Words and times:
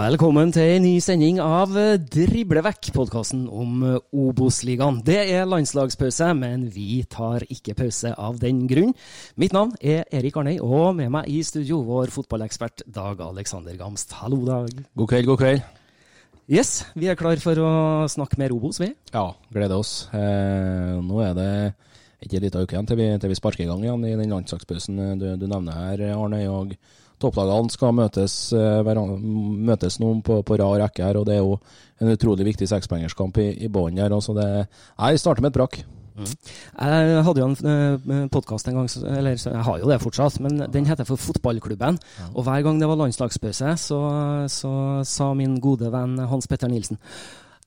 Velkommen 0.00 0.48
til 0.48 0.78
en 0.78 0.84
ny 0.86 0.94
sending 1.02 1.40
av 1.44 1.74
Driblevekk, 1.74 2.78
Drible 2.86 2.94
podkasten 2.94 3.42
om 3.52 3.82
eh, 3.84 3.96
Obos-ligaen. 4.16 5.02
Det 5.04 5.18
er 5.34 5.48
landslagspause, 5.48 6.30
men 6.38 6.62
vi 6.72 7.02
tar 7.10 7.44
ikke 7.52 7.74
pause 7.76 8.14
av 8.14 8.38
den 8.40 8.62
grunn. 8.70 8.94
Mitt 9.36 9.52
navn 9.52 9.74
er 9.82 10.06
Erik 10.08 10.38
Arnøy, 10.40 10.54
og 10.64 10.94
med 10.96 11.10
meg 11.12 11.28
i 11.28 11.42
studio 11.44 11.82
vår 11.84 12.14
fotballekspert 12.14 12.86
Dag 12.88 13.20
Alexander 13.26 13.76
Gamst. 13.76 14.14
Hallo, 14.22 14.38
Dag. 14.46 14.72
God 14.96 15.10
kveld, 15.10 15.28
god 15.28 15.42
kveld. 15.42 15.68
Yes, 16.48 16.72
vi 16.96 17.10
er 17.10 17.18
klar 17.20 17.42
for 17.42 17.60
å 17.60 17.74
snakke 18.08 18.40
mer 18.40 18.54
Obos, 18.56 18.80
vi. 18.80 18.94
Ja, 19.12 19.26
gleder 19.52 19.82
oss. 19.82 20.06
Eh, 20.16 20.96
nå 20.96 21.20
er 21.26 21.36
det 21.36 21.50
ikke 22.24 22.40
en 22.40 22.46
liten 22.46 22.64
uke 22.64 22.78
igjen 22.78 22.88
til 22.88 23.02
vi, 23.02 23.12
til 23.20 23.34
vi 23.34 23.38
sparker 23.42 23.66
i 23.66 23.68
gang 23.68 23.84
igjen 23.84 24.08
i 24.08 24.16
den 24.16 24.32
landslagspausen 24.32 25.04
eh, 25.10 25.14
du, 25.20 25.28
du 25.44 25.46
nevner 25.50 25.76
her, 25.82 26.08
Arnøy. 26.14 26.46
og 26.48 26.78
Topplagene 27.20 27.72
skal 27.72 27.94
møtes, 27.96 28.34
eh, 28.56 28.90
møtes 29.70 30.00
nå 30.00 30.16
på, 30.26 30.40
på 30.46 30.58
rad 30.60 30.80
rekke 30.80 31.04
her, 31.04 31.20
og 31.20 31.28
det 31.28 31.36
er 31.36 31.42
jo 31.44 31.58
en 32.00 32.12
utrolig 32.14 32.46
viktig 32.48 32.68
sekspoengerskamp 32.70 33.40
i, 33.42 33.50
i 33.66 33.68
bånn 33.72 34.00
her. 34.00 34.14
Så 34.24 34.34
det, 34.36 34.46
jeg 34.66 35.20
starter 35.20 35.44
med 35.44 35.52
et 35.52 35.58
brakk. 35.60 35.82
Jeg 36.20 37.20
hadde 37.24 37.40
jo 37.40 37.46
en 37.48 38.26
podkast 38.32 38.68
en 38.68 38.76
gang, 38.76 38.88
eller 39.08 39.38
jeg 39.38 39.64
har 39.64 39.78
jo 39.80 39.88
det 39.88 40.00
fortsatt, 40.02 40.40
men 40.44 40.58
den 40.72 40.88
heter 40.88 41.08
for 41.08 41.20
Fotballklubben. 41.20 41.96
Og 42.34 42.44
hver 42.44 42.64
gang 42.66 42.80
det 42.80 42.88
var 42.90 42.98
landslagspause, 43.00 43.76
så, 43.80 44.00
så 44.52 44.72
sa 45.08 45.30
min 45.36 45.56
gode 45.64 45.88
venn 45.92 46.18
Hans 46.28 46.50
Petter 46.50 46.68
Nilsen 46.68 47.00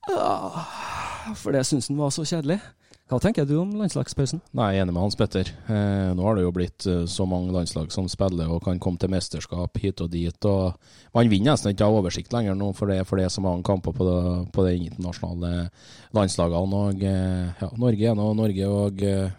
«Ah, 0.04 1.32
For 1.40 1.54
det 1.56 1.64
syns 1.66 1.88
han 1.88 1.98
var 1.98 2.10
så 2.12 2.26
kjedelig. 2.28 2.58
Hva 3.04 3.18
tenker 3.20 3.44
du 3.44 3.58
om 3.60 3.72
landslagspausen? 3.76 4.40
Nei, 4.56 4.70
jeg 4.72 4.80
er 4.80 4.86
enig 4.86 4.94
med 4.96 5.02
Hans 5.04 5.16
Petter. 5.20 5.50
Eh, 5.68 6.12
nå 6.16 6.24
har 6.24 6.38
det 6.38 6.46
jo 6.46 6.52
blitt 6.56 6.86
eh, 6.88 7.02
så 7.10 7.26
mange 7.28 7.52
landslag 7.52 7.90
som 7.92 8.06
spiller 8.08 8.48
og 8.48 8.62
kan 8.64 8.80
komme 8.80 8.96
til 8.96 9.12
mesterskap 9.12 9.76
hit 9.82 10.00
og 10.00 10.08
dit. 10.14 10.48
og 10.48 10.78
Man 11.12 11.28
vinner 11.28 11.52
nesten 11.52 11.74
ikke 11.74 11.84
av 11.84 11.98
oversikt 11.98 12.32
lenger 12.32 12.56
nå, 12.56 12.70
for 12.72 12.88
det, 12.88 13.02
for 13.04 13.20
er 13.20 13.28
så 13.28 13.44
mange 13.44 13.60
kamper 13.68 13.92
på, 13.92 14.08
på 14.48 14.64
de 14.64 14.74
internasjonale 14.86 15.68
landslagene. 16.16 16.80
og 16.80 17.04
eh, 17.04 17.52
ja, 17.60 17.70
Norge 17.84 18.08
er 18.08 18.16
nå 18.16 18.32
Norge, 18.40 18.72
og 18.72 19.04
eh, 19.04 19.38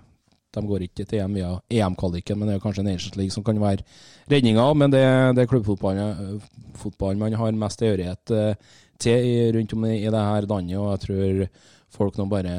de 0.53 0.68
går 0.70 0.86
ikke 0.86 1.09
til 1.09 1.26
EM 1.26 1.42
via 1.42 1.52
EM-kvaliken, 1.66 2.38
men 2.38 2.52
det 2.52 2.59
er 2.59 2.66
kanskje 2.70 2.86
Nations 2.86 3.18
League 3.18 3.34
som 3.34 3.44
kan 3.44 3.58
være 3.58 3.82
redninga. 4.30 4.72
Men 4.78 4.94
det, 4.94 5.06
det 5.34 5.42
er 5.42 5.50
klubbfotballen 5.50 6.38
eh, 6.38 7.22
man 7.26 7.42
har 7.42 7.64
mest 7.66 7.82
tilhørighet 7.82 8.38
til 9.02 9.56
rundt 9.58 9.74
om 9.74 9.90
i, 9.90 10.03
i 10.06 10.12
det 10.14 10.28
her 10.30 10.53
landet, 10.53 10.78
og 10.78 10.92
jeg 10.94 11.08
tror 11.09 11.47
folk 11.96 12.18
nå 12.20 12.28
bare 12.30 12.54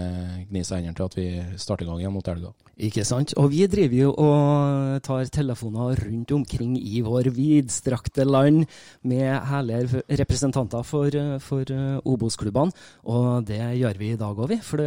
gni 0.48 0.62
seg 0.64 0.80
i 0.80 0.86
hendene 0.86 0.96
til 0.96 1.06
at 1.06 1.16
vi 1.18 1.26
starter 1.60 1.86
i 1.86 1.88
gang 1.90 2.00
igjen 2.00 2.14
mot 2.14 2.28
helga. 2.28 2.52
Ikke 2.76 3.06
sant? 3.08 3.32
Og 3.40 3.48
vi 3.54 3.62
driver 3.72 3.96
jo 3.96 4.10
og 4.20 4.98
tar 5.06 5.30
telefoner 5.32 5.96
rundt 6.02 6.32
omkring 6.36 6.74
i 6.76 7.00
vår 7.04 7.30
vidstrakte 7.32 8.26
land 8.28 8.66
med 9.08 9.30
herlige 9.48 10.02
representanter 10.20 10.84
for, 10.84 11.16
for 11.40 11.72
eh, 11.72 11.96
Obos-klubbene. 12.04 12.74
Og 13.08 13.46
det 13.48 13.62
gjør 13.80 14.02
vi 14.02 14.12
i 14.12 14.20
dag 14.20 14.36
òg, 14.36 14.50
vi. 14.52 14.60
For 14.60 14.84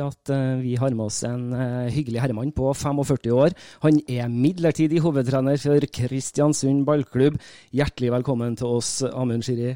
vi 0.61 0.75
har 0.77 0.93
med 0.93 1.05
oss 1.07 1.23
en 1.25 1.49
eh, 1.57 1.89
hyggelig 1.95 2.21
herremann 2.21 2.53
på 2.53 2.69
45 2.77 3.33
år. 3.33 3.57
Han 3.87 3.97
er 4.05 4.29
midlertidig 4.29 5.01
hovedtrener 5.05 5.57
for 5.61 5.89
Kristiansund 5.99 6.85
ballklubb. 6.85 7.41
Hjertelig 7.73 8.13
velkommen 8.19 8.57
til 8.59 8.77
oss, 8.79 8.99
Amund 9.09 9.49
Shiri. 9.49 9.73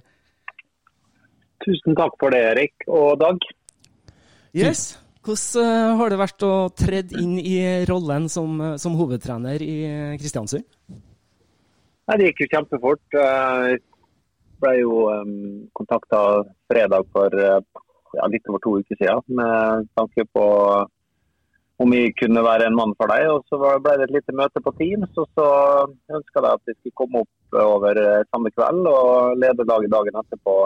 Tusen 1.63 1.95
takk 1.97 2.15
for 2.19 2.33
det, 2.33 2.45
Erik 2.53 2.89
og 2.91 3.17
Dag. 3.23 3.41
Yes. 4.53 4.93
Hvordan 5.23 5.63
eh, 5.65 5.95
har 5.97 6.11
det 6.11 6.19
vært 6.19 6.43
å 6.43 6.53
tredd 6.75 7.13
inn 7.15 7.37
i 7.39 7.55
rollen 7.87 8.27
som, 8.29 8.57
eh, 8.59 8.75
som 8.81 8.97
hovedtrener 8.99 9.63
i 9.63 9.75
eh, 9.87 10.15
Kristiansund? 10.19 10.65
Nei, 12.03 12.17
det 12.19 12.27
gikk 12.27 12.43
jo 12.43 12.49
kjempefort. 12.51 13.15
Jeg 13.15 13.77
ble 14.59 14.73
jo 14.81 14.97
kontakta 15.79 16.19
fredag 16.67 17.07
for 17.15 17.31
ja, 17.39 18.25
litt 18.27 18.49
over 18.51 18.59
to 18.59 18.73
uker 18.83 18.99
siden 18.99 19.39
med 19.39 19.87
tanke 19.95 20.25
på 20.35 20.43
om 21.83 21.95
jeg 21.95 22.11
kunne 22.19 22.43
være 22.43 22.67
en 22.67 22.75
mann 22.75 22.91
for 22.99 23.07
deg. 23.07 23.29
Og 23.31 23.47
så 23.47 23.61
ble 23.79 23.95
det 23.95 24.09
et 24.09 24.15
lite 24.17 24.35
møte 24.35 24.59
på 24.59 24.75
Teams, 24.75 25.15
og 25.15 25.31
så 25.39 25.47
ønska 26.11 26.43
de 26.43 26.51
at 26.51 26.67
vi 26.67 26.75
skulle 26.75 26.99
komme 26.99 27.23
opp 27.23 27.59
over 27.63 28.03
samme 28.27 28.51
kveld 28.51 28.91
og 28.91 29.39
lede 29.39 29.69
laget 29.71 29.95
dagen 29.95 30.19
etterpå 30.19 30.57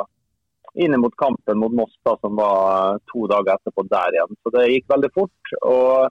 inn 0.83 0.95
mot 1.01 1.15
kampen 1.17 1.59
mot 1.61 1.73
Moss, 1.73 1.93
da, 2.05 2.15
som 2.21 2.37
var 2.37 3.01
to 3.11 3.25
dager 3.31 3.55
etterpå 3.57 3.85
der 3.89 4.15
igjen. 4.15 4.39
Så 4.43 4.53
det 4.55 4.69
gikk 4.69 4.87
veldig 4.93 5.11
fort. 5.15 5.53
og 5.63 6.07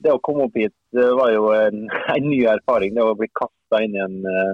det 0.00 0.12
å 0.14 0.20
komme 0.24 0.46
opp 0.46 0.54
hit 0.56 0.72
var 0.94 1.32
jo 1.34 1.50
en, 1.52 1.86
en 2.16 2.28
ny 2.28 2.42
erfaring. 2.48 2.94
Det 2.96 3.04
å 3.04 3.16
bli 3.18 3.28
kasta 3.36 3.82
inn 3.84 3.96
i 3.96 4.04
en 4.04 4.20
uh, 4.24 4.52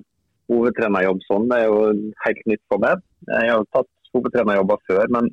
hovedtrenerjobb 0.53 1.21
sånn, 1.27 1.49
det 1.51 1.61
er 1.61 1.69
jo 1.71 2.15
helt 2.25 2.49
nytt 2.51 2.65
for 2.71 2.83
meg. 2.83 3.03
Jeg 3.29 3.51
har 3.51 3.61
jo 3.61 3.69
tatt 3.75 3.93
hovedtrenerjobber 4.15 4.83
før, 4.89 5.13
men 5.19 5.31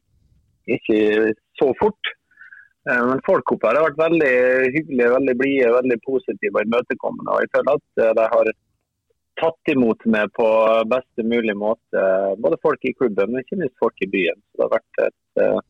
ikke 0.70 1.34
så 1.60 1.72
fort. 1.80 2.14
Eh, 2.90 3.04
Men 3.08 3.22
folk 3.25 3.52
oppe 3.54 3.70
her 3.70 3.80
har 3.80 3.86
vært 3.88 4.02
veldig 4.02 4.34
hyggelige, 4.75 5.12
veldig 5.16 5.36
blide, 5.40 5.72
veldig 5.78 6.00
positive 6.08 6.60
og 6.60 6.68
imøtekommende. 6.68 7.36
Og 7.36 7.44
jeg 7.44 7.52
føler 7.56 7.80
at 7.80 8.04
eh, 8.04 8.16
de 8.20 8.25
har 8.34 8.52
tatt 9.42 9.74
imot 9.74 10.06
meg 10.10 10.32
på 10.38 10.48
beste 10.92 11.26
mulig 11.26 11.56
måte. 11.58 12.06
Både 12.44 12.60
folk 12.62 12.86
i 12.86 12.94
klubben, 12.98 13.32
men 13.32 13.44
ikke 13.44 13.60
minst 13.62 13.78
folk 13.82 14.06
i 14.06 14.10
byen. 14.10 14.40
Så 14.52 14.60
det 14.60 14.66
har 14.68 14.74
vært 14.78 15.04
et 15.08 15.44
uh, 15.44 15.62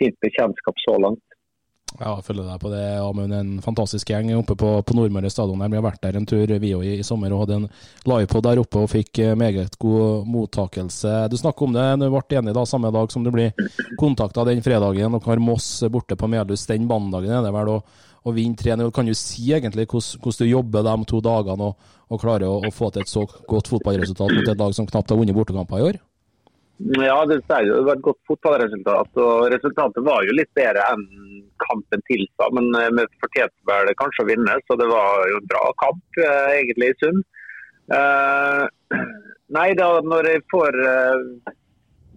fint 0.00 0.18
bekjentskap 0.24 0.84
så 0.84 0.98
langt. 1.02 1.22
Ja, 1.96 2.10
jeg 2.18 2.26
følger 2.26 2.44
deg 2.44 2.60
på 2.60 2.70
det, 2.72 2.82
Amund. 3.00 3.32
En 3.32 3.52
fantastisk 3.64 4.10
gjeng 4.10 4.28
oppe 4.36 4.56
på, 4.58 4.70
på 4.84 4.96
Nordmøre 4.96 5.30
stadion. 5.32 5.62
Vi 5.64 5.78
har 5.78 5.84
vært 5.84 6.02
der 6.04 6.18
en 6.18 6.26
tur, 6.28 6.50
vi 6.60 6.72
òg, 6.76 6.84
i, 6.84 6.96
i, 7.00 7.06
sommer 7.06 7.32
og 7.32 7.44
hadde 7.44 7.60
en 7.60 7.68
livepod 8.10 8.44
der 8.44 8.60
oppe 8.60 8.82
og 8.82 8.90
fikk 8.92 9.20
eh, 9.24 9.36
meget 9.38 9.78
god 9.80 10.26
mottakelse. 10.28 11.14
Du 11.32 11.38
snakker 11.40 11.68
om 11.68 11.76
det, 11.76 11.86
du 12.02 12.08
ble 12.12 12.40
enig 12.40 12.56
da, 12.56 12.66
samme 12.68 12.90
dag 12.92 13.14
som 13.14 13.24
du 13.24 13.32
blir 13.32 13.54
kontakta 14.00 14.44
den 14.48 14.60
fredagen. 14.66 15.16
Dere 15.16 15.30
har 15.30 15.42
Moss 15.46 15.70
borte 15.92 16.18
på 16.20 16.28
Melhus 16.28 16.66
den 16.68 16.84
mandagen, 16.90 17.32
er 17.32 17.46
det 17.46 17.54
vel, 17.56 17.72
å, 17.78 18.05
å 18.26 18.34
vinne 18.34 18.58
3-0. 18.58 18.90
Kan 18.94 19.06
du 19.06 19.14
si 19.14 19.52
egentlig 19.54 19.86
hvordan 19.86 20.40
du 20.40 20.50
jobber 20.50 20.86
de 20.86 20.96
to 21.10 21.22
dagene 21.24 21.70
og, 21.70 21.94
og 22.10 22.20
klarer 22.22 22.48
å, 22.50 22.58
å, 22.66 22.74
få 22.74 22.90
til 22.90 23.04
et 23.04 23.12
så 23.12 23.24
godt 23.48 23.70
fotballresultat 23.70 24.34
mot 24.34 24.52
et 24.52 24.62
lag 24.62 24.76
som 24.76 24.88
knapt 24.88 25.12
har 25.12 25.20
vunnet 25.20 25.36
bortekamper 25.36 25.80
i 25.80 25.88
år? 25.92 26.00
Ja, 27.00 27.22
det, 27.24 27.38
er 27.48 27.64
jo 27.64 27.78
et 27.88 28.02
godt 28.04 28.18
fotballresultat. 28.28 29.14
og 29.22 29.46
Resultatet 29.54 30.04
var 30.04 30.26
jo 30.26 30.34
litt 30.36 30.50
bedre 30.58 30.84
enn 30.92 31.06
kampen 31.62 32.02
tilsa, 32.10 32.50
men 32.52 32.68
eh, 32.76 32.90
vi 32.98 33.06
fortjente 33.22 33.70
vel 33.70 33.92
kanskje 33.96 34.26
å 34.26 34.28
vinne. 34.28 34.58
Så 34.68 34.76
det 34.80 34.88
var 34.90 35.24
jo 35.30 35.40
en 35.40 35.48
bra 35.52 35.62
kamp, 35.80 36.02
eh, 36.20 36.50
egentlig, 36.58 36.92
i 36.92 36.98
sum. 37.00 37.22
Uh, 37.86 38.66
nei, 39.56 39.70
da 39.78 39.88
når 40.02 40.28
jeg 40.32 40.42
får 40.50 40.76
uh, 40.82 41.54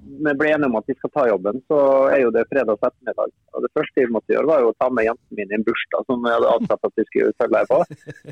Vi 0.09 0.33
ble 0.39 0.49
enige 0.49 0.69
om 0.71 0.77
at 0.79 0.87
vi 0.89 0.95
skal 0.97 1.11
ta 1.13 1.25
jobben, 1.29 1.59
så 1.69 1.79
er 2.09 2.23
jo 2.23 2.31
det 2.33 2.47
fredag 2.49 2.79
ettermiddag. 2.79 3.33
Og 3.53 3.65
det 3.65 3.69
første 3.77 4.01
vi 4.01 4.13
måtte 4.15 4.33
gjøre, 4.33 4.49
var 4.49 4.63
jo 4.63 4.71
å 4.71 4.77
ta 4.81 4.87
med 4.89 5.05
jentene 5.05 5.37
mine 5.37 5.53
i 5.53 5.59
en 5.59 5.67
bursdag 5.67 6.07
som 6.09 6.25
jeg 6.25 6.37
hadde 6.37 6.55
avsatt 6.55 6.89
at 6.89 6.97
vi 6.97 7.05
skulle 7.09 7.37
følge 7.43 7.61
på. 7.69 7.79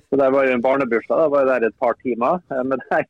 Så 0.08 0.20
det 0.24 0.32
var 0.34 0.48
jo 0.48 0.56
en 0.56 0.66
barnebursdag. 0.66 1.22
Da 1.22 1.30
var 1.34 1.46
jeg 1.46 1.52
der 1.52 1.68
et 1.70 1.80
par 1.84 2.00
timer. 2.02 2.42
Men 2.72 2.82
nei, 2.90 3.04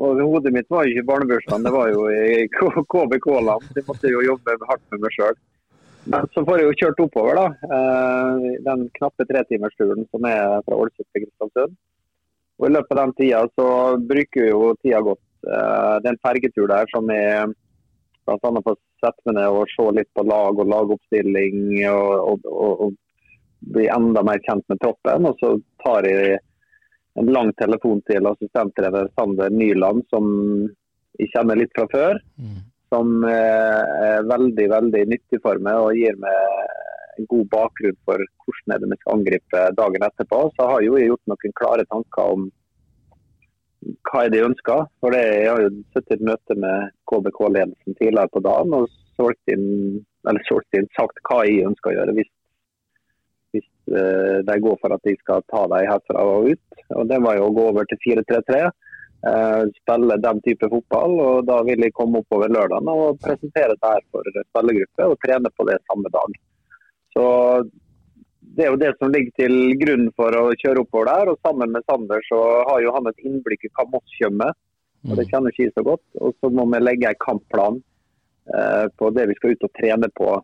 og 0.00 0.22
Hodet 0.22 0.54
mitt 0.54 0.70
var 0.72 0.86
jo 0.86 0.94
ikke 0.94 1.08
barnebursdagen, 1.12 1.66
det 1.66 1.74
var 1.74 1.92
jo 1.92 2.08
i 2.08 2.48
KBK-land. 2.94 3.70
Jeg 3.76 3.86
måtte 3.88 4.12
jo 4.12 4.26
jobbe 4.26 4.58
hardt 4.70 4.84
med 4.94 5.04
meg 5.04 5.16
sjøl. 5.18 5.40
Men 6.10 6.28
så 6.32 6.44
får 6.46 6.60
jeg 6.60 6.68
jo 6.68 6.76
kjørt 6.80 7.02
oppover, 7.04 7.36
da. 7.36 7.72
Eh, 7.76 8.50
den 8.64 8.86
knappe 8.96 9.26
tretimersturen 9.28 10.06
som 10.08 10.24
er 10.28 10.62
fra 10.64 10.78
Ålesund 10.78 11.06
til 11.10 11.26
Kristiansund. 11.26 11.74
Og 12.60 12.68
I 12.68 12.72
løpet 12.72 12.94
av 12.96 13.02
den 13.02 13.16
tida 13.18 13.42
så 13.56 13.66
bruker 14.08 14.46
vi 14.46 14.52
jo 14.52 14.70
tida 14.80 15.02
godt. 15.04 15.22
Eh, 15.44 15.94
det 16.00 16.08
er 16.08 16.14
en 16.14 16.22
fergetur 16.24 16.70
der 16.70 16.88
som 16.92 17.12
er 17.12 17.52
bl.a. 18.26 18.38
for 18.40 18.74
å 18.74 18.80
sette 19.02 19.26
meg 19.28 19.38
ned 19.38 19.60
og 19.60 19.70
se 19.72 19.86
litt 19.96 20.10
på 20.16 20.24
lag 20.28 20.58
og 20.58 20.72
lagoppstilling. 20.72 21.62
Og, 21.90 22.44
og, 22.46 22.84
og, 22.86 22.98
bli 23.60 23.90
enda 23.92 24.22
mer 24.24 24.40
kjent 24.46 24.64
med 24.72 24.80
troppen. 24.80 25.26
Og 25.28 25.40
så 25.40 25.54
tar 25.84 26.06
jeg 26.08 26.38
en 27.20 27.32
lang 27.34 27.52
telefon 27.60 28.00
til 28.08 28.28
assistenttrener 28.30 29.10
Sander 29.18 29.52
Nyland, 29.52 30.06
som 30.12 30.28
jeg 31.20 31.32
kjenner 31.34 31.58
litt 31.60 31.74
fra 31.76 31.86
før. 31.92 32.20
Mm. 32.40 32.60
Som 32.90 33.24
er 33.28 34.24
veldig 34.26 34.66
veldig 34.72 35.02
nyttig 35.12 35.42
for 35.44 35.60
meg 35.62 35.78
og 35.78 35.98
gir 35.98 36.16
meg 36.22 36.38
en 37.20 37.28
god 37.30 37.50
bakgrunn 37.52 37.98
for 38.08 38.24
hvordan 38.46 38.74
jeg 38.74 38.90
vi 38.90 38.98
skal 39.02 39.18
angripe 39.18 39.66
dagen 39.78 40.06
etterpå. 40.08 40.40
Så 40.56 40.70
har 40.70 40.80
jeg 40.80 40.90
jo 40.90 41.04
gjort 41.10 41.30
noen 41.30 41.56
klare 41.60 41.86
tanker 41.92 42.34
om 42.38 42.48
hva 44.08 44.24
er 44.24 44.32
det 44.32 44.40
jeg 44.40 44.50
ønsker. 44.50 44.84
For 45.00 45.14
det, 45.14 45.22
jeg 45.24 45.48
har 45.50 45.62
jo 45.64 45.70
sittet 45.94 46.12
i 46.12 46.18
et 46.18 46.26
møte 46.28 46.56
med 46.64 46.92
KBK-ledelsen 47.10 47.96
tidligere 47.96 48.32
på 48.34 48.44
dagen 48.44 48.76
og 48.76 48.90
solgt 49.18 49.54
inn, 49.54 50.04
solgt 50.48 50.78
inn, 50.78 50.90
sagt 50.96 51.22
hva 51.28 51.42
jeg 51.46 51.66
ønsker 51.70 51.92
å 51.92 51.96
gjøre 51.98 52.18
hvis 52.18 52.30
hvis 53.50 53.66
uh, 53.90 54.38
de 54.46 54.56
går 54.62 54.76
for 54.78 54.94
at 54.94 55.02
de 55.06 55.16
skal 55.18 55.42
ta 55.50 55.64
dem 55.72 55.88
herfra 55.90 56.22
og 56.22 56.52
ut. 56.52 56.84
Og 56.94 57.08
Det 57.10 57.18
var 57.24 57.38
jo 57.38 57.48
å 57.48 57.56
gå 57.56 57.66
over 57.72 57.88
til 57.90 57.98
4-3-3. 58.04 58.60
Uh, 59.20 59.30
eh, 59.30 59.62
spille 59.82 60.16
den 60.22 60.38
type 60.46 60.68
fotball. 60.72 61.16
og 61.24 61.48
Da 61.48 61.58
vil 61.66 61.82
jeg 61.84 61.96
komme 61.96 62.22
oppover 62.22 62.52
lørdagen 62.52 62.88
og 62.92 63.18
presentere 63.24 63.74
det 63.74 63.90
her 63.96 64.06
for 64.14 64.30
spillergruppe 64.36 65.08
og 65.10 65.18
trene 65.24 65.50
på 65.56 65.66
det 65.68 65.80
samme 65.90 66.12
dag. 66.14 66.38
Så 67.16 67.24
Det 68.56 68.66
er 68.66 68.72
jo 68.72 68.80
det 68.80 68.94
som 68.98 69.12
ligger 69.14 69.34
til 69.38 69.54
grunn 69.80 70.08
for 70.18 70.34
å 70.36 70.44
kjøre 70.58 70.82
oppover 70.82 71.10
der. 71.10 71.32
og 71.32 71.38
Sammen 71.46 71.72
med 71.74 71.86
Sander 71.86 72.24
så 72.26 72.40
har 72.68 72.82
jo 72.82 72.94
han 72.96 73.06
et 73.10 73.24
innblikk 73.26 73.66
i 73.66 73.72
hva 73.76 73.86
Moss 73.92 74.18
kommer 74.18 74.56
og 75.08 75.16
Det 75.16 75.24
kjenner 75.30 75.48
ikke 75.48 75.64
jeg 75.64 75.72
så 75.72 75.84
godt. 75.86 76.02
Og 76.20 76.34
Så 76.40 76.50
må 76.52 76.66
vi 76.68 76.80
legge 76.82 77.08
en 77.08 77.20
kampplan 77.22 77.78
eh, 78.52 78.86
på 79.00 79.08
det 79.16 79.30
vi 79.30 79.36
skal 79.38 79.54
ut 79.54 79.64
og 79.64 79.72
trene 79.78 80.10
på 80.12 80.34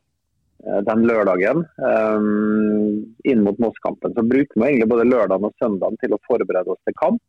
Eh, 0.64 0.82
den 0.88 1.04
lørdagen 1.06 1.64
um, 1.78 3.02
inn 3.28 3.42
mot 3.44 3.58
Moss-kampen. 3.62 4.14
Så 4.16 4.22
bruker 4.24 4.56
vi 4.56 4.68
egentlig 4.68 4.88
både 4.88 5.08
lørdagen 5.08 5.48
og 5.48 5.56
søndagen 5.62 5.98
til 6.00 6.16
å 6.16 6.22
forberede 6.28 6.72
oss 6.72 6.80
til 6.88 6.96
kamp. 7.00 7.22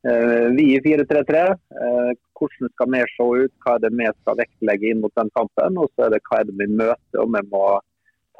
Uh, 0.00 0.48
vi 0.56 0.70
i 0.76 0.80
4-3-3. 0.80 1.40
Uh, 1.76 2.10
hvordan 2.38 2.70
skal 2.72 2.92
vi 2.94 3.00
se 3.14 3.28
ut, 3.44 3.54
hva 3.64 3.74
er 3.76 3.82
det 3.84 3.90
vi 3.96 4.06
skal 4.14 4.38
vektlegge 4.38 4.92
inn 4.92 5.02
mot 5.02 5.12
den 5.18 5.32
kampen. 5.36 5.80
Og 5.80 5.90
så 5.92 6.06
er 6.06 6.14
det 6.14 6.22
hva 6.28 6.40
er 6.40 6.48
det 6.48 6.56
vi 6.60 6.68
møter 6.72 7.24
og 7.24 7.32
vi 7.34 7.42
må 7.52 7.64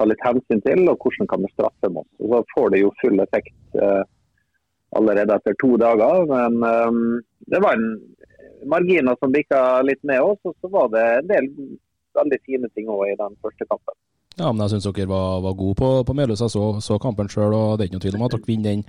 ta 0.01 0.07
litt 0.09 0.25
hensyn 0.25 0.63
til, 0.65 0.87
og 0.89 0.97
hvordan 0.97 1.29
kan 1.29 1.43
vi 1.45 1.51
straffe 1.53 1.91
oss. 1.91 2.09
Og 2.19 2.33
så 2.33 2.41
får 2.55 2.73
det 2.73 2.81
jo 2.81 2.95
full 3.01 3.21
effekt 3.21 3.77
uh, 3.77 4.03
allerede 4.97 5.37
etter 5.37 5.57
to 5.61 5.75
dager. 5.81 6.25
Men 6.31 6.57
um, 6.65 7.03
det 7.53 7.61
var 7.61 7.77
en 7.77 7.91
marginer 8.71 9.17
som 9.19 9.33
bikka 9.33 9.81
litt 9.85 10.01
med 10.07 10.21
oss, 10.21 10.41
og 10.45 10.55
så 10.61 10.71
var 10.73 10.91
det 10.95 11.05
en 11.19 11.29
del 11.31 11.51
veldig 12.17 12.39
fine 12.45 12.69
ting 12.75 12.89
òg 12.91 13.11
i 13.11 13.19
den 13.19 13.37
første 13.43 13.67
kampen. 13.69 13.97
Ja, 14.41 14.49
men 14.49 14.63
jeg 14.65 14.73
syns 14.73 14.87
dere 14.89 15.09
var, 15.11 15.41
var 15.43 15.57
gode 15.57 15.77
på, 15.77 15.89
på 16.07 16.13
Meløs. 16.17 16.41
Jeg 16.41 16.53
så, 16.53 16.63
så 16.81 16.97
kampen 17.01 17.29
sjøl, 17.29 17.53
og 17.53 17.75
det 17.77 17.83
er 17.83 17.89
ikke 17.89 17.99
noe 17.99 18.05
tvil 18.07 18.17
om 18.17 18.23
at 18.25 18.33
dere 18.33 18.47
vinner 18.47 18.71
den 18.71 18.85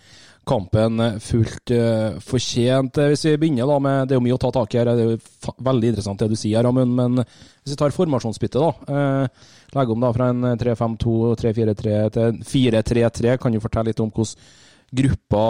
kampen 0.48 1.02
fullt 1.22 1.72
uh, 1.76 2.20
fortjent. 2.24 3.00
Hvis 3.12 3.26
vi 3.28 3.34
begynner 3.38 3.68
da 3.68 3.76
med 3.82 4.08
Det 4.08 4.16
er 4.16 4.18
jo 4.18 4.24
mye 4.24 4.38
å 4.38 4.40
ta 4.42 4.50
tak 4.56 4.74
i 4.74 4.80
her, 4.80 4.90
det 4.90 5.04
er 5.04 5.12
jo 5.12 5.54
veldig 5.68 5.92
interessant 5.92 6.24
det 6.24 6.30
du 6.32 6.38
sier, 6.40 6.68
Amund. 6.68 6.96
Men 6.98 7.20
hvis 7.20 7.74
vi 7.74 7.78
tar 7.82 7.94
formasjonsbyttet, 7.94 8.64
da. 8.64 8.72
Uh, 8.88 9.52
legger 9.76 9.96
om 9.96 10.06
da 10.06 10.12
fra 10.16 10.32
en 10.32 10.50
3-5-2, 10.64 11.14
3-4-3 11.44 12.00
til 12.16 12.42
4-3-3. 12.54 13.36
Kan 13.42 13.54
du 13.54 13.62
fortelle 13.62 13.92
litt 13.92 14.02
om 14.04 14.12
hvordan 14.12 14.60
gruppa 14.92 15.44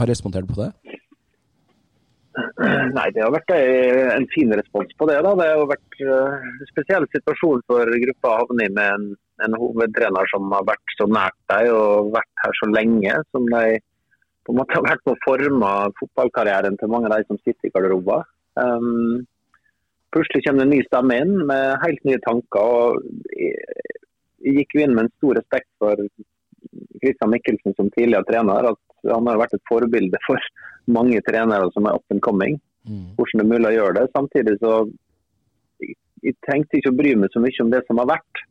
har 0.00 0.10
respondert 0.10 0.48
på 0.50 0.62
det? 0.62 0.70
Nei, 2.96 3.08
Det 3.14 3.22
har 3.24 3.32
vært 3.34 3.50
en 3.56 4.26
fin 4.34 4.52
respons 4.54 4.92
på 4.98 5.08
det. 5.10 5.18
da. 5.26 5.32
Det 5.38 5.48
har 5.50 5.70
vært 5.70 6.02
eh, 6.04 6.36
en 6.46 6.70
spesiell 6.70 7.06
situasjon 7.14 7.64
for 7.70 7.94
gruppa 8.04 8.36
Havni 8.38 8.68
med 8.76 8.86
en, 8.86 9.06
en, 9.46 9.56
hovedtrener 9.58 10.30
som 10.30 10.46
har 10.54 10.66
vært 10.68 10.94
så 10.98 11.08
nært 11.10 11.38
deg 11.52 11.72
og 11.74 12.12
vært 12.14 12.44
her 12.44 12.56
så 12.60 12.70
lenge. 12.70 13.16
Som 13.34 13.48
de 13.50 13.80
på 14.46 14.54
en 14.54 14.60
måte 14.60 14.78
har 14.78 14.86
vært 14.86 15.04
med 15.06 15.16
å 15.16 15.24
forme 15.26 15.72
fotballkarrieren 15.98 16.78
til 16.78 16.92
mange 16.92 17.10
av 17.10 17.18
de 17.18 17.28
som 17.28 17.40
sitter 17.42 17.68
i 17.68 17.74
garderober. 17.74 18.24
Um, 18.58 19.26
plutselig 20.14 20.44
kommer 20.46 20.64
det 20.64 20.68
en 20.68 20.74
ny 20.76 20.80
stemme 20.86 21.18
inn 21.24 21.36
med 21.50 21.82
helt 21.84 22.06
nye 22.08 22.22
tanker. 22.26 22.60
og 22.60 23.02
Jeg 24.40 24.62
gikk 24.62 24.78
inn 24.80 24.94
med 24.94 25.06
en 25.08 25.14
stor 25.18 25.38
respekt 25.42 25.70
for 25.82 26.06
Christian 27.02 27.34
Mikkelsen 27.34 27.76
som 27.76 27.90
tidligere 27.90 28.26
trener. 28.30 28.72
at 28.72 29.10
Han 29.10 29.26
har 29.26 29.40
vært 29.40 29.58
et 29.58 29.68
forbilde 29.68 30.18
for 30.26 30.38
mange 30.86 31.20
trenere 31.26 31.70
som 31.74 31.86
er 31.86 31.98
up 31.98 32.14
and 32.14 32.22
coming. 32.24 32.60
Mm. 32.88 33.12
Hvordan 33.18 33.40
det 33.40 33.44
er 33.44 33.52
mulig 33.52 33.70
å 33.70 33.76
gjøre 33.76 33.96
det. 33.98 34.06
Samtidig 34.16 34.56
så 34.62 34.74
jeg 36.20 36.36
tenkte 36.44 36.78
ikke 36.78 36.92
å 36.92 36.96
bry 36.96 37.12
meg 37.16 37.32
så 37.32 37.42
mye 37.42 37.64
om 37.64 37.70
det 37.72 37.82
som 37.86 38.00
har 38.02 38.08
vært. 38.14 38.42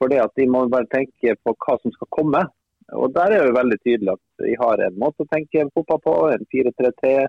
For 0.00 0.12
det 0.12 0.20
at 0.22 0.36
de 0.36 0.46
må 0.50 0.66
bare 0.72 0.88
tenke 0.92 1.36
på 1.40 1.56
hva 1.64 1.78
som 1.80 1.92
skal 1.94 2.12
komme. 2.12 2.44
Og 2.94 3.10
Der 3.14 3.32
er 3.34 3.48
det 3.48 3.56
veldig 3.56 3.78
tydelig 3.82 4.14
at 4.14 4.44
vi 4.44 4.54
har 4.60 4.82
en 4.84 5.00
måte 5.00 5.24
å 5.24 5.32
tenke 5.32 5.66
fotball 5.74 6.00
på, 6.04 6.14
en 6.34 6.46
4-3-3. 6.52 7.26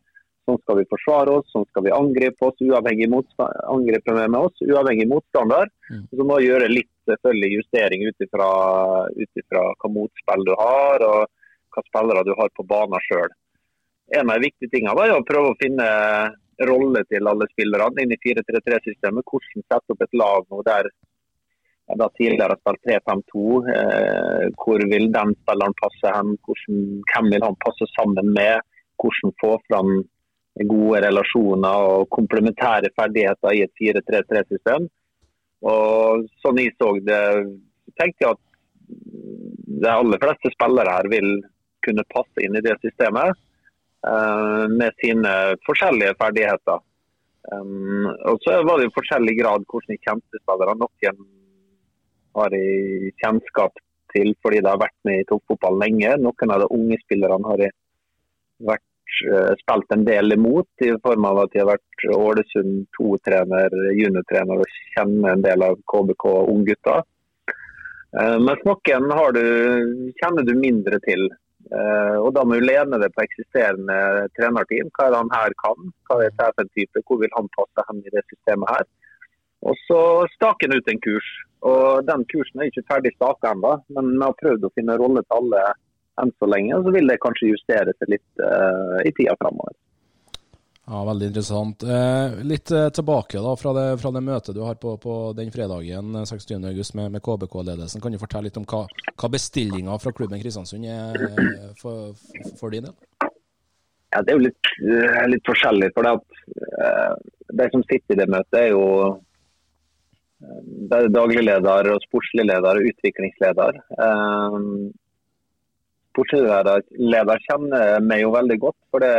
Sånn 0.47 0.59
skal 0.61 0.77
vi 0.79 0.87
forsvare 0.87 1.33
oss, 1.35 1.47
sånn 1.51 1.65
skal 1.67 1.83
vi 1.83 1.91
angripe 1.91 2.45
oss, 2.47 2.61
uavhengig 2.63 3.09
angripe 3.11 4.13
med, 4.15 4.29
med 4.31 4.39
oss, 4.47 4.61
uavhengig 4.63 5.09
motstander. 5.11 5.67
Mm. 5.89 6.05
Så 6.07 6.27
må 6.27 6.37
vi 6.39 6.47
gjøre 6.47 6.69
litt 6.71 6.91
selvfølgelig 7.09 7.49
justering 7.57 8.05
ut 8.07 8.23
ifra 8.27 9.65
hva 9.73 9.91
motspill 9.91 10.47
du 10.47 10.53
har, 10.55 11.03
og 11.03 11.27
hva 11.75 11.83
spillere 11.89 12.23
du 12.23 12.31
har 12.37 12.53
på 12.55 12.63
banen 12.69 13.03
sjøl 13.09 13.27
en 14.15 14.29
av 14.29 14.37
de 14.37 14.47
viktige 14.47 14.71
tingene 14.71 14.95
var 14.97 15.13
å 15.15 15.25
prøve 15.27 15.51
å 15.51 15.59
finne 15.59 15.87
rolle 16.67 17.03
til 17.11 17.27
alle 17.29 17.47
spillerne 17.51 18.03
inn 18.03 18.13
i 18.15 18.19
4-3-3-systemet. 18.23 19.27
Hvordan 19.27 19.65
sette 19.65 19.93
opp 19.93 20.03
et 20.05 20.17
lag 20.17 20.47
nå 20.51 20.63
der 20.67 20.89
jeg 21.87 21.99
da 22.01 22.07
tidligere 22.17 22.55
har 22.55 22.59
spilt 22.59 22.81
3-5-2. 22.89 23.43
Eh, 23.73 24.45
hvor 24.59 24.81
vil 24.91 25.05
den 25.13 25.33
spilleren 25.43 25.75
passe 25.79 26.11
hen? 26.11 26.33
Hvordan, 26.43 26.81
hvem 27.11 27.29
vil 27.31 27.45
han 27.45 27.59
passe 27.63 27.87
sammen 27.93 28.33
med? 28.35 28.65
Hvordan 28.99 29.35
få 29.39 29.53
fram 29.69 29.91
gode 30.65 31.01
relasjoner 31.05 31.87
og 31.91 32.09
komplementære 32.13 32.91
ferdigheter 32.97 33.55
i 33.55 33.63
et 33.65 33.73
4-3-3-system. 33.81 34.87
Og 35.67 36.27
Sånn 36.41 36.61
jeg 36.61 36.75
så 36.77 36.93
det, 37.05 37.21
tenkte 37.97 38.25
jeg 38.25 38.35
at 38.35 38.43
de 39.83 39.91
aller 39.91 40.21
fleste 40.21 40.53
spillere 40.53 40.95
her 40.97 41.09
vil 41.11 41.29
kunne 41.85 42.07
passe 42.13 42.43
inn 42.43 42.57
i 42.57 42.63
det 42.65 42.77
systemet. 42.81 43.37
Eh, 44.07 44.67
med 44.69 44.91
sine 45.01 45.31
forskjellige 45.67 46.15
ferdigheter. 46.21 46.79
Um, 47.51 48.05
og 48.27 48.39
så 48.43 48.57
var 48.67 48.79
det 48.79 48.89
i 48.89 48.95
forskjellig 48.95 49.33
grad 49.39 49.63
hvordan 49.71 49.93
de 49.93 50.03
kjempespillere 50.03 50.73
noen 50.75 51.21
har 52.35 52.55
jeg 52.57 53.13
kjennskap 53.21 53.79
til 54.11 54.33
fordi 54.43 54.59
de 54.59 54.67
har 54.67 54.81
vært 54.81 54.97
med 55.07 55.21
i 55.21 55.27
toppfotball 55.29 55.79
lenge. 55.83 56.11
Noen 56.23 56.53
av 56.53 56.63
de 56.63 56.67
unge 56.77 56.99
spillerne 57.05 57.51
har 57.51 57.63
vært, 58.71 58.85
uh, 59.31 59.51
spilt 59.63 59.95
en 59.95 60.05
del 60.07 60.37
imot, 60.37 60.69
i 60.85 60.93
form 61.03 61.27
av 61.31 61.43
at 61.43 61.55
de 61.55 61.63
har 61.63 61.71
vært 61.73 62.07
Ålesund 62.19 62.85
2-trener, 62.99 63.75
juniortrener 63.97 64.63
og 64.63 64.79
kjenner 64.93 65.33
en 65.33 65.47
del 65.47 65.67
av 65.67 65.79
KBK 65.91 66.29
unggutter. 66.53 67.03
Uh, 68.15 68.37
mens 68.43 68.63
noen 68.67 69.11
du, 69.35 69.43
kjenner 70.21 70.47
du 70.47 70.55
mindre 70.55 71.01
til. 71.09 71.27
Uh, 71.67 72.17
og 72.23 72.29
Da 72.35 72.43
må 72.47 72.57
du 72.57 72.63
lene 72.63 72.99
deg 73.01 73.15
på 73.15 73.25
eksisterende 73.25 74.27
trenerteam. 74.37 74.91
Hva 74.95 75.07
er 75.07 75.15
det 75.15 75.21
han 75.23 75.33
her 75.33 75.55
kan? 75.63 75.89
Hva 76.07 76.21
er 76.21 76.29
det 76.29 76.37
for 76.37 76.63
en 76.63 76.71
type? 76.77 77.03
Hvor 77.03 77.19
vil 77.23 77.35
han 77.35 77.51
passe 77.57 77.85
hen 77.89 78.03
i 78.05 78.13
det 78.13 78.23
systemet 78.29 78.71
her? 78.75 78.87
Og 79.67 79.79
så 79.87 80.01
staker 80.35 80.69
han 80.69 80.79
ut 80.79 80.91
en 80.93 81.03
kurs. 81.03 81.29
Og 81.67 82.05
Den 82.07 82.23
kursen 82.31 82.61
er 82.61 82.69
ikke 82.69 82.85
ferdig 82.91 83.15
staka 83.15 83.51
ennå, 83.51 83.73
men 83.95 84.13
vi 84.13 84.23
har 84.23 84.39
prøvd 84.43 84.67
å 84.67 84.73
finne 84.77 84.99
rolle 85.01 85.25
til 85.25 85.39
alle 85.39 85.65
enn 86.21 86.33
så 86.37 86.49
lenge. 86.49 86.77
Og 86.77 86.85
så 86.85 86.93
vil 86.95 87.09
det 87.09 87.19
kanskje 87.23 87.51
justere 87.51 87.95
seg 87.97 88.15
litt 88.15 88.43
uh, 88.43 88.97
i 89.03 89.13
tida 89.17 89.35
framover. 89.41 89.75
Ja, 90.89 91.05
Veldig 91.05 91.27
interessant. 91.27 91.83
Eh, 91.83 92.43
litt 92.47 92.71
eh, 92.71 92.89
tilbake 92.95 93.41
da, 93.43 93.55
fra 93.59 93.73
det, 93.75 93.85
fra 93.99 94.11
det, 94.15 94.21
møtet 94.23 94.55
du 94.55 94.61
har 94.63 94.77
på, 94.79 94.93
på 95.03 95.15
den 95.35 95.51
fredagen 95.51 96.15
26.8 96.15 96.55
eh, 96.55 96.93
med, 96.95 97.11
med 97.11 97.23
KBK-ledelsen. 97.25 98.01
Kan 98.01 98.15
du 98.15 98.19
fortelle 98.21 98.47
litt 98.47 98.59
om 98.59 98.67
hva, 98.71 98.85
hva 99.19 99.29
bestillinga 99.33 99.97
fra 99.99 100.13
klubben 100.15 100.39
Kristiansund 100.39 100.87
er 100.87 101.25
eh, 101.27 101.65
for, 101.81 102.13
for, 102.55 102.71
din 102.71 102.87
del? 102.87 102.95
Ja, 104.15 104.21
Det 104.21 104.31
er 104.31 104.37
jo 104.37 104.45
litt, 104.45 104.71
litt 105.33 105.51
forskjellig. 105.51 105.91
for 105.95 106.07
det 106.07 106.15
at 106.15 107.57
De 107.59 107.67
som 107.73 107.83
sitter 107.89 108.15
i 108.15 108.19
det 108.21 108.29
møtet, 108.31 108.59
er 108.61 108.71
jo 108.71 108.85
det 110.39 111.01
er 111.01 111.11
daglig 111.11 111.43
leder, 111.43 111.91
og 111.91 112.03
sportslig 112.05 112.45
leder 112.47 112.79
og 112.79 112.87
utviklingsleder. 112.93 113.79
Um, 113.97 114.93
sportsleder 116.17 117.41
kjenner 117.45 117.99
meg 118.01 118.23
jo 118.23 118.31
veldig 118.33 118.57
godt. 118.59 118.77
for 118.91 118.99
det, 118.99 119.13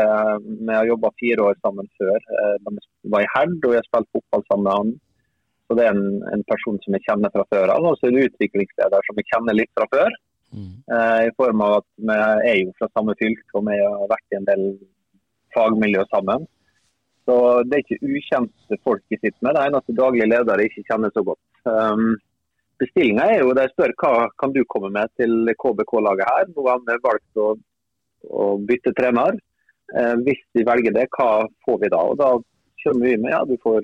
Vi 0.67 0.75
har 0.75 0.87
jobba 0.87 1.11
fire 1.21 1.43
år 1.43 1.55
sammen 1.62 1.87
før. 1.99 2.17
Eh, 2.17 2.57
vi 3.02 3.11
var 3.11 3.23
i 3.23 3.31
Herd 3.35 3.64
og 3.64 3.75
jeg 3.75 3.87
spilte 3.87 4.12
fotball 4.12 4.43
sammen 4.49 4.64
med 4.64 4.73
han. 4.78 4.90
Så 5.69 5.76
Det 5.76 5.85
er 5.85 5.95
en, 5.95 6.23
en 6.35 6.45
person 6.49 6.78
som 6.83 6.95
jeg 6.95 7.05
kjenner 7.07 7.31
fra 7.31 7.45
før 7.52 7.71
av. 7.71 7.85
Og 7.85 7.97
så 7.99 8.09
er 8.09 8.17
det 8.17 8.31
utviklingsleder 8.31 9.00
som 9.07 9.17
jeg 9.17 9.31
kjenner 9.31 9.55
litt 9.55 9.73
fra 9.76 9.87
før. 9.95 10.11
Mm. 10.52 10.75
Eh, 10.90 11.21
I 11.28 11.35
form 11.37 11.61
av 11.61 11.81
at 11.81 11.88
vi 11.97 12.21
er 12.50 12.57
jo 12.64 12.76
fra 12.78 12.88
samme 12.97 13.14
fylke 13.21 13.52
og 13.55 13.69
vi 13.69 13.76
har 13.78 14.09
vært 14.11 14.33
i 14.33 14.38
en 14.40 14.49
del 14.49 14.64
fagmiljø 15.55 16.05
sammen. 16.12 16.49
Så 17.28 17.37
Det 17.69 17.76
er 17.76 17.85
ikke 17.85 18.09
ukjente 18.09 18.78
folk 18.83 19.02
jeg 19.12 19.21
sitter 19.21 19.43
med. 19.45 19.55
Det 19.55 19.67
eneste 19.69 19.95
daglige 19.95 20.31
leder 20.33 20.59
jeg 20.59 20.73
ikke 20.73 20.88
kjenner 20.88 21.12
så 21.12 21.23
godt. 21.23 21.45
Um, 21.69 22.17
Bestillinga 22.78 23.25
er 23.32 23.42
jo 23.42 23.54
de 23.58 23.64
spør 23.73 23.94
hva 23.99 24.12
kan 24.38 24.52
du 24.54 24.61
komme 24.70 24.90
med 24.94 25.11
til 25.18 25.50
KBK-laget 25.62 26.28
her. 26.30 26.50
Nå 26.54 26.66
har 26.68 26.85
vi 26.87 26.99
valgt 27.02 27.42
å, 27.42 27.49
å 28.30 28.44
bytte 28.68 28.94
trener. 28.99 29.40
Eh, 29.97 30.14
hvis 30.26 30.40
vi 30.54 30.66
velger 30.68 30.94
det, 30.94 31.08
hva 31.16 31.49
får 31.66 31.82
vi 31.82 31.90
da? 31.94 32.04
Og 32.12 32.20
Da 32.20 32.30
kommer 32.85 33.08
vi 33.08 33.16
med 33.18 33.35
ja, 33.35 33.42
du 33.49 33.56
får 33.64 33.82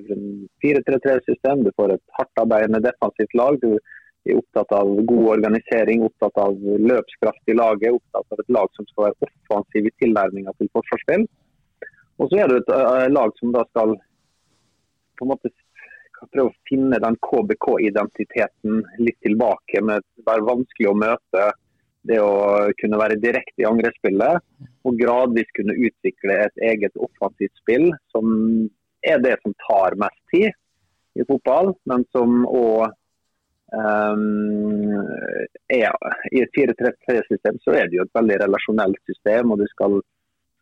4-3-3-system, 0.62 1.64
du 1.66 1.72
får 1.76 1.96
et 1.96 2.04
hardtarbeidende 2.18 2.84
defensivt 2.84 3.34
lag. 3.40 3.58
Du 3.62 3.74
er 3.74 4.38
opptatt 4.38 4.72
av 4.78 4.92
god 5.10 5.26
organisering, 5.36 6.04
opptatt 6.06 6.38
av 6.40 6.54
løpskraft 6.62 7.50
i 7.50 7.58
laget, 7.58 7.98
opptatt 7.98 8.36
av 8.36 8.44
et 8.44 8.54
lag 8.56 8.70
som 8.78 8.86
skal 8.92 9.08
være 9.08 9.32
offensiv 9.32 9.90
i 9.90 9.94
tilnærminga 10.02 10.54
til 10.60 10.70
forsvarsspill. 10.76 11.26
Og 12.22 12.30
så 12.30 12.40
er 12.40 12.50
det 12.52 12.62
et 12.62 12.70
uh, 12.70 13.08
lag 13.10 13.34
som 13.40 13.50
da 13.52 13.64
skal 13.72 13.96
på 15.18 15.26
en 15.26 15.32
måte 15.34 15.50
prøve 16.32 16.52
å 16.52 16.62
finne 16.68 17.00
den 17.02 17.16
KBK-identiteten 17.26 18.80
litt 19.00 19.18
tilbake. 19.26 19.82
med 19.82 20.02
det 20.16 20.32
er 20.32 20.48
vanskelig 20.48 20.90
å 20.90 20.98
møte. 20.98 21.44
Det 22.04 22.18
å 22.20 22.72
kunne 22.80 23.00
være 23.00 23.20
direkte 23.20 23.62
i 23.62 23.68
angrepsspillet 23.68 24.42
og 24.84 24.98
gradvis 25.00 25.48
kunne 25.56 25.76
utvikle 25.88 26.36
et 26.44 26.64
eget 26.72 26.96
offensivt 27.00 27.54
spill, 27.62 27.88
som 28.12 28.68
er 29.04 29.22
det 29.24 29.38
som 29.42 29.54
tar 29.64 29.96
mest 30.00 30.20
tid 30.32 30.52
i 31.14 31.24
fotball, 31.28 31.72
men 31.88 32.04
som 32.12 32.44
òg 32.44 32.92
um, 33.72 35.00
er 35.72 35.96
I 36.32 36.42
et 36.44 36.56
4-3-3-system 36.58 37.60
så 37.64 37.76
er 37.78 37.88
det 37.88 37.98
jo 37.98 38.04
et 38.04 38.18
veldig 38.18 38.40
relasjonelt 38.44 39.00
system. 39.08 39.52
og 39.52 39.62
du 39.62 39.66
skal 39.72 40.00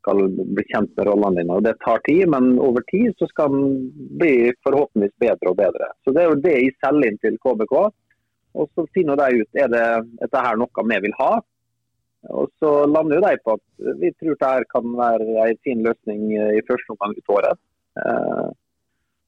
skal 0.02 0.20
bli 0.28 0.64
kjent 0.68 0.90
med 0.98 1.08
rollene 1.08 1.40
dine. 1.40 1.56
Og 1.56 1.64
Det 1.66 1.78
tar 1.84 2.02
tid, 2.08 2.26
men 2.34 2.58
over 2.58 2.84
tid 2.90 3.14
så 3.18 3.28
skal 3.30 3.54
den 3.54 3.66
bli 4.18 4.34
forhåpentligvis 4.66 5.14
bedre 5.22 5.52
og 5.52 5.58
bedre. 5.62 5.90
Så 6.02 6.14
Det 6.14 6.22
er 6.22 6.30
jo 6.30 6.42
det 6.44 6.54
jeg 6.58 6.76
selger 6.82 7.10
inn 7.10 7.20
til 7.22 7.38
KBK. 7.44 7.76
Og 8.58 8.68
Så 8.74 8.86
finner 8.94 9.16
de 9.16 9.42
ut 9.42 9.62
er 9.62 9.70
det 9.72 9.86
dette 10.20 10.44
her 10.46 10.58
noe 10.60 10.88
vi 10.90 11.00
vil 11.06 11.18
ha. 11.20 11.32
Og 12.30 12.50
Så 12.60 12.72
lander 12.86 13.18
jo 13.18 13.26
de 13.26 13.38
på 13.44 13.56
at 13.58 13.64
vi 14.02 14.12
tror 14.18 14.36
dette 14.36 14.70
kan 14.74 14.92
være 14.98 15.46
en 15.46 15.62
fin 15.64 15.82
løsning 15.86 16.28
i 16.34 16.66
første 16.68 16.94
omgang 16.94 17.16
ut 17.16 17.34
året. 17.38 17.58
Eh, 18.02 18.50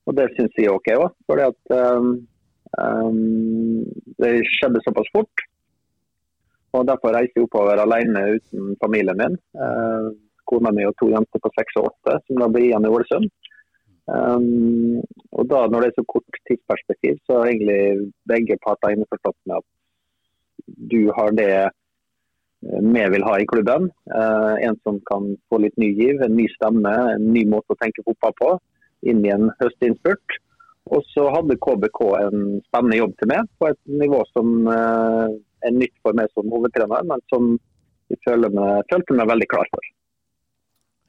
og 0.06 0.14
Det 0.18 0.28
syns 0.34 0.58
jeg 0.58 0.68
er 0.68 0.76
OK 0.76 0.90
òg. 0.94 1.08
For 1.26 1.40
um, 1.72 2.12
um, 2.78 3.82
det 4.20 4.34
skjedde 4.52 4.82
såpass 4.84 5.10
fort. 5.16 5.46
Og 6.74 6.86
Derfor 6.86 7.14
reiser 7.14 7.38
jeg 7.38 7.46
oppover 7.46 7.78
alene 7.78 8.34
uten 8.36 8.74
familien 8.82 9.16
min. 9.16 9.38
Kona 10.50 10.72
mi 10.74 10.86
og 10.88 10.94
to 11.00 11.10
jenter 11.12 11.42
på 11.42 11.52
seks 11.54 11.78
og 11.80 11.90
åtte, 11.90 12.18
som 12.26 12.40
da 12.42 12.48
blir 12.52 12.68
igjen 12.68 12.86
i 12.86 12.92
Ålesund. 12.92 13.30
Um, 14.04 15.00
og 15.32 15.46
da, 15.48 15.62
når 15.72 15.80
det 15.80 15.88
er 15.88 15.96
så 16.00 16.04
kort 16.12 16.40
tidsperspektiv, 16.48 17.16
så 17.24 17.38
er 17.38 17.52
egentlig 17.52 18.10
begge 18.28 18.58
parter 18.64 18.92
innforstått 18.92 19.38
med 19.48 19.62
at 19.62 19.68
du 20.92 21.00
har 21.16 21.32
det 21.36 21.48
eh, 21.62 21.72
vi 22.64 23.04
vil 23.14 23.24
ha 23.24 23.34
i 23.40 23.48
klubben. 23.48 23.90
Uh, 24.12 24.56
en 24.66 24.76
som 24.84 25.00
kan 25.08 25.32
få 25.48 25.60
litt 25.64 25.76
ny 25.80 25.90
giv, 25.96 26.20
en 26.20 26.36
ny 26.36 26.46
stemme, 26.54 26.94
en 27.16 27.26
ny 27.32 27.46
måte 27.48 27.72
å 27.72 27.80
tenke 27.80 28.04
fotball 28.04 28.36
på 28.40 28.54
inn 29.08 29.24
i 29.24 29.32
en 29.32 29.50
høstinnspurt. 29.60 30.38
Og 30.92 31.04
så 31.14 31.26
hadde 31.32 31.56
KBK 31.64 32.00
en 32.20 32.40
spennende 32.68 33.00
jobb 33.00 33.12
til 33.20 33.30
meg 33.32 33.48
på 33.60 33.70
et 33.70 33.80
nivå 33.88 34.20
som 34.32 34.68
uh, 34.68 35.28
er 35.64 35.76
nytt 35.76 35.96
for 36.04 36.16
meg 36.16 36.28
som 36.36 36.50
hovedtrener, 36.52 37.06
men 37.08 37.24
som 37.32 37.54
jeg 38.12 38.20
følte 38.26 39.16
meg 39.16 39.30
veldig 39.32 39.48
klar 39.48 39.68
for. 39.72 39.94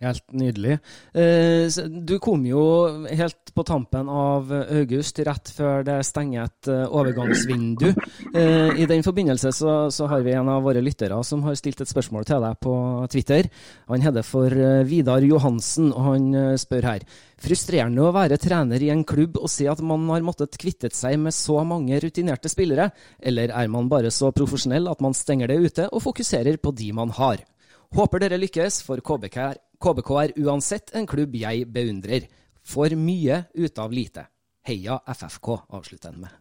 Helt 0.03 0.25
nydelig. 0.35 0.73
Eh, 1.15 1.71
du 1.87 2.17
kom 2.19 2.41
jo 2.43 2.61
helt 3.07 3.53
på 3.55 3.63
tampen 3.63 4.09
av 4.11 4.49
august, 4.51 5.21
rett 5.23 5.51
før 5.55 5.85
det 5.87 6.01
stenger 6.03 6.49
et 6.49 6.69
eh, 6.73 6.83
overgangsvindu. 6.83 7.93
Eh, 8.35 8.75
I 8.83 8.89
den 8.91 9.05
forbindelse 9.07 9.53
så, 9.55 9.75
så, 9.95 10.09
har 10.11 10.25
vi 10.25 10.33
en 10.35 10.51
av 10.51 10.65
våre 10.67 10.83
lyttere 10.83 11.15
som 11.23 11.45
har 11.47 11.55
stilt 11.55 11.79
et 11.79 11.87
spørsmål 11.87 12.27
til 12.27 12.43
deg 12.43 12.59
på 12.59 12.75
Twitter. 13.13 13.47
Han 13.87 14.03
heter 14.03 14.27
for 14.27 14.51
Vidar 14.89 15.23
Johansen, 15.23 15.93
og 15.95 16.09
han 16.09 16.59
spør 16.59 16.89
her. 16.91 17.07
Frustrerende 17.39 18.03
å 18.03 18.11
være 18.15 18.41
trener 18.41 18.83
i 18.83 18.91
en 18.91 19.07
klubb 19.07 19.39
og 19.39 19.47
se 19.51 19.69
at 19.71 19.79
man 19.79 20.03
har 20.11 20.27
måttet 20.27 20.59
kvittet 20.59 20.95
seg 20.97 21.15
med 21.23 21.35
så 21.35 21.63
mange 21.63 22.03
rutinerte 22.03 22.51
spillere, 22.51 22.91
eller 23.23 23.55
er 23.55 23.71
man 23.71 23.87
bare 23.87 24.11
så 24.11 24.35
profesjonell 24.35 24.91
at 24.91 24.99
man 25.03 25.15
stenger 25.15 25.55
det 25.55 25.61
ute 25.63 25.87
og 25.87 26.03
fokuserer 26.03 26.59
på 26.59 26.75
de 26.75 26.91
man 26.99 27.15
har? 27.15 27.47
Håper 27.95 28.19
dere 28.19 28.39
lykkes, 28.41 28.81
for 28.83 28.99
KBK 28.99 29.37
er, 29.39 29.59
KBK 29.81 30.09
er 30.21 30.33
uansett 30.45 30.93
en 30.95 31.07
klubb 31.09 31.35
jeg 31.37 31.67
beundrer. 31.71 32.27
For 32.65 32.89
mye 32.97 33.43
ut 33.53 33.79
av 33.81 33.93
lite. 33.93 34.25
Heia 34.65 34.97
FFK, 35.13 35.51
avslutter 35.77 36.13
han 36.13 36.23
med. 36.25 36.33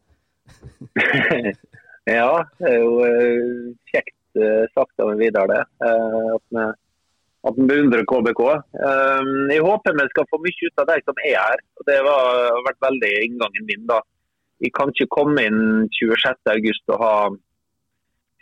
ja, 2.09 2.31
det 2.61 2.71
er 2.71 2.79
jo 2.81 2.95
uh, 3.05 3.69
kjekt 3.93 4.41
uh, 4.41 4.65
sagt 4.73 5.05
av 5.05 5.13
Vidar, 5.21 5.51
det. 5.51 5.61
Uh, 5.85 6.73
at 7.45 7.59
vi 7.59 7.61
vi 7.61 7.67
beundrer 7.69 8.07
KBK. 8.09 8.41
jeg 9.53 9.61
håper 9.61 9.97
vi 9.99 10.05
skal 10.15 10.27
få 10.31 10.39
mye 10.41 10.69
ut 10.69 10.81
av 10.81 10.87
de 10.89 10.95
som 11.05 11.19
er 11.29 11.35
her. 11.37 11.61
Det 11.85 11.99
har 12.07 12.63
vært 12.65 12.81
veldig 12.87 13.11
inngangen 13.27 13.67
min. 13.69 13.83
da. 13.91 13.99
Jeg 14.65 14.73
kan 14.73 14.89
ikke 14.95 15.11
komme 15.13 15.45
inn 15.45 15.91
26.8 15.93 16.95
og 16.95 17.03
ha 17.03 17.17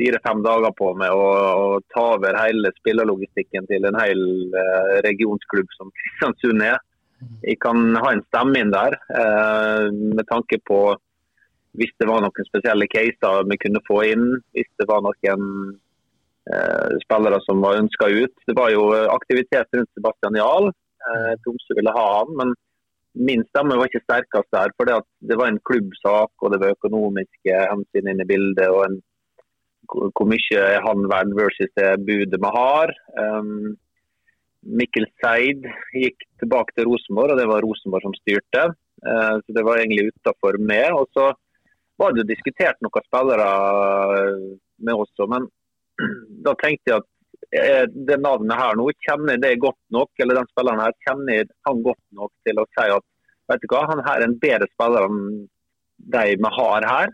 fire-fem 0.03 0.43
dager 0.43 0.75
på 0.79 0.93
med 0.99 1.15
å, 1.15 1.27
å, 1.65 1.67
ta 1.95 2.07
over 2.17 2.39
hele 2.41 2.73
spillerlogistikken 2.81 3.69
til 3.71 3.87
en 3.89 3.99
hel 4.03 4.25
eh, 4.59 4.97
regionsklubb 5.07 5.71
som 5.79 5.93
Kristiansund 6.01 6.67
er. 6.67 6.81
Jeg 7.47 7.61
kan 7.63 7.95
ha 8.03 8.11
en 8.11 8.25
stemme 8.27 8.59
inn 8.59 8.75
der 8.75 8.97
eh, 9.15 9.87
med 9.93 10.27
tanke 10.31 10.59
på 10.67 10.83
hvis 11.79 11.93
det 12.03 12.09
var 12.09 12.21
noen 12.21 12.49
spesielle 12.49 12.89
caser 12.91 13.47
vi 13.49 13.59
kunne 13.63 13.81
få 13.87 14.03
inn. 14.11 14.27
Hvis 14.57 14.69
det 14.81 14.89
var 14.91 15.05
noen 15.07 15.47
eh, 16.51 16.99
spillere 17.05 17.39
som 17.47 17.63
var 17.65 17.81
ønska 17.81 18.11
ut. 18.13 18.35
Det 18.49 18.57
var 18.59 18.75
jo 18.75 18.91
aktivitet 19.15 19.79
rundt 19.79 19.93
Sebastian 19.95 20.37
Jahl. 20.37 20.69
Eh, 21.07 21.33
Tromsø 21.45 21.79
ville 21.79 21.95
ha 21.97 22.09
han. 22.19 22.37
men 22.41 22.55
Min 23.13 23.43
stemme 23.51 23.77
var 23.77 23.91
ikke 23.91 24.05
sterkest 24.07 24.49
der, 24.57 24.73
for 24.77 24.89
det 24.89 25.37
var 25.37 25.51
en 25.51 25.63
klubbsak 25.69 26.45
og 26.45 26.53
det 26.53 26.63
var 26.63 26.73
økonomiske 26.73 27.59
hensyn 27.69 28.09
inne 28.09 28.25
i 28.25 28.31
bildet. 28.31 28.69
og 28.69 28.87
en 28.87 29.01
hvor 29.91 30.29
mye 30.29 30.61
er 30.61 30.85
han 30.85 31.07
verd 31.11 31.33
versus 31.37 31.71
det 31.79 31.91
budet 32.07 32.41
vi 32.41 32.51
har. 32.57 32.93
Um, 33.19 33.75
Mikkel 34.63 35.09
Seid 35.19 35.67
gikk 35.97 36.23
tilbake 36.41 36.75
til 36.77 36.87
Rosenborg, 36.87 37.35
og 37.35 37.41
det 37.41 37.49
var 37.51 37.65
Rosenborg 37.67 38.07
som 38.07 38.17
styrte. 38.21 38.69
Uh, 39.03 39.39
så 39.43 39.57
Det 39.57 39.65
var 39.67 39.81
egentlig 39.83 40.13
utafor 40.13 40.59
meg. 40.63 40.93
Og 40.95 41.09
så 41.17 41.33
var 41.99 42.13
det 42.13 42.23
jo 42.23 42.31
diskutert 42.31 42.79
noen 42.83 43.07
spillere 43.09 43.49
med 44.83 44.95
oss 44.99 45.23
òg, 45.23 45.33
men 45.35 45.49
da 46.47 46.55
tenkte 46.59 46.91
jeg 46.91 47.03
at 47.03 47.09
eh, 47.53 47.85
det 48.09 48.19
navnet 48.23 48.59
her 48.59 48.79
nå, 48.79 48.89
kjenner 49.07 49.41
det 49.43 49.59
godt 49.63 49.81
nok, 49.95 50.11
eller 50.19 50.41
den 50.41 50.51
spilleren 50.51 50.83
her 50.83 50.95
kjenner 51.07 51.51
han 51.69 51.83
godt 51.85 52.05
nok 52.19 52.33
til 52.47 52.63
å 52.63 52.69
si 52.73 52.87
at 52.97 53.07
vet 53.51 53.63
du 53.63 53.69
hva, 53.71 53.83
han 53.91 54.03
her 54.07 54.23
er 54.23 54.29
en 54.31 54.39
bedre 54.43 54.69
spiller 54.73 55.07
enn 55.09 55.21
de 56.15 56.25
vi 56.41 56.53
har 56.57 56.89
her. 56.89 57.13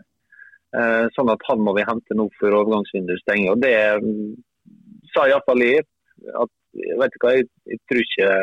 Eh, 0.69 1.05
sånn 1.15 1.31
at 1.33 1.43
han 1.47 1.61
må 1.65 1.73
vi 1.73 1.85
hente 1.87 2.15
nå 2.17 2.27
før 2.37 2.59
overgangsvinduet 2.59 3.23
stenger. 3.23 3.55
Og 3.55 3.61
det 3.63 3.75
mm, 4.03 4.33
sa 5.15 5.25
iallfall 5.25 5.63
jeg. 5.65 5.85
At, 6.37 6.51
vet 6.73 7.15
du 7.15 7.23
hva, 7.23 7.31
jeg, 7.37 7.47
jeg, 7.71 7.79
tror 7.89 8.03
ikke 8.03 8.33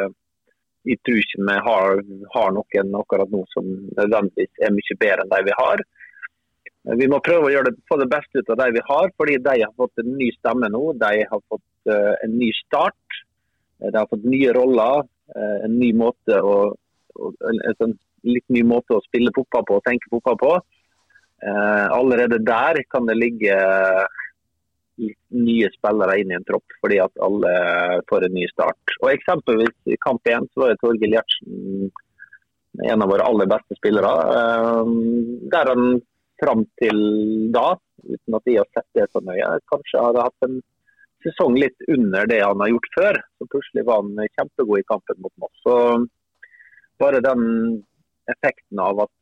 jeg 0.87 1.03
tror 1.07 1.21
ikke 1.21 1.45
vi 1.47 1.59
har, 1.67 2.01
har, 2.35 2.57
noen 2.57 2.97
akkurat 2.99 3.31
nå 3.31 3.43
som 3.53 3.69
nødvendigvis 3.69 4.65
er 4.67 4.75
mye 4.75 4.99
bedre 5.03 5.25
enn 5.25 5.33
de 5.35 5.41
vi 5.49 5.55
har. 5.61 5.83
Vi 7.01 7.09
må 7.11 7.19
prøve 7.27 7.49
å 7.49 7.53
gjøre 7.53 7.73
det, 7.73 7.83
få 7.91 7.99
det 7.99 8.09
beste 8.11 8.43
ut 8.43 8.51
av 8.55 8.61
de 8.61 8.69
vi 8.77 8.83
har, 8.87 9.11
fordi 9.19 9.39
de 9.43 9.55
har 9.65 9.73
fått 9.79 10.03
en 10.03 10.13
ny 10.15 10.29
stemme 10.37 10.71
nå. 10.71 10.83
De 11.01 11.25
har 11.27 11.43
fått 11.51 11.91
uh, 11.91 12.15
en 12.23 12.37
ny 12.39 12.53
start. 12.61 13.19
De 13.83 13.91
har 13.97 14.07
fått 14.11 14.27
nye 14.27 14.55
roller, 14.55 15.03
uh, 15.35 15.57
en 15.67 15.75
ny 15.81 15.91
måte 15.99 16.39
å, 16.39 16.55
og, 17.19 17.49
en, 17.51 17.59
en, 17.67 17.81
en, 17.89 17.97
litt 18.27 18.47
ny 18.55 18.63
måte 18.67 18.95
å 18.95 19.03
spille 19.09 19.35
fotball 19.35 19.67
på 19.67 19.81
og 19.81 19.87
tenke 19.87 20.11
fotball 20.15 20.39
på. 20.39 20.53
Uh, 21.45 21.87
allerede 21.93 22.39
der 22.41 22.81
kan 22.91 23.07
det 23.07 23.19
ligge 23.19 23.57
nye 25.37 25.69
spillere 25.75 26.17
inn 26.21 26.31
i 26.33 26.37
en 26.39 26.47
tropp, 26.49 26.77
fordi 26.81 26.99
at 27.05 27.23
alle 27.23 27.53
får 28.09 28.27
en 28.27 28.37
ny 28.37 28.47
start. 28.49 28.95
Og 29.03 29.11
Eksempelvis 29.13 29.93
i 29.93 29.99
kamp 30.01 30.25
én 30.33 30.49
var 30.57 30.73
det 30.73 30.81
Torgill 30.81 31.17
Gjertsen 31.17 31.91
en 32.85 33.03
av 33.03 33.09
våre 33.09 33.25
aller 33.25 33.49
beste 33.49 33.77
spillere. 33.79 34.13
Der 35.53 35.73
han 35.73 36.01
fram 36.41 36.65
til 36.81 36.99
da, 37.53 37.75
uten 38.05 38.39
at 38.39 38.49
de 38.49 38.57
har 38.59 38.69
sett 38.73 38.89
det 38.99 39.07
så 39.13 39.23
nøye, 39.25 39.53
kanskje 39.73 40.05
hadde 40.05 40.25
hatt 40.27 40.49
en 40.49 40.59
sesong 41.25 41.57
litt 41.59 41.89
under 41.91 42.29
det 42.29 42.43
han 42.45 42.61
har 42.63 42.73
gjort 42.73 42.91
før. 42.97 43.21
Så 43.39 43.49
plutselig 43.53 43.87
var 43.89 44.03
han 44.03 44.33
kjempegod 44.37 44.83
i 44.83 44.89
kampen 44.89 45.21
mot 45.25 45.35
Moss. 45.43 45.63
Så 45.65 45.77
bare 47.01 47.25
den 47.25 47.43
effekten 48.31 48.81
av 48.83 49.07
at 49.07 49.16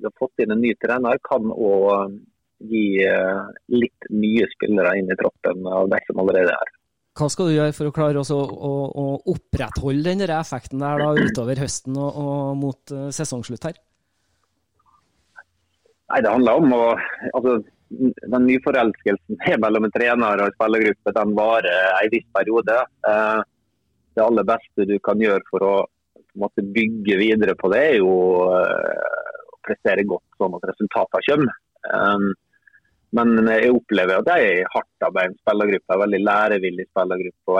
vi 0.00 0.08
har 0.08 0.16
fått 0.18 0.42
inn 0.42 0.54
en 0.54 0.62
ny 0.64 0.72
trener, 0.80 1.20
kan 1.26 1.52
òg 1.52 2.18
gi 2.70 3.00
eh, 3.04 3.40
litt 3.72 4.10
nye 4.12 4.48
spillere 4.54 4.96
inn 5.00 5.10
i 5.12 5.16
troppen 5.16 5.64
av 5.68 5.88
de 5.92 6.00
som 6.06 6.20
allerede 6.20 6.52
er. 6.52 6.72
Hva 7.18 7.28
skal 7.32 7.50
du 7.50 7.56
gjøre 7.56 7.74
for 7.76 7.90
å 7.90 7.94
klare 7.94 8.22
å, 8.22 8.38
å, 8.38 8.72
å 9.02 9.04
opprettholde 9.32 10.12
den 10.12 10.24
effekten 10.30 10.82
der 10.82 11.02
da, 11.02 11.10
utover 11.18 11.60
høsten 11.60 11.96
og, 11.98 12.20
og 12.22 12.58
mot 12.60 12.94
uh, 12.94 13.08
sesongslutt 13.12 13.66
her? 13.68 13.80
Nei, 16.10 16.20
Det 16.22 16.32
handler 16.32 16.60
om 16.60 16.74
å 16.74 16.84
altså, 17.34 17.58
Den 17.90 18.46
nyforelskelsen 18.46 19.40
mellom 19.64 19.88
en 19.88 19.94
trener 19.94 20.40
og 20.40 20.48
en 20.48 20.56
spillergruppe 20.56 21.16
den 21.16 21.34
varer 21.38 21.88
en 21.98 22.12
viss 22.14 22.28
periode. 22.36 22.78
Uh, 23.06 23.40
det 24.14 24.24
aller 24.24 24.46
beste 24.46 24.86
du 24.88 24.96
kan 25.02 25.20
gjøre 25.22 25.44
for 25.50 25.66
å 25.66 25.74
måte, 26.38 26.62
bygge 26.62 27.18
videre 27.18 27.56
på 27.58 27.72
det, 27.72 27.82
er 27.90 27.98
jo 27.98 28.14
uh, 28.46 28.54
å 28.54 29.29
prestere 29.66 30.06
godt 30.08 30.40
sånn 30.40 30.56
at 30.58 30.68
resultatene 30.72 31.26
kommer. 31.28 31.58
Um, 31.90 32.30
men 33.16 33.34
jeg 33.50 33.72
opplever 33.74 34.20
at 34.20 34.28
de 34.28 34.36
er 34.46 34.70
hardtarbeidende 34.70 35.40
spillergruppe, 35.42 35.94
en 35.94 36.02
veldig 36.04 36.20
lærevillig 36.28 36.86
spillergruppe. 36.90 37.56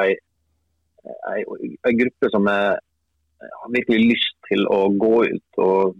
og 1.50 1.64
En 1.90 2.00
gruppe 2.02 2.30
som 2.30 2.46
er, 2.52 2.78
har 3.40 3.72
virkelig 3.74 4.12
lyst 4.12 4.36
til 4.46 4.66
å 4.70 4.82
gå 4.94 5.14
ut 5.32 5.62
og 5.64 5.96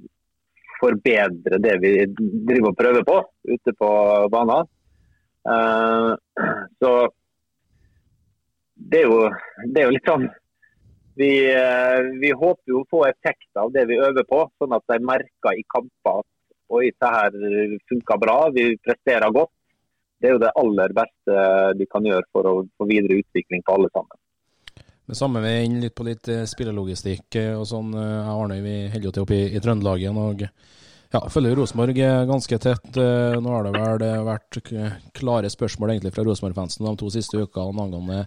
forbedre 0.80 1.59
det 1.61 1.76
vi 1.83 1.95
driver 2.14 2.71
og 2.71 2.78
prøver 2.78 3.07
på 3.09 3.16
ute 3.50 3.75
på 3.80 3.90
banen. 4.33 4.71
Uh, 5.40 6.14
så 6.78 6.92
det 8.90 9.02
er, 9.02 9.09
jo, 9.09 9.19
det 9.73 9.80
er 9.80 9.88
jo 9.88 9.97
litt 9.97 10.09
sånn 10.09 10.28
vi, 11.20 11.32
uh, 11.52 12.10
vi, 12.22 12.32
håper 12.32 12.72
jo 12.72 12.82
å 12.82 12.88
få 12.90 13.04
effekt 13.10 13.60
av 13.60 13.72
det 13.74 13.86
vi 13.90 14.00
øver 14.00 14.26
på, 14.28 14.42
sånn 14.58 14.76
at 14.76 14.86
de 14.90 14.98
merker 15.04 15.58
i 15.58 15.66
kamper 15.68 16.22
at 16.22 16.28
oi, 16.70 16.88
det 16.90 17.12
her 17.12 17.36
funker 17.90 18.20
bra, 18.22 18.38
vi 18.54 18.70
presterer 18.80 19.34
godt. 19.34 19.52
Det 20.20 20.28
er 20.28 20.34
jo 20.36 20.42
det 20.42 20.52
aller 20.60 20.92
beste 20.94 21.44
de 21.80 21.86
kan 21.90 22.04
gjøre 22.06 22.28
for 22.30 22.46
å 22.46 22.56
få 22.78 22.86
videre 22.88 23.22
utvikling 23.22 23.64
på 23.66 23.78
alle 23.78 23.88
sammen. 23.94 24.20
Det 25.10 25.16
samme 25.18 25.40
vi 25.42 25.48
er 25.50 25.64
inne 25.66 25.80
litt 25.82 25.94
på 25.98 26.04
litt 26.06 26.28
eh, 26.30 26.44
spillelogistikk 26.46 27.34
eh, 27.40 27.54
og 27.58 27.64
sånn. 27.66 27.88
Eh, 27.98 28.10
jeg 28.12 28.26
og 28.30 28.42
Arne 28.44 28.58
vi 28.62 28.74
holder 28.92 29.08
jo 29.08 29.12
til 29.16 29.24
oppe 29.24 29.34
i, 29.34 29.48
i 29.56 29.62
Trøndelag 29.62 30.04
igjen. 30.04 30.20
og 30.22 30.44
ja, 31.11 31.20
følger 31.33 31.57
Rosenborg 31.59 31.96
ganske 32.29 32.59
tett. 32.62 32.96
Nå 32.96 33.55
har 33.55 33.66
det 33.66 33.73
vel 33.75 34.25
vært 34.27 34.59
klare 35.16 35.51
spørsmål 35.51 35.94
egentlig 35.94 36.12
fra 36.14 36.25
Rosenborg-fansen 36.27 36.87
de 36.87 36.92
to 37.01 37.11
siste 37.12 37.40
ukene 37.40 37.85
angående 37.85 38.20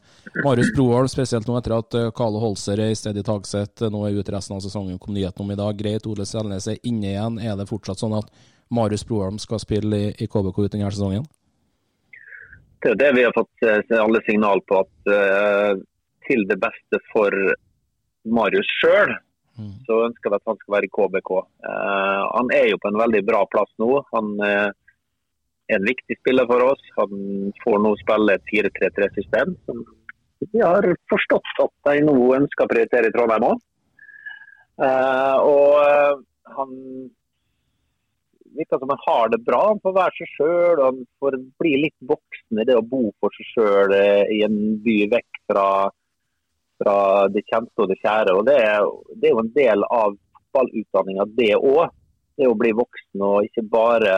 Marius 0.43 0.73
Broholm, 0.75 1.07
spesielt 1.11 1.47
nå 1.47 1.55
etter 1.59 1.77
at 1.77 1.97
Kale 2.17 2.41
Holser 2.43 2.81
er 2.83 2.91
i 2.91 2.97
stedet 2.99 3.23
tagset, 3.27 3.85
nå 3.87 4.03
er 4.07 4.19
ute 4.19 4.35
resten 4.35 4.57
av 4.57 4.65
sesongen. 4.65 4.99
Kom 4.99 5.15
nyheten 5.15 5.45
om 5.45 5.53
i 5.53 5.59
dag. 5.59 5.77
Greit, 5.79 6.09
Ole 6.09 6.27
Selnes 6.27 6.67
er 6.67 6.81
inne 6.83 7.13
igjen. 7.13 7.39
Er 7.39 7.55
det 7.59 7.69
fortsatt 7.71 8.03
sånn 8.03 8.17
at 8.19 8.29
Marius 8.73 9.07
Broholm 9.07 9.39
skal 9.39 9.63
spille 9.63 10.03
i, 10.09 10.11
i 10.19 10.27
KBK 10.27 10.65
ut 10.65 10.75
denne 10.75 10.91
sesongen? 10.91 11.25
Det 12.83 12.91
er 12.91 12.99
det 12.99 13.11
vi 13.15 13.23
har 13.23 13.31
fått 13.31 13.63
alle 13.95 14.19
signal 14.27 14.59
på. 14.67 14.83
at 14.83 15.83
til 16.27 16.45
det 16.49 16.59
beste 16.61 16.99
for 17.11 17.35
Marius 18.23 18.69
sjøl, 18.79 19.13
mm. 19.59 19.73
så 19.87 19.99
ønsker 20.07 20.31
vi 20.31 20.39
at 20.39 20.49
han 20.49 20.59
skal 20.61 20.75
være 20.77 20.89
i 20.89 20.93
KBK. 20.97 21.31
Uh, 21.33 21.71
eh, 21.71 22.21
han 22.33 22.53
er 22.55 22.69
jo 22.71 22.79
på 22.81 22.91
en 22.91 23.01
veldig 23.01 23.23
bra 23.27 23.43
plass 23.51 23.71
nå. 23.81 23.89
Han 24.13 24.31
uh, 24.41 24.69
er 25.69 25.79
en 25.79 25.89
viktig 25.89 26.17
spiller 26.19 26.47
for 26.49 26.65
oss. 26.71 26.83
Han 26.99 27.51
får 27.63 27.81
nå 27.83 27.95
spille 28.01 28.37
et 28.37 28.53
4-3-3-system 28.53 29.57
som 29.67 29.83
vi 30.51 30.59
har 30.59 30.85
forstått 31.07 31.59
at 31.63 31.73
de 31.87 32.03
nå 32.03 32.17
ønsker 32.35 32.65
å 32.65 32.71
prioritere 32.71 33.07
i 33.07 33.15
Trondheim 33.15 33.45
òg. 33.53 33.61
Uh, 34.81 34.87
eh, 34.87 35.37
og 35.47 36.55
han 36.57 36.71
virker 38.53 38.81
som 38.81 38.91
han 38.91 39.03
har 39.05 39.31
det 39.31 39.39
bra. 39.45 39.61
Han 39.71 39.81
får 39.85 39.95
være 39.95 40.17
seg 40.17 40.31
sjøl 40.35 40.79
og 40.81 40.85
han 40.89 41.03
får 41.21 41.37
bli 41.61 41.73
litt 41.85 42.09
voksen 42.09 42.61
i 42.61 42.65
det 42.67 42.75
å 42.77 42.85
bo 42.85 43.07
for 43.23 43.33
seg 43.37 43.49
sjøl 43.53 43.95
i 44.35 44.41
en 44.45 44.57
by 44.83 44.97
vekk 45.13 45.39
fra 45.49 45.67
fra 46.81 46.95
det 47.33 47.43
kjente 47.49 47.83
og 47.83 47.89
det 47.91 47.99
kjære. 48.01 48.37
og 48.37 48.45
Det 48.47 48.55
er, 48.61 48.87
det 49.19 49.29
er 49.29 49.35
jo 49.35 49.43
en 49.43 49.53
del 49.57 49.85
av 49.89 50.15
fotballutdanninga, 50.53 51.27
det 51.37 51.53
òg. 51.59 51.99
Det 52.33 52.47
å 52.49 52.55
bli 52.57 52.71
voksen 52.73 53.21
og 53.21 53.45
ikke 53.45 53.61
bare 53.69 54.13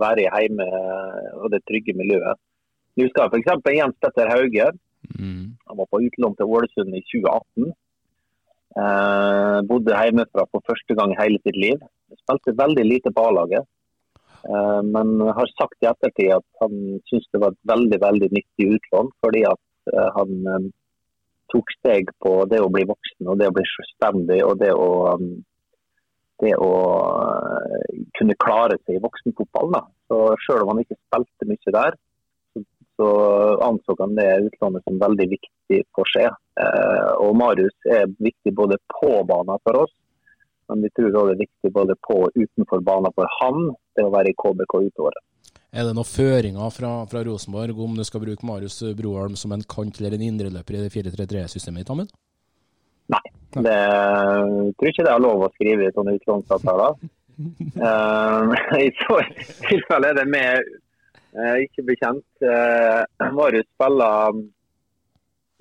være 0.00 0.24
hjemme 0.24 0.64
og 1.36 1.50
det 1.52 1.60
trygge 1.68 1.92
miljøet. 1.98 2.40
Du 2.96 3.04
skal 3.10 3.28
f.eks. 3.28 3.50
Jens 3.76 3.98
Petter 4.00 4.30
Hauge. 4.32 4.70
Mm. 5.18 5.52
Han 5.68 5.78
var 5.80 5.88
på 5.90 6.00
utlån 6.06 6.36
til 6.38 6.48
Ålesund 6.48 6.96
i 6.96 7.02
2018. 7.10 7.74
Eh, 8.72 9.58
bodde 9.68 9.98
hjemmefra 10.00 10.46
for 10.48 10.64
første 10.64 10.96
gang 10.96 11.12
i 11.12 11.20
hele 11.20 11.40
sitt 11.44 11.58
liv. 11.60 11.84
Spilte 12.22 12.56
veldig 12.56 12.84
lite 12.88 13.12
på 13.12 13.26
A-laget. 13.28 13.68
Eh, 14.48 14.80
men 14.88 15.20
har 15.20 15.52
sagt 15.52 15.84
i 15.84 15.90
ettertid 15.90 16.32
at 16.38 16.46
han 16.62 16.78
syntes 17.08 17.28
det 17.32 17.42
var 17.42 17.52
et 17.52 17.72
veldig 17.72 18.00
veldig 18.06 18.30
nyttig 18.36 18.70
utlån. 18.78 19.12
Fordi 19.24 19.44
at 19.50 19.92
eh, 19.92 20.08
han 20.16 20.48
eh, 20.54 20.70
tok 21.52 21.72
steg 21.78 22.12
på 22.22 22.34
det 22.50 22.60
å 22.62 22.70
bli 22.72 22.84
voksen 22.88 23.30
og 23.30 23.40
det 23.40 23.48
å 23.50 23.56
bli 23.56 23.64
selvstendig 23.68 24.40
og 24.46 24.58
det 24.62 24.70
å, 24.74 24.90
um, 25.14 25.42
det 26.42 26.54
å 26.58 26.70
uh, 26.72 27.98
kunne 28.18 28.38
klare 28.44 28.78
seg 28.82 28.98
i 28.98 29.02
voksenfotballen. 29.04 29.90
Så 30.08 30.22
Selv 30.46 30.64
om 30.64 30.72
han 30.72 30.82
ikke 30.82 30.98
spilte 30.98 31.48
mye 31.48 31.74
der, 31.78 31.98
så, 32.52 32.64
så 33.00 33.10
anså 33.68 33.96
han 34.00 34.16
det 34.18 34.28
utlånet 34.48 34.84
som 34.88 35.00
veldig 35.00 35.28
viktig 35.36 35.82
for 35.96 36.08
seg. 36.12 36.28
Eh, 36.60 37.12
og 37.24 37.36
Marius 37.40 37.88
er 37.88 38.10
viktig 38.20 38.52
både 38.58 38.76
på 38.92 39.14
banen 39.28 39.60
for 39.64 39.84
oss, 39.86 39.94
men 40.68 40.84
vi 40.84 40.90
tror 40.92 41.14
det 41.14 41.22
er 41.36 41.44
viktig 41.46 41.72
både 41.72 41.96
på 42.06 42.18
og 42.26 42.36
utenfor 42.36 42.84
banen 42.84 43.14
for 43.16 43.28
han, 43.40 43.70
det 43.96 44.04
å 44.04 44.12
være 44.12 44.32
i 44.32 44.38
KBK 44.42 44.76
utover. 44.90 45.16
Er 45.72 45.86
det 45.88 45.94
noen 45.96 46.04
føringer 46.04 46.68
fra, 46.68 46.90
fra, 47.08 47.22
Rosenborg 47.24 47.78
om 47.80 47.94
du 47.96 48.04
skal 48.04 48.20
bruke 48.20 48.44
Marius 48.44 48.82
Broholm 48.96 49.38
som 49.40 49.54
en 49.54 49.62
kant 49.64 49.96
eller 50.02 50.18
en 50.18 50.24
indreløper 50.26 50.76
i 50.76 50.82
det 50.82 50.90
4-3-3-systemet 50.92 51.80
ditt, 51.80 51.92
Amund? 51.94 52.10
Nei, 53.12 53.22
det, 53.56 53.72
jeg 53.72 54.74
tror 54.76 54.90
ikke 54.90 55.06
det 55.06 55.14
er 55.14 55.24
lov 55.24 55.46
å 55.46 55.48
skrive 55.54 55.86
i 55.86 55.94
sånne 55.96 56.18
utlånsavtaler. 56.18 56.98
uh, 57.80 58.52
I 58.84 58.90
så 59.00 59.16
tilfelle 59.64 60.12
er 60.12 60.20
det 60.20 60.26
med 60.28 60.68
uh, 61.40 61.56
ikke 61.64 61.86
bekjent. 61.88 62.28
Uh, 62.44 63.32
Marius 63.32 63.70
spiller 63.72 64.44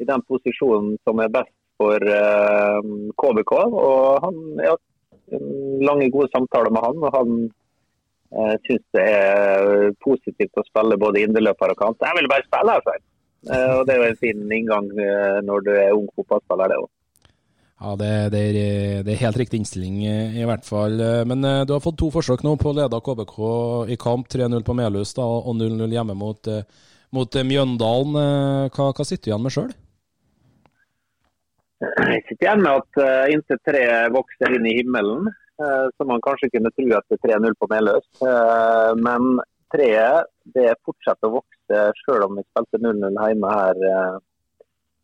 i 0.02 0.10
den 0.12 0.28
posisjonen 0.28 0.97
som 1.08 1.24
er 1.24 1.32
best 1.32 1.56
for 1.80 2.04
KBK. 3.21 3.52
og 3.63 4.28
han 4.28 4.38
har 4.60 4.78
lange, 5.88 6.12
gode 6.12 6.28
samtaler 6.36 6.74
med 6.74 6.84
han. 6.84 7.00
og 7.00 7.15
han 7.15 7.36
jeg 8.31 8.59
syns 8.65 8.83
det 8.95 9.03
er 9.11 9.95
positivt 10.03 10.59
å 10.59 10.63
spille 10.63 10.99
både 10.99 11.25
indreløper 11.25 11.73
og 11.73 11.79
kant. 11.81 12.05
Jeg 12.05 12.15
vil 12.19 12.29
bare 12.31 12.47
spille, 12.47 12.77
altså. 12.79 12.95
Eh, 13.49 13.71
og 13.79 13.85
Det 13.87 13.93
er 13.93 14.01
jo 14.01 14.09
en 14.11 14.21
fin 14.21 14.41
inngang 14.53 14.89
eh, 14.95 15.39
når 15.43 15.63
du 15.65 15.71
er 15.73 15.95
ung 15.97 16.07
fotballspiller, 16.15 16.71
det 16.71 16.79
òg. 16.79 16.89
Ja, 17.81 17.95
det, 17.97 18.11
det, 18.29 18.39
er, 18.39 18.57
det, 19.01 19.13
er, 19.15 19.23
helt 19.23 19.39
riktig 19.41 19.57
innstilling, 19.57 20.03
eh, 20.05 20.37
i 20.37 20.45
hvert 20.45 20.63
fall. 20.67 21.01
Men 21.27 21.41
du 21.65 21.73
har 21.73 21.83
fått 21.83 21.97
to 21.99 22.11
forsøk 22.13 22.45
nå 22.45 22.53
på 22.61 22.71
å 22.71 22.77
lede 22.77 23.01
KBK 23.03 23.37
i 23.91 23.97
kamp. 23.99 24.29
3-0 24.29 24.63
på 24.63 24.77
Melhus 24.77 25.15
da, 25.17 25.25
og 25.25 25.55
0-0 25.57 25.95
hjemme 25.97 26.15
mot, 26.15 26.51
mot 27.11 27.39
Mjøndalen. 27.51 28.19
Hva, 28.69 28.91
hva, 28.93 29.07
sitter 29.07 29.25
du 29.25 29.31
igjen 29.33 29.47
med 29.47 29.55
sjøl? 29.57 29.71
Jeg 31.81 32.21
sitter 32.29 32.45
igjen 32.45 32.61
med 32.61 32.77
at 32.77 33.31
inntil 33.33 33.59
tre 33.65 33.85
vokser 34.13 34.53
inn 34.53 34.69
i 34.69 34.77
himmelen. 34.77 35.31
Eh, 35.62 35.88
som 35.97 36.08
man 36.08 36.21
kanskje 36.21 36.50
kunne 36.50 36.71
tro 36.74 36.88
etter 36.97 37.17
3-0 37.28 37.56
på 37.60 37.67
Meløs. 37.69 38.06
Eh, 38.26 38.91
men 38.97 39.41
treet 39.74 40.30
det 40.56 40.71
fortsetter 40.86 41.30
å 41.30 41.36
vokse 41.38 41.82
selv 42.02 42.26
om 42.26 42.39
vi 42.39 42.45
spilte 42.47 42.80
0-0 42.82 43.19
hjemme 43.19 43.52
her 43.52 43.84
eh, 43.89 44.15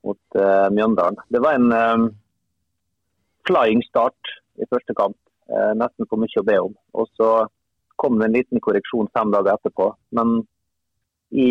mot 0.08 0.40
Mjøndalen. 0.72 1.20
Det 1.34 1.42
var 1.44 1.58
en 1.58 2.12
flying 3.48 3.82
start 3.90 4.30
i 4.62 4.68
første 4.70 4.94
kamp. 4.96 5.18
Nesten 5.76 6.08
for 6.08 6.22
mye 6.22 6.40
å 6.40 6.46
be 6.48 6.56
om. 6.64 6.76
Og 6.96 7.10
så 7.20 7.32
kom 8.00 8.16
det 8.20 8.30
en 8.30 8.38
liten 8.38 8.62
korreksjon 8.64 9.10
fem 9.18 9.34
dager 9.34 9.58
etterpå. 9.58 9.90
Men 10.16 10.38
i 11.36 11.50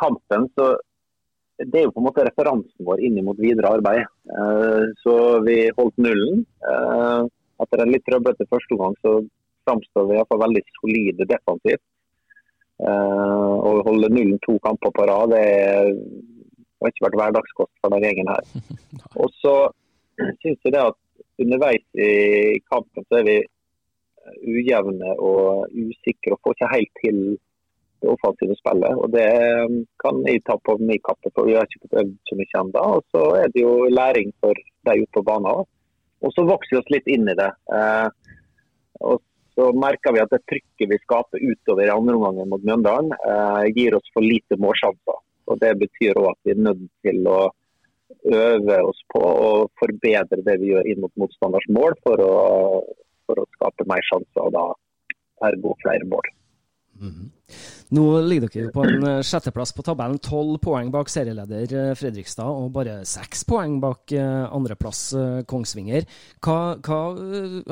kampen 0.00 0.48
så 0.56 0.72
det 1.60 1.78
er 1.78 1.86
jo 1.86 1.92
på 1.94 2.02
en 2.02 2.08
måte 2.08 2.24
referansen 2.26 2.88
vår 2.88 3.04
inn 3.06 3.20
mot 3.22 3.38
videre 3.38 3.76
arbeid. 3.76 4.08
Så 5.04 5.14
vi 5.46 5.60
holdt 5.76 6.00
nullen. 6.02 6.42
Etter 7.60 7.82
en 7.82 7.92
litt 7.92 8.04
trøblete 8.08 8.48
første 8.48 8.76
omgang 8.76 8.96
så 9.04 9.14
framstår 9.68 10.08
vi 10.08 10.16
iallfall 10.18 10.44
veldig 10.46 10.62
solide 10.78 11.28
defensivt. 11.28 11.84
Uh, 12.80 13.60
å 13.60 13.72
holde 13.84 14.08
nullen 14.08 14.38
to 14.46 14.54
kamper 14.64 14.92
på 14.96 15.04
rad 15.04 15.34
det 15.34 15.44
har 16.80 16.92
ikke 16.94 17.04
vært 17.04 17.18
hverdagskost 17.20 17.72
for 17.82 17.92
denne 17.92 18.08
gjengen 18.08 18.30
her. 18.32 18.46
Og 19.20 19.28
så 19.42 19.54
syns 20.40 20.64
jeg 20.64 20.72
det 20.72 20.80
at 20.80 20.98
underveis 21.40 21.84
i 22.00 22.60
kampen 22.70 23.04
så 23.08 23.20
er 23.20 23.28
vi 23.28 23.38
ujevne 24.48 25.14
og 25.18 25.72
usikre 25.72 26.34
og 26.34 26.42
får 26.44 26.56
ikke 26.56 26.72
helt 26.74 26.92
til 27.00 27.20
det 28.00 28.08
offensive 28.08 28.56
spillet. 28.56 28.96
og 28.96 29.12
Det 29.12 29.28
kan 30.02 30.20
jeg 30.26 30.44
ta 30.46 30.56
på 30.56 30.76
min 30.80 31.00
kappe, 31.04 31.32
for 31.34 31.48
vi 31.48 31.56
har 31.56 31.68
ikke 31.68 31.82
fått 31.84 31.98
øvd 32.02 32.14
så 32.28 32.38
mye 32.38 32.60
ennå. 32.62 32.84
Og 32.96 33.02
så 33.12 33.24
er 33.42 33.52
det 33.52 33.64
jo 33.64 33.74
læring 33.92 34.32
for 34.40 34.56
de 34.56 34.96
ute 35.02 35.12
på 35.16 35.24
banen. 35.26 35.68
Og 36.20 36.32
så 36.34 36.44
vokser 36.48 36.76
vi 36.76 36.80
oss 36.80 36.92
litt 36.92 37.08
inn 37.08 37.28
i 37.28 37.36
det. 37.38 37.50
Eh, 37.74 38.08
og 39.08 39.22
så 39.54 39.70
merker 39.76 40.14
vi 40.14 40.22
at 40.22 40.32
det 40.32 40.42
trykket 40.48 40.92
vi 40.92 40.98
skaper 41.02 41.42
utover 41.42 41.86
i 41.86 41.94
andre 41.94 42.16
omgang 42.18 42.52
mot 42.52 42.66
Mjøndalen, 42.66 43.14
eh, 43.14 43.64
gir 43.76 43.96
oss 43.96 44.12
for 44.14 44.24
lite 44.24 44.58
målsjanser. 44.60 45.18
Og 45.50 45.58
Det 45.58 45.72
betyr 45.80 46.20
òg 46.20 46.30
at 46.30 46.40
vi 46.44 46.52
er 46.52 46.62
nødt 46.68 46.84
til 47.02 47.26
å 47.26 47.40
øve 48.30 48.76
oss 48.86 49.00
på 49.12 49.22
å 49.22 49.50
forbedre 49.80 50.44
det 50.46 50.56
vi 50.60 50.70
gjør 50.70 50.86
inn 50.86 51.00
mot 51.02 51.12
motstanders 51.18 51.66
mål, 51.72 51.96
for 52.04 52.22
å, 52.22 52.36
for 53.26 53.42
å 53.42 53.48
skape 53.56 53.86
mer 53.90 54.04
sjanser 54.10 54.46
og 54.46 54.54
da 54.54 54.66
ergo 55.48 55.74
flere 55.82 56.06
mål. 56.06 56.26
Mm 57.00 57.10
-hmm. 57.10 57.28
Nå 57.90 58.04
ligger 58.22 58.46
dere 58.46 58.70
på 58.70 58.84
en 58.86 59.02
eh, 59.02 59.22
sjetteplass 59.26 59.72
på 59.74 59.82
tabellen, 59.82 60.20
tolv 60.22 60.60
poeng 60.62 60.92
bak 60.94 61.08
serieleder 61.10 61.72
eh, 61.74 61.88
Fredrikstad 61.98 62.46
og 62.46 62.68
bare 62.76 63.00
seks 63.08 63.42
poeng 63.48 63.80
bak 63.82 64.14
eh, 64.14 64.44
andreplass 64.46 65.00
Kongsvinger. 65.50 66.06
Hva, 66.38 66.76
hva, 66.86 67.00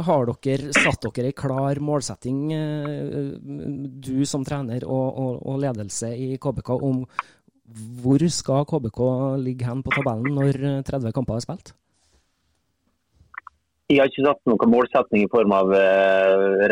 har 0.09 0.33
dere 0.42 0.72
satt 0.74 1.07
dere 1.14 1.31
i 1.31 1.37
klar 1.38 1.78
målsetting, 1.78 2.40
du 4.02 4.26
som 4.26 4.42
trener 4.46 4.83
og, 4.88 5.07
og, 5.07 5.38
og 5.52 5.61
ledelse 5.62 6.11
i 6.11 6.33
KBK, 6.42 6.72
om 6.74 7.04
hvor 8.02 8.24
skal 8.33 8.66
KBK 8.66 9.00
ligge 9.44 9.68
hen 9.68 9.85
på 9.87 9.94
tabellen 9.94 10.35
når 10.35 10.83
30 10.88 11.14
kamper 11.14 11.38
er 11.38 11.46
spilt? 11.46 11.72
Jeg 13.88 14.02
har 14.02 14.11
ikke 14.11 14.26
satt 14.26 14.50
noen 14.50 14.74
målsetting 14.74 15.22
i 15.22 15.31
form 15.31 15.54
av 15.54 15.70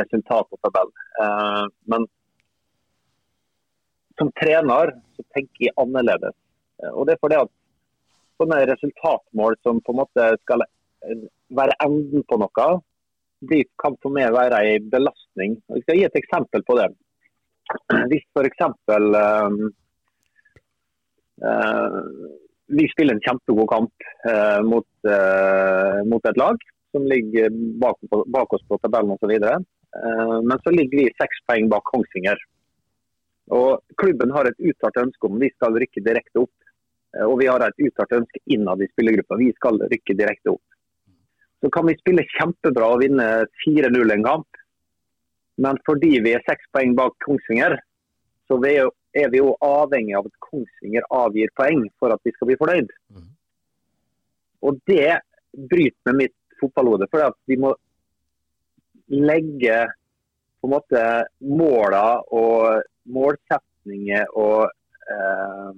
resultat 0.02 0.50
på 0.50 0.58
tabellen. 0.66 1.70
Men 1.88 2.10
som 4.18 4.32
trener 4.40 4.92
så 5.16 5.24
tenker 5.36 5.68
jeg 5.68 5.76
annerledes. 5.80 6.34
Eh, 6.82 6.92
og 6.92 7.06
det 7.06 7.16
er 7.16 7.22
fordi 7.24 7.40
at 7.40 7.52
sånne 8.40 8.64
resultatmål 8.70 9.56
som 9.64 9.80
på 9.84 9.94
en 9.94 10.00
måte 10.02 10.28
skal 10.42 10.64
eh, 10.66 11.24
være 11.56 11.78
enden 11.86 12.24
på 12.28 12.38
noe, 12.40 12.68
de 13.50 13.62
kan 13.80 13.96
for 14.02 14.14
meg 14.16 14.32
være 14.34 14.62
en 14.72 14.88
belastning. 14.92 15.58
Jeg 15.74 15.84
skal 15.84 15.98
gi 15.98 16.06
et 16.08 16.18
eksempel 16.22 16.64
på 16.66 16.78
det. 16.78 16.88
Hvis 18.10 18.24
f.eks. 18.32 18.62
Um, 18.88 19.58
uh, 21.44 22.00
vi 22.72 22.86
spiller 22.90 23.16
en 23.16 23.22
kjempegod 23.26 23.68
kamp 23.70 24.06
uh, 24.30 24.62
mot, 24.64 24.88
uh, 25.04 26.00
mot, 26.08 26.24
et 26.30 26.40
lag 26.40 26.64
som 26.94 27.04
ligger 27.10 27.52
bak, 27.82 27.98
bak 28.32 28.56
oss 28.56 28.64
på 28.70 28.78
tabellen 28.80 29.12
osv. 29.14 29.34
Uh, 29.36 30.38
men 30.46 30.56
så 30.64 30.72
ligger 30.72 31.02
vi 31.02 31.16
seks 31.20 31.44
poeng 31.50 31.68
bak 31.72 31.84
Kongsvinger. 31.92 32.40
Og 33.54 33.82
Klubben 34.00 34.32
har 34.34 34.48
et 34.48 34.58
uttalt 34.58 34.98
ønske 35.02 35.28
om 35.28 35.38
vi 35.40 35.50
skal 35.54 35.76
rykke 35.78 36.02
direkte 36.02 36.42
opp. 36.42 36.54
Eh, 37.16 37.24
og 37.24 37.38
vi 37.40 37.48
har 37.50 37.62
et 37.62 37.84
uttalt 37.88 38.16
ønske 38.20 38.42
innad 38.46 38.82
i 38.82 38.90
spillergruppa. 38.92 39.38
Vi 39.40 39.52
skal 39.58 39.80
rykke 39.82 40.16
direkte 40.18 40.56
opp. 40.56 40.64
Så 41.64 41.70
kan 41.72 41.86
vi 41.88 41.96
spille 41.98 42.26
kjempebra 42.36 42.88
og 42.92 43.02
vinne 43.04 43.26
4-0 43.64 44.12
en 44.12 44.26
kamp. 44.26 44.62
Men 45.62 45.78
fordi 45.88 46.18
vi 46.24 46.34
er 46.36 46.44
seks 46.44 46.68
poeng 46.74 46.92
bak 46.98 47.14
Kongsvinger, 47.24 47.78
så 48.46 48.58
er 48.66 49.30
vi 49.32 49.40
jo 49.40 49.54
avhengig 49.64 50.18
av 50.18 50.28
at 50.28 50.42
Kongsvinger 50.44 51.06
avgir 51.16 51.52
poeng 51.56 51.86
for 51.98 52.12
at 52.12 52.20
vi 52.26 52.34
skal 52.34 52.50
bli 52.50 52.58
fornøyd. 52.60 52.92
Mm. 53.14 53.30
Og 54.68 54.82
det 54.90 55.16
bryter 55.56 56.10
med 56.10 56.20
mitt 56.26 56.36
fotballhode. 56.60 57.08
For 57.10 57.32
vi 57.48 57.56
må 57.62 57.72
legge 59.08 59.80
på 60.60 60.68
en 60.68 60.74
måte 60.74 61.02
måla 61.40 62.04
og 62.34 62.82
målsetninger 63.12 64.30
og 64.34 64.66
eh, 64.66 65.72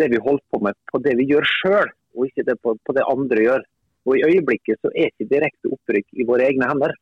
det 0.00 0.08
vi 0.14 0.22
holder 0.24 0.44
på 0.52 0.62
med, 0.64 0.76
på 0.92 1.00
det 1.04 1.16
vi 1.18 1.28
gjør 1.28 1.46
sjøl, 1.48 1.92
og 2.16 2.26
ikke 2.28 2.46
det 2.48 2.56
på, 2.64 2.74
på, 2.86 2.96
det 2.96 3.06
andre 3.10 3.44
gjør. 3.44 3.64
Og 4.08 4.16
I 4.16 4.24
øyeblikket 4.30 4.80
så 4.80 4.92
er 4.94 5.10
ikke 5.10 5.28
direkte 5.28 5.72
opprykk 5.74 6.06
i 6.16 6.26
våre 6.28 6.46
egne 6.48 6.68
hender. 6.70 6.94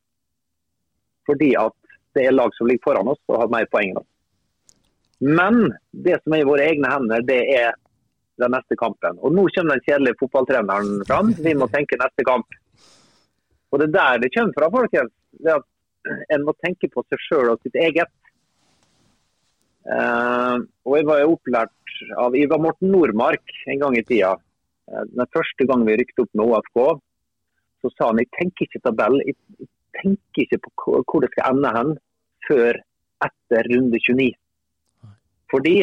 Fordi 1.29 1.53
at 1.61 1.75
det 2.17 2.25
er 2.25 2.35
lag 2.35 2.51
som 2.57 2.67
ligger 2.67 2.89
foran 2.89 3.11
oss 3.11 3.21
og 3.29 3.39
har 3.43 3.53
mer 3.53 3.69
poeng 3.71 3.93
enn 3.93 4.01
oss. 4.01 4.09
Men 5.19 5.61
det 5.91 6.19
som 6.21 6.35
er 6.35 6.43
i 6.43 6.49
våre 6.49 6.65
egne 6.67 6.91
hender, 6.91 7.23
det 7.27 7.39
er 7.55 7.73
den 8.39 8.53
neste 8.55 8.75
kampen. 8.79 9.19
Og 9.19 9.35
Nå 9.35 9.47
kommer 9.55 9.77
den 9.77 9.85
kjedelige 9.87 10.19
fotballtreneren 10.21 11.03
fram. 11.07 11.33
Vi 11.35 11.55
må 11.59 11.67
tenke 11.71 11.99
neste 11.99 12.25
kamp. 12.27 12.47
Og 13.69 13.79
Det 13.79 13.89
er 13.89 13.97
der 13.97 14.23
det 14.23 14.33
kommer 14.35 14.55
fra, 14.55 14.71
folkens. 14.73 15.13
Det 15.39 15.55
at 15.59 15.67
En 16.33 16.45
må 16.47 16.55
tenke 16.63 16.89
på 16.91 17.03
seg 17.07 17.21
sjøl 17.25 17.53
og 17.53 17.61
sitt 17.63 17.77
eget. 17.79 18.11
Uh, 19.89 20.61
og 20.85 20.97
jeg 20.99 21.07
var 21.07 21.25
opplært 21.25 21.93
av 22.21 22.35
Ivar 22.37 22.61
Morten 22.61 22.91
Nordmark 22.93 23.53
en 23.71 23.79
gang 23.81 23.95
i 23.97 24.03
tida. 24.05 24.35
Uh, 24.89 25.05
den 25.09 25.29
første 25.33 25.65
gang 25.69 25.85
vi 25.87 25.97
rykte 26.01 26.25
opp 26.25 26.35
med 26.37 26.51
OFK, 26.51 26.81
så 27.81 27.91
sa 27.95 28.09
han 28.11 28.21
jeg 28.21 28.29
tenker 28.35 28.67
ikke 28.67 28.83
tabell, 28.85 29.17
jeg, 29.25 29.37
jeg 29.57 29.69
tenker 30.01 30.45
ikke 30.45 30.61
på 30.65 30.99
hvor 31.07 31.23
det 31.23 31.31
skal 31.33 31.55
ende 31.55 31.73
hen 31.77 31.95
før 32.47 32.81
etter 33.25 33.71
runde 33.73 34.01
29. 34.03 34.29
Fordi 35.49 35.77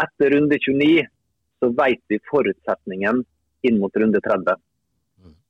etter 0.00 0.34
runde 0.36 0.58
29 0.58 1.08
så 1.62 1.70
vet 1.78 2.00
vi 2.10 2.18
forutsetningen 2.30 3.20
inn 3.68 3.82
mot 3.82 3.96
runde 4.00 4.20
30. 4.24 4.56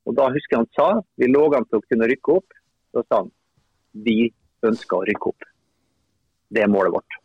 Og 0.09 0.17
Da 0.19 0.27
husker 0.35 0.57
jeg 0.57 0.65
han 0.65 0.73
sa 0.77 0.89
vi 1.21 1.31
lå 1.31 1.45
an 1.57 1.69
til 1.69 1.79
å 1.79 1.87
kunne 1.87 2.09
rykke 2.11 2.39
opp. 2.41 2.59
Så 2.93 3.05
sa 3.07 3.23
han 3.23 3.31
vi 3.93 4.33
ønsker 4.67 4.99
å 4.99 5.07
rykke 5.09 5.33
opp. 5.33 5.49
Det 6.53 6.65
er 6.65 6.71
målet 6.71 6.95
vårt. 6.95 7.19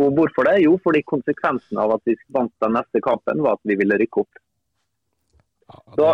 Og 0.00 0.14
hvorfor 0.16 0.48
det? 0.48 0.62
Jo, 0.64 0.76
fordi 0.84 1.02
konsekvensen 1.06 1.80
av 1.80 1.96
at 1.96 2.04
vi 2.08 2.16
vant 2.32 2.52
den 2.64 2.76
neste 2.76 3.02
kampen, 3.04 3.42
var 3.44 3.58
at 3.58 3.68
vi 3.68 3.76
ville 3.78 3.98
rykke 4.00 4.24
opp. 4.24 4.40
Så 5.96 6.08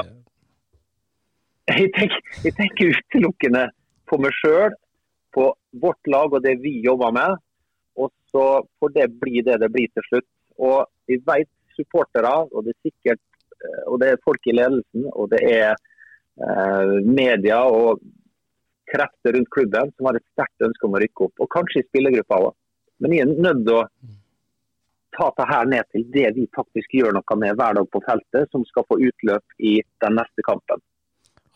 jeg 1.69 1.91
tenker, 1.97 2.23
jeg 2.45 2.55
tenker 2.57 2.95
utelukkende 2.97 3.69
på 4.09 4.19
meg 4.23 4.35
sjøl, 4.38 4.75
på 5.35 5.51
vårt 5.83 6.11
lag 6.11 6.33
og 6.33 6.43
det 6.45 6.57
vi 6.62 6.79
jobber 6.85 7.14
med. 7.14 7.38
Og 7.99 8.11
så 8.33 8.45
får 8.79 8.95
det 8.95 9.09
bli 9.21 9.43
det 9.47 9.59
det 9.62 9.71
blir 9.75 9.91
til 9.93 10.07
slutt. 10.09 10.29
Og 10.59 10.87
vi 11.11 11.19
vet 11.27 11.51
supportere, 11.77 12.33
og 12.51 12.64
det 12.67 12.75
er 12.75 12.91
sikkert 12.91 13.21
eh, 13.62 13.83
og 13.87 14.01
det 14.03 14.12
er 14.12 14.25
folk 14.25 14.49
i 14.51 14.55
ledelsen 14.57 15.05
og 15.12 15.29
det 15.31 15.43
er 15.47 15.77
eh, 15.77 16.95
media 17.07 17.61
og 17.71 18.03
krefter 18.92 19.37
rundt 19.37 19.51
klubben 19.55 19.92
som 19.96 20.09
har 20.09 20.18
et 20.18 20.27
sterkt 20.33 20.66
ønske 20.68 20.88
om 20.88 20.96
å 20.96 21.03
rykke 21.03 21.29
opp. 21.29 21.44
Og 21.44 21.51
kanskje 21.55 21.83
i 21.83 21.88
spillergruppa 21.88 22.40
òg. 22.48 22.57
Men 23.03 23.14
jeg 23.14 23.27
er 23.27 23.42
nødt 23.46 23.64
til 23.66 23.77
å 23.79 23.85
ta 25.18 25.31
det 25.38 25.48
her 25.51 25.66
ned 25.72 25.88
til 25.94 26.05
det 26.14 26.29
vi 26.37 26.46
faktisk 26.55 26.94
gjør 26.98 27.16
noe 27.16 27.40
med 27.40 27.57
hver 27.59 27.79
dag 27.79 27.90
på 27.92 28.03
feltet, 28.07 28.51
som 28.53 28.64
skal 28.68 28.87
få 28.90 29.01
utløp 29.09 29.59
i 29.59 29.79
den 30.05 30.18
neste 30.18 30.44
kampen. 30.46 30.83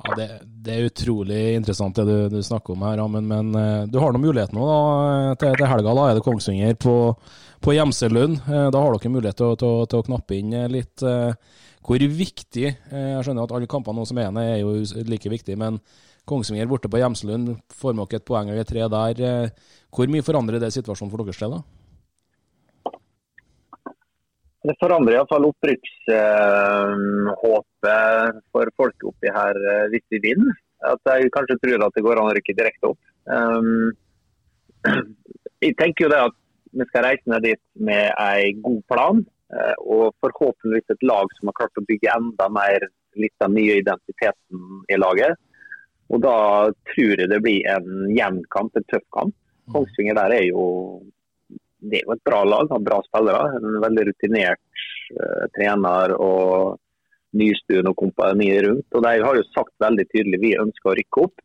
Ja, 0.02 0.14
det, 0.18 0.28
det 0.66 0.74
er 0.74 0.88
utrolig 0.88 1.40
interessant 1.54 1.98
det 1.98 2.06
du, 2.08 2.16
du 2.32 2.40
snakker 2.42 2.74
om 2.74 2.82
her, 2.86 3.02
Amund. 3.04 3.28
Men 3.28 3.52
uh, 3.54 3.84
du 3.86 4.00
har 4.02 4.14
noen 4.14 4.24
mulighet 4.24 4.54
nå 4.56 4.66
da, 4.66 4.78
til, 5.38 5.54
til, 5.58 5.68
helga. 5.70 5.94
Da 5.94 6.06
er 6.08 6.18
det 6.18 6.24
Kongsvinger 6.26 6.78
på, 6.82 6.94
på 7.62 7.74
Gjemselund. 7.76 8.40
Uh, 8.48 8.66
da 8.74 8.82
har 8.82 8.96
dere 8.96 9.12
mulighet 9.14 9.38
til, 9.38 9.54
til, 9.60 9.84
til 9.92 10.00
å 10.00 10.06
knappe 10.08 10.38
inn 10.38 10.56
litt. 10.72 11.06
Hvor 11.82 11.98
viktig 11.98 12.62
Jeg 12.62 13.22
skjønner 13.26 13.42
at 13.42 13.52
alle 13.56 13.66
kampene 13.70 13.98
nå 13.98 14.06
som 14.06 14.18
er 14.18 14.28
igjen 14.28 14.36
er 14.38 14.58
jo 14.60 15.02
like 15.08 15.30
viktige, 15.32 15.58
men 15.58 15.80
Kongsvinger 16.28 16.68
borte 16.70 16.90
på 16.90 17.00
Gjemselund, 17.00 17.56
får 17.74 17.96
med 17.98 18.10
dere 18.10 18.22
et 18.22 18.28
poeng 18.28 18.50
eller 18.52 18.66
tre 18.66 18.82
der. 18.92 19.14
Hvor 19.92 20.10
mye 20.10 20.26
forandrer 20.26 20.62
det 20.62 20.74
situasjonen 20.74 21.10
for 21.10 21.24
deres 21.24 21.40
del? 21.42 21.56
Det 24.62 24.76
forandrer 24.78 25.16
iallfall 25.16 25.48
opprykkshåpet 25.48 28.36
for 28.54 28.70
folk 28.78 29.06
oppi 29.10 29.28
her 29.34 29.58
eh, 29.58 29.88
hvis 29.90 30.06
vi 30.14 30.18
vinner. 30.22 30.54
At 30.86 31.02
jeg 31.10 31.34
kanskje 31.34 31.58
tror 31.62 31.82
at 31.86 31.94
det 31.96 32.06
går 32.06 32.16
an 32.20 32.30
å 32.30 32.36
rykke 32.36 32.58
direkte 32.58 32.84
opp. 32.92 33.02
Um, 33.26 33.90
jeg 35.64 35.74
tenker 35.78 36.00
jo 36.06 36.12
det 36.14 36.22
at 36.28 36.36
vi 36.72 36.84
skal 36.88 37.04
reise 37.08 37.30
ned 37.30 37.40
dit 37.46 37.62
med 37.88 38.04
en 38.14 38.62
god 38.62 38.82
plan. 38.90 39.18
Eh, 39.52 39.76
og 39.82 40.14
forhåpentligvis 40.24 40.94
et 40.94 41.08
lag 41.10 41.26
som 41.36 41.50
har 41.50 41.58
klart 41.58 41.82
å 41.82 41.88
bygge 41.88 42.14
enda 42.14 42.46
mer 42.54 42.80
litt 43.18 43.36
av 43.42 43.50
den 43.50 43.58
nye 43.58 43.80
identiteten 43.82 44.58
i 44.88 45.00
laget. 45.00 45.34
Og 46.12 46.20
da 46.20 46.36
tror 46.92 47.20
jeg 47.22 47.30
det 47.30 47.40
blir 47.44 47.66
en 47.72 48.10
jevn 48.12 48.42
kamp, 48.52 48.76
en 48.76 48.88
tøff 48.92 49.04
kamp. 49.16 49.34
Kongsvinger 49.72 50.18
der 50.18 50.36
er 50.36 50.46
jo 50.50 50.64
det 51.82 51.98
er 51.98 52.06
jo 52.06 52.14
et 52.14 52.24
bra 52.26 52.42
lag, 52.46 52.68
har 52.70 52.82
bra 52.84 53.00
spillere. 53.06 53.56
En 53.58 53.80
veldig 53.82 54.04
rutinert 54.10 54.82
uh, 55.18 55.46
trener 55.56 56.14
og 56.14 56.78
Nystuen 57.38 57.88
og 57.88 57.96
kompani 57.96 58.50
rundt. 58.66 58.86
Og 58.92 59.02
De 59.02 59.14
har 59.24 59.38
jo 59.38 59.46
sagt 59.50 59.72
veldig 59.82 60.04
tydelig 60.12 60.42
vi 60.42 60.52
ønsker 60.60 60.92
å 60.92 60.98
rykke 60.98 61.24
opp. 61.24 61.42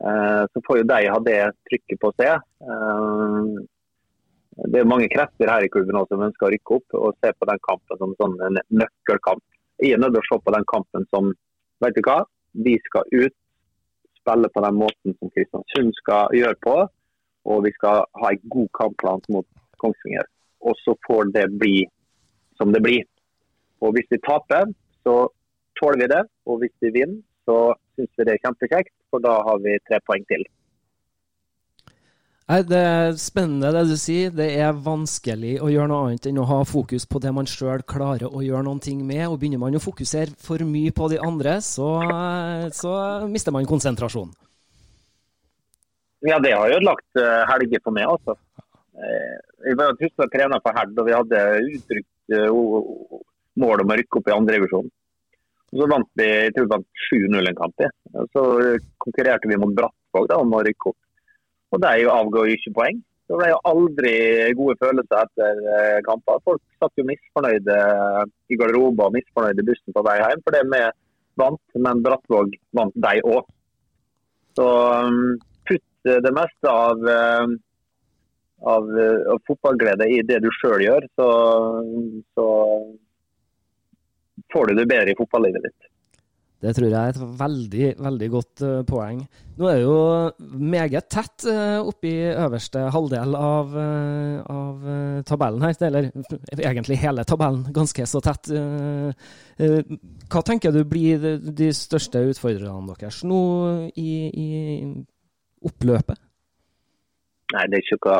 Uh, 0.00 0.48
så 0.50 0.64
får 0.66 0.80
jo 0.80 0.88
de 0.88 1.12
ha 1.12 1.20
det 1.26 1.38
trykket 1.68 2.00
på 2.02 2.10
seg. 2.16 2.42
Uh, 2.64 3.60
det 4.70 4.80
er 4.80 4.88
mange 4.88 5.08
krefter 5.12 5.52
her 5.52 5.64
i 5.64 5.70
klubben 5.72 5.98
også 6.00 6.16
som 6.16 6.26
ønsker 6.26 6.48
å 6.48 6.52
rykke 6.52 6.78
opp 6.80 6.98
og 6.98 7.20
se 7.22 7.30
på 7.36 7.48
den 7.48 7.60
kampen 7.68 8.00
som 8.00 8.16
sånn 8.18 8.36
en 8.48 8.58
nøkkelkamp. 8.82 9.44
Jeg 9.80 9.94
er 9.94 10.02
nødt 10.02 10.16
til 10.16 10.24
å 10.24 10.28
se 10.28 10.40
på 10.44 10.54
den 10.56 10.66
kampen 10.68 11.06
som 11.14 11.30
vet 11.80 11.96
du 11.96 12.02
hva, 12.04 12.18
vi 12.52 12.74
skal 12.84 13.06
ut, 13.14 13.36
spille 14.20 14.50
på 14.54 14.64
den 14.66 14.78
måten 14.82 15.16
som 15.18 15.32
Kristiansund 15.34 15.94
skal 15.98 16.36
gjøre 16.36 16.58
på. 16.66 16.76
Og 17.50 17.64
vi 17.64 17.72
skal 17.76 18.04
ha 18.20 18.30
en 18.30 18.52
god 18.54 18.68
kampplan 18.76 19.24
mot 19.32 19.46
Kongsvinger. 19.80 20.26
Og 20.60 20.76
så 20.84 20.94
får 21.06 21.32
det 21.36 21.46
bli 21.60 21.86
som 22.60 22.72
det 22.74 22.82
blir. 22.84 23.04
Og 23.80 23.94
hvis 23.96 24.10
vi 24.12 24.20
taper, 24.20 24.68
så 25.04 25.14
tåler 25.80 26.02
vi 26.02 26.10
det. 26.12 26.22
Og 26.46 26.60
hvis 26.60 26.74
vi 26.84 26.92
vinner, 26.98 27.22
så 27.48 27.72
syns 27.96 28.12
vi 28.18 28.26
det 28.28 28.36
er 28.36 28.44
kjempekjekt, 28.44 28.92
for 29.10 29.24
da 29.24 29.38
har 29.46 29.62
vi 29.64 29.78
tre 29.88 30.00
poeng 30.06 30.26
til. 30.28 30.44
Nei, 32.50 32.64
Det 32.66 32.78
er 32.82 33.12
spennende 33.14 33.70
det 33.70 33.84
du 33.86 33.96
sier. 34.00 34.32
Det 34.34 34.48
er 34.58 34.74
vanskelig 34.74 35.52
å 35.62 35.68
gjøre 35.70 35.86
noe 35.92 36.06
annet 36.08 36.24
enn 36.26 36.40
å 36.42 36.46
ha 36.48 36.56
fokus 36.66 37.04
på 37.06 37.20
det 37.22 37.30
man 37.30 37.46
sjøl 37.46 37.84
klarer 37.86 38.26
å 38.26 38.40
gjøre 38.42 38.64
noen 38.66 38.80
ting 38.82 39.04
med. 39.06 39.28
Og 39.28 39.36
begynner 39.38 39.60
man 39.62 39.76
å 39.78 39.82
fokusere 39.82 40.34
for 40.34 40.58
mye 40.66 40.90
på 40.90 41.06
de 41.12 41.20
andre, 41.22 41.60
så, 41.62 41.92
så 42.74 42.92
mister 43.30 43.54
man 43.54 43.68
konsentrasjonen. 43.70 44.34
Ja, 46.26 46.40
det 46.42 46.50
har 46.52 46.72
jo 46.72 46.80
lagt 46.82 47.20
uh, 47.22 47.46
helger 47.52 47.80
for 47.84 47.94
meg, 47.96 48.08
altså. 48.10 48.34
Jeg 49.64 49.76
var 49.78 49.94
tysk 50.00 50.18
trener 50.34 50.60
for 50.64 50.76
Herd, 50.76 50.98
og 50.98 51.06
vi 51.06 51.14
hadde 51.14 51.44
uttrykt 51.76 52.34
uh, 52.34 53.20
mål 53.62 53.84
om 53.84 53.94
å 53.94 53.98
rykke 54.00 54.18
opp 54.18 54.32
i 54.32 54.34
andredivisjon. 54.34 54.90
Så 55.70 55.86
vant 55.86 56.10
vi 56.18 56.26
jeg 56.26 56.56
tror 56.56 56.66
vi 56.66 56.74
vant 56.74 57.06
7-0 57.06 57.52
en 57.52 57.60
kamp. 57.62 57.86
Så 58.34 58.44
konkurrerte 59.06 59.48
vi 59.48 59.60
mot 59.62 59.76
Brattvåg 59.78 60.34
om 60.34 60.58
å 60.58 60.64
rykke 60.66 60.90
opp. 60.90 60.98
Og 61.70 61.82
de 61.82 62.08
avga 62.10 62.44
jo 62.46 62.56
ikke 62.56 62.74
poeng. 62.78 63.02
Det 63.30 63.38
ble 63.38 63.50
jo 63.52 63.60
aldri 63.70 64.14
gode 64.58 64.74
følelser 64.80 65.20
etter 65.22 66.00
kamper. 66.08 66.40
Folk 66.46 66.62
satt 66.82 66.98
jo 66.98 67.06
misfornøyde 67.06 67.76
i 68.50 68.58
garderoben 68.58 69.04
og 69.06 69.14
misfornøyde 69.14 69.62
i 69.62 69.68
bussen 69.68 69.94
på 69.94 70.02
vei 70.02 70.16
hjem 70.18 70.42
For 70.42 70.56
det 70.56 70.64
vi 70.66 70.82
vant, 71.38 71.62
men 71.86 72.02
Brattvåg 72.02 72.56
vant 72.74 72.98
de 73.06 73.22
òg. 73.22 73.54
Så 74.58 74.66
um, 74.66 75.38
Eh, 76.08 76.16
det 76.16 76.32
meste 76.32 76.68
av, 76.68 77.08
eh, 77.08 77.46
av, 78.60 78.98
eh, 79.00 79.32
av 79.32 79.38
fotballglede 79.46 80.08
i 80.08 80.22
det 80.22 80.40
du 80.40 80.48
sjøl 80.60 80.84
gjør, 80.84 81.06
så, 81.16 81.28
så, 82.34 82.48
får 84.52 84.66
du 84.66 84.80
det 84.80 84.88
bedre 84.88 85.12
i 85.12 85.18
fotballivet 85.18 85.68
ditt. 85.68 85.89
Det 86.60 86.74
tror 86.76 86.90
jeg 86.90 86.96
er 87.00 87.14
et 87.14 87.20
veldig, 87.40 87.86
veldig 88.04 88.26
godt 88.34 88.62
uh, 88.66 88.80
poeng. 88.84 89.22
Nå 89.56 89.68
er 89.68 89.78
det 89.78 89.84
jo 89.86 90.58
meget 90.60 91.08
tett 91.08 91.46
uh, 91.48 91.88
i 92.04 92.12
øverste 92.28 92.82
halvdel 92.92 93.36
av, 93.38 93.72
uh, 93.72 94.42
av 94.44 95.22
tabellen 95.28 95.64
her. 95.64 95.78
Eller 95.88 96.10
egentlig 96.58 97.00
hele 97.00 97.24
tabellen, 97.24 97.64
ganske 97.72 98.04
så 98.06 98.20
tett. 98.24 98.52
hva 100.30 100.42
tenker 100.44 100.72
du 100.72 100.82
blir 100.84 101.20
de, 101.20 101.36
de 101.62 101.70
største 101.76 102.20
utfordrerne 102.28 102.96
deres 103.00 103.22
nå 103.24 103.40
i, 103.96 104.12
i 104.28 104.50
oppløpet? 105.64 106.20
Nei, 107.50 107.64
det 107.66 107.80
er 107.80 107.86
ikke 107.86 107.98
noe 108.04 108.18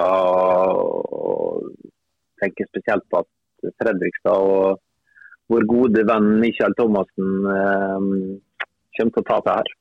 å 1.14 1.34
tenke 2.40 2.66
spesielt 2.72 3.04
på 3.12 3.20
at 3.20 3.74
Fredrikstad 3.78 4.48
og 4.48 4.80
vår 5.50 5.66
gode 5.70 6.04
venn 6.06 6.28
Michael 6.42 6.76
Thomassen 6.78 7.50
eh, 7.50 7.98
kommer 8.96 9.14
til 9.14 9.22
å 9.22 9.26
tape 9.26 9.56
her. 9.58 9.72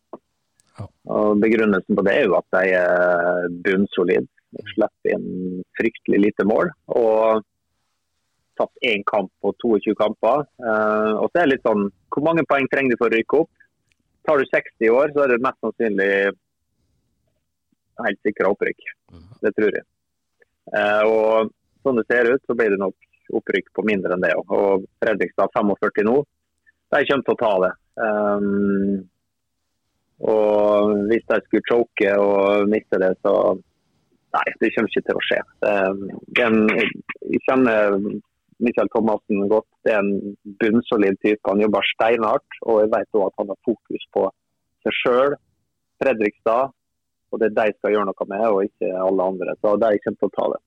Ja. 0.79 0.87
Og 1.15 1.39
Begrunnelsen 1.43 1.97
på 1.97 2.05
det 2.07 2.15
er 2.15 2.27
jo 2.27 2.37
at 2.39 2.47
de 2.55 2.73
er 2.79 3.47
bunnsolide. 3.65 4.27
Slipper 4.71 5.13
inn 5.13 5.61
fryktelig 5.77 6.23
lite 6.23 6.45
mål. 6.49 6.71
Og 6.97 7.43
tapt 8.59 8.89
én 8.89 9.05
kamp 9.07 9.29
på 9.43 9.53
22 9.61 9.95
kamper. 9.99 10.47
Eh, 10.63 11.13
og 11.21 11.29
så 11.29 11.41
er 11.41 11.45
det 11.45 11.53
litt 11.53 11.67
sånn 11.67 11.87
Hvor 12.09 12.25
mange 12.25 12.47
poeng 12.49 12.65
trenger 12.71 12.95
du 12.95 12.99
for 12.99 13.11
å 13.11 13.15
rykke 13.15 13.43
opp? 13.43 13.51
Tar 14.27 14.41
du 14.41 14.49
60 14.49 14.87
i 14.87 14.89
år, 14.91 15.13
så 15.13 15.23
er 15.23 15.31
det 15.31 15.43
mest 15.45 15.61
sannsynlig 15.63 16.09
helt 17.99 18.19
sikra 18.25 18.51
opprykk. 18.53 18.91
Mhm. 19.13 19.29
Det 19.45 19.53
tror 19.55 19.77
jeg. 19.77 19.85
Eh, 20.73 21.03
og 21.05 21.55
Sånn 21.79 21.95
det 21.95 22.09
ser 22.09 22.27
ut, 22.27 22.41
så 22.43 22.55
blir 22.59 22.73
det 22.73 22.81
nok 22.81 23.08
opprykk 23.37 23.71
på 23.75 23.85
mindre 23.87 24.15
enn 24.15 24.25
det. 24.25 24.33
Og 24.39 24.85
Fredrikstad 25.03 25.53
45 25.55 26.05
nå, 26.07 26.17
de 26.89 27.01
kommer 27.09 27.25
til 27.27 27.35
å 27.35 27.39
ta 27.39 27.53
det. 27.65 27.71
Um, 27.99 28.93
og 30.29 30.93
hvis 31.09 31.25
de 31.29 31.39
skulle 31.45 31.67
choke 31.69 32.13
og 32.19 32.69
miste 32.71 33.01
det, 33.01 33.15
så 33.25 33.57
Nei, 34.29 34.43
det 34.61 34.67
kommer 34.75 34.91
ikke 34.91 35.01
til 35.07 35.17
å 35.17 35.21
skje. 35.25 35.37
Den, 36.37 36.57
jeg 36.69 37.39
kjenner 37.47 37.95
Michael 38.61 38.91
Thomassen 38.93 39.47
godt. 39.49 39.65
Det 39.81 39.95
er 39.95 40.03
en 40.03 40.35
bunnsolid 40.61 41.17
type. 41.25 41.41
Han 41.49 41.63
jobber 41.63 41.87
steinhardt. 41.95 42.59
Og 42.69 42.83
jeg 42.83 42.91
vet 42.91 43.09
også 43.09 43.23
at 43.25 43.41
han 43.41 43.49
har 43.49 43.57
fokus 43.65 44.05
på 44.13 44.27
seg 44.85 44.99
sjøl, 44.99 45.33
Fredrikstad 45.97 46.69
og 47.29 47.41
det 47.41 47.49
er 47.49 47.57
de 47.57 47.77
skal 47.77 47.93
gjøre 47.93 48.09
noe 48.09 48.27
med, 48.31 48.45
og 48.49 48.63
ikke 48.65 48.89
alle 49.05 49.27
andre. 49.31 49.55
Så 49.61 49.75
de 49.81 49.91
kommer 50.03 50.19
til 50.21 50.29
å 50.29 50.35
ta 50.37 50.47
det. 50.53 50.61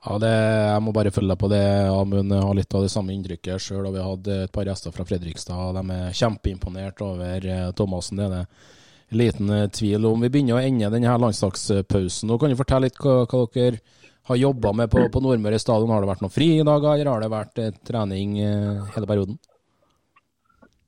Ja, 0.00 0.16
det, 0.16 0.32
Jeg 0.32 0.80
må 0.80 0.92
bare 0.96 1.12
følge 1.12 1.34
deg 1.34 1.40
på 1.42 1.48
det. 1.52 1.64
Amund 1.92 2.32
har 2.32 2.54
litt 2.56 2.74
av 2.74 2.86
det 2.86 2.92
samme 2.92 3.12
inntrykket 3.12 3.60
sjøl. 3.60 3.90
Vi 3.92 4.04
hadde 4.04 4.36
et 4.46 4.52
par 4.52 4.68
gjester 4.68 4.94
fra 4.94 5.04
Fredrikstad. 5.04 5.76
De 5.76 5.96
er 5.96 6.14
kjempeimponert 6.16 7.02
over 7.04 7.44
eh, 7.44 7.66
Thomassen. 7.76 8.20
Det 8.20 8.28
er 8.28 8.36
det 8.38 9.18
liten 9.20 9.52
eh, 9.52 9.68
tvil 9.68 10.08
om. 10.08 10.24
Vi 10.24 10.30
begynner 10.32 10.56
å 10.56 10.62
ende 10.64 10.88
denne 10.94 11.18
landslagspausen. 11.26 12.30
Nå 12.30 12.38
kan 12.40 12.52
du 12.52 12.56
fortelle 12.56 12.88
litt 12.88 13.00
hva, 13.04 13.26
hva 13.28 13.42
dere 13.52 13.82
har 14.30 14.40
jobba 14.40 14.72
med 14.78 14.88
på, 14.92 15.04
på 15.12 15.20
Nordmøre 15.20 15.60
stadion. 15.60 15.92
Har 15.92 16.00
det 16.00 16.12
vært 16.14 16.24
noen 16.24 16.32
fridager, 16.32 16.94
eller 16.94 17.12
har 17.12 17.26
det 17.26 17.32
vært 17.34 17.60
eh, 17.60 17.76
trening 17.92 18.38
hele 18.40 19.10
perioden? 19.10 19.36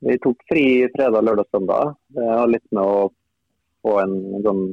Vi 0.02 0.16
tok 0.24 0.40
fri 0.48 0.64
fredag, 0.96 1.20
lørdag, 1.28 1.52
søndag. 1.52 1.92
Det 2.16 2.24
har 2.26 2.48
litt 2.48 2.64
med 2.72 2.82
å 2.82 3.10
få 3.84 3.98
en, 4.00 4.16
sånn, 4.46 4.64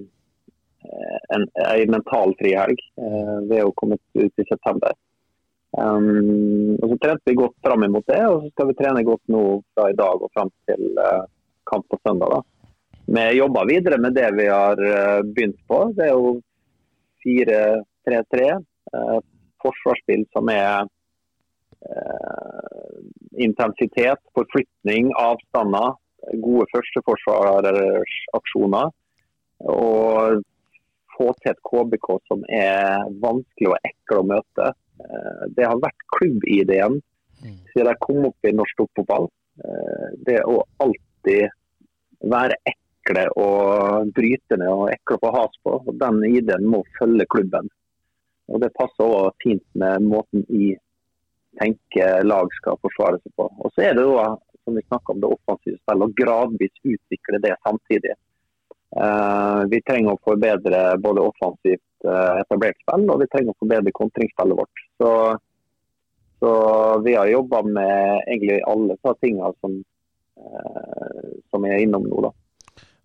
en, 1.30 1.48
en 1.66 1.92
mental 1.92 2.36
frihelg 2.40 2.80
eh, 3.02 3.38
ved 3.50 3.64
å 3.66 3.74
komme 3.76 3.98
ut 4.14 4.40
i 4.40 4.46
september. 4.48 4.94
Um, 5.78 6.74
og 6.82 6.90
Så 6.90 6.98
trente 7.04 7.30
vi 7.30 7.36
godt 7.38 7.54
fram 7.66 7.84
imot 7.86 8.06
det, 8.10 8.24
og 8.26 8.42
så 8.42 8.48
skal 8.54 8.68
vi 8.72 8.80
trene 8.80 9.06
godt 9.06 9.26
nå 9.30 9.42
fra 9.76 9.84
i 9.92 9.98
dag 9.98 10.16
og 10.18 10.32
fram 10.34 10.50
til 10.70 10.82
uh, 10.98 11.24
kamp 11.70 11.86
på 11.92 11.98
søndag. 12.02 12.30
da. 12.34 12.40
Vi 13.10 13.38
jobber 13.38 13.70
videre 13.70 13.98
med 14.02 14.12
det 14.18 14.30
vi 14.38 14.48
har 14.50 14.78
uh, 14.82 15.22
begynt 15.26 15.60
på. 15.70 15.78
Det 15.98 16.06
er 16.08 16.14
jo 16.16 16.42
4-3-3. 17.26 18.40
Uh, 18.96 19.20
forsvarsspill 19.60 20.24
som 20.34 20.46
er 20.54 20.88
intensitet, 23.40 24.20
forflytning, 24.36 25.04
avstander. 25.20 25.90
Gode 26.44 26.66
førsteforsvareraksjoner 26.74 28.88
og 29.60 30.44
få 31.20 31.30
til 31.40 31.52
et 31.52 31.64
KBK 31.68 32.10
som 32.32 32.44
er 32.48 33.10
vanskelig 33.24 33.74
og 33.74 33.90
ekkel 33.92 34.22
å 34.22 34.28
møte. 34.34 34.72
Eh, 35.04 35.46
det 35.58 35.68
har 35.68 35.82
vært 35.84 36.08
klubb-ID-en 36.16 37.00
mm. 37.00 37.58
siden 37.74 37.92
jeg 37.92 38.04
kom 38.06 38.28
opp 38.30 38.48
i 38.48 38.56
norsk 38.56 38.80
toppfotball. 38.80 39.30
Eh, 39.64 40.06
det 40.28 40.40
å 40.48 40.62
alltid 40.86 41.50
være 42.32 42.60
ekle 42.72 43.26
og 43.40 44.14
brytende 44.16 44.70
og 44.72 44.92
ekle 44.94 45.18
å 45.18 45.24
få 45.24 45.34
has 45.36 45.60
på. 45.64 45.80
og 45.80 45.98
Den 46.02 46.22
ID-en 46.30 46.68
må 46.68 46.84
følge 47.00 47.28
klubben. 47.34 47.72
Og 48.50 48.62
Det 48.64 48.72
passer 48.78 49.06
også 49.06 49.36
fint 49.44 49.66
med 49.78 50.08
måten 50.10 50.46
vi 50.50 50.74
tenker 51.60 52.24
lag 52.24 52.50
skal 52.58 52.80
forsvare 52.84 53.20
seg 53.22 53.36
på. 53.38 53.50
Og 53.60 53.76
Så 53.76 53.86
er 53.86 53.98
det 53.98 54.06
jo, 54.08 54.16
som 54.64 54.78
vi 54.78 54.86
om, 54.90 55.22
det 55.22 55.30
offensive 55.36 55.78
spillet, 55.82 56.08
å 56.08 56.18
gradvis 56.24 56.84
utvikle 56.84 57.42
det 57.44 57.56
samtidig. 57.66 58.16
Uh, 58.90 59.68
vi 59.70 59.82
trenger 59.86 60.16
å 60.16 60.22
forbedre 60.26 60.82
både 60.98 61.22
offensivt 61.22 62.08
uh, 62.08 62.40
etablert 62.42 62.80
spill, 62.82 63.06
og 63.06 63.22
vi 63.22 63.30
trenger 63.30 63.54
å 63.54 63.62
forbedre 63.62 63.94
kontringsspillet 63.94 64.58
vårt. 64.58 64.84
Så, 64.98 65.12
så 66.42 66.52
vi 67.06 67.14
har 67.14 67.30
jobba 67.30 67.62
med 67.68 68.24
egentlig 68.26 68.60
alle 68.66 68.98
de 68.98 69.14
tingene 69.22 69.52
som, 69.62 69.76
uh, 70.42 71.34
som 71.54 71.68
jeg 71.68 71.78
er 71.78 71.86
innom 71.86 72.08
nå. 72.10 72.24
da. 72.30 72.34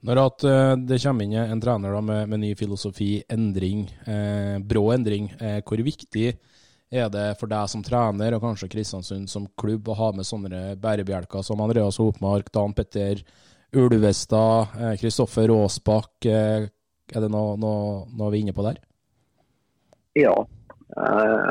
Når 0.04 0.18
at 0.20 0.44
det 0.84 0.98
kommer 1.00 1.24
inn 1.24 1.38
en 1.40 1.60
trener 1.64 1.94
med, 2.04 2.26
med, 2.28 2.40
ny 2.42 2.50
filosofi, 2.60 3.22
endring, 3.32 3.86
eh, 4.04 4.58
brå 4.60 4.90
endring, 4.92 5.30
eh, 5.40 5.62
hvor 5.64 5.80
viktig 5.80 6.26
er 6.92 7.08
det 7.08 7.24
for 7.40 7.50
deg 7.50 7.70
som 7.72 7.82
trener, 7.82 8.36
og 8.36 8.44
kanskje 8.44 8.68
Kristiansund 8.74 9.30
som 9.32 9.48
klubb, 9.60 9.88
å 9.88 9.96
ha 9.98 10.10
med 10.12 10.28
sånne 10.28 10.74
bærebjelker 10.80 11.42
som 11.42 11.62
Andreas 11.64 11.98
Hopmark, 12.02 12.52
Dan 12.52 12.76
Petter 12.76 13.24
Ulvestad, 13.74 14.66
Kristoffer 15.00 15.48
Råsbakk? 15.48 16.26
Eh, 16.26 16.66
er 17.14 17.24
det 17.24 17.30
noe, 17.32 17.56
noe, 17.60 18.04
noe, 18.14 18.30
vi 18.30 18.38
er 18.38 18.44
inne 18.44 18.54
på 18.54 18.64
der? 18.66 18.78
Ja. 20.18 20.34
Eh, 20.94 21.50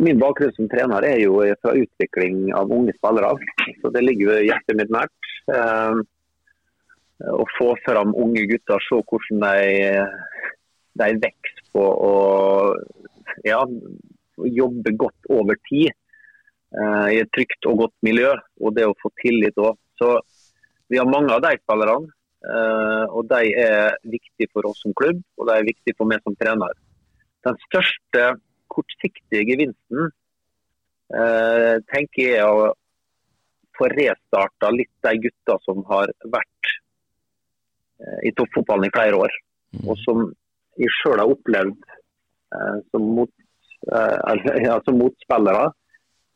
min 0.00 0.20
bakgrunn 0.22 0.54
som 0.56 0.70
trener 0.72 1.04
er 1.08 1.18
jo 1.24 1.40
fra 1.60 1.74
utvikling 1.76 2.52
av 2.56 2.70
unge 2.72 2.94
spillere. 2.96 3.34
Så 3.82 3.92
det 3.94 4.04
ligger 4.06 4.30
jo 4.30 4.48
hjertet 4.48 4.78
mitt 4.78 4.94
nært. 4.94 5.30
Eh, 5.52 6.00
å 7.34 7.44
få 7.58 7.74
fram 7.84 8.14
unge 8.16 8.46
gutter, 8.48 8.80
se 8.86 9.02
hvordan 9.10 9.42
de, 9.44 10.04
de 11.02 11.12
vokser 11.26 11.64
på 11.74 11.86
å 12.06 12.14
ja, 13.44 13.60
jobbe 14.60 14.94
godt 14.98 15.28
over 15.30 15.58
tid 15.68 15.90
i 16.70 17.16
et 17.18 17.28
trygt 17.34 17.66
og 17.66 17.82
godt 17.82 17.96
miljø. 18.06 18.30
Og 18.62 18.76
det 18.78 18.86
å 18.88 18.96
få 19.02 19.10
tillit 19.20 19.58
òg. 19.60 19.76
Så 20.00 20.14
vi 20.90 20.98
har 20.98 21.08
mange 21.08 21.32
av 21.34 21.44
de 21.44 21.54
spillerne. 21.62 22.10
Uh, 22.40 23.04
og 23.12 23.26
de 23.28 23.50
er 23.60 23.98
viktige 24.08 24.48
for 24.54 24.64
oss 24.70 24.78
som 24.80 24.94
klubb, 24.96 25.18
og 25.36 25.50
de 25.50 25.58
er 25.58 25.66
viktige 25.68 25.96
for 25.98 26.08
meg 26.08 26.22
som 26.24 26.36
trener. 26.40 26.72
Den 27.44 27.58
største 27.66 28.22
kortsiktige 28.72 29.44
gevinsten 29.44 30.08
uh, 30.08 31.76
tenker 31.92 32.22
jeg 32.22 32.46
å 32.48 32.70
få 33.76 33.90
restarta 33.92 34.72
litt 34.72 34.92
de 35.04 35.12
gutta 35.26 35.58
som 35.66 35.84
har 35.90 36.08
vært 36.32 36.60
Eh, 38.00 38.28
i 38.28 38.32
toppfotballen 38.32 38.88
i 38.88 38.94
flere 38.94 39.16
år. 39.16 39.34
Mm. 39.76 39.88
Og 39.88 39.98
som 40.04 40.22
jeg 40.80 40.92
sjøl 41.00 41.20
har 41.20 41.32
opplevd 41.34 41.76
eh, 42.56 42.78
som, 42.92 43.08
mot, 43.18 43.32
eh, 43.92 44.46
som 44.86 45.00
motspillere 45.00 45.66
eh, 45.68 45.76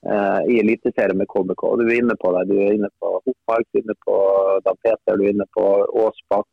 i 0.05 0.59
Eliteserien 0.61 1.17
med 1.17 1.29
KBK. 1.33 1.62
Du 1.81 1.85
er 1.87 1.97
inne 1.97 2.17
på 2.21 2.33
det. 2.35 2.43
Du 2.51 2.59
er 2.61 2.75
inne 2.77 2.90
på 3.01 3.12
Hopmark, 3.25 3.64
du 3.73 3.79
er 3.79 3.85
inne 3.85 3.97
på 4.05 4.17
Dan 4.67 4.81
Peter, 4.85 5.17
du 5.17 5.23
er 5.25 5.33
inne 5.33 5.47
på 5.57 5.64
Aasbakk, 6.03 6.51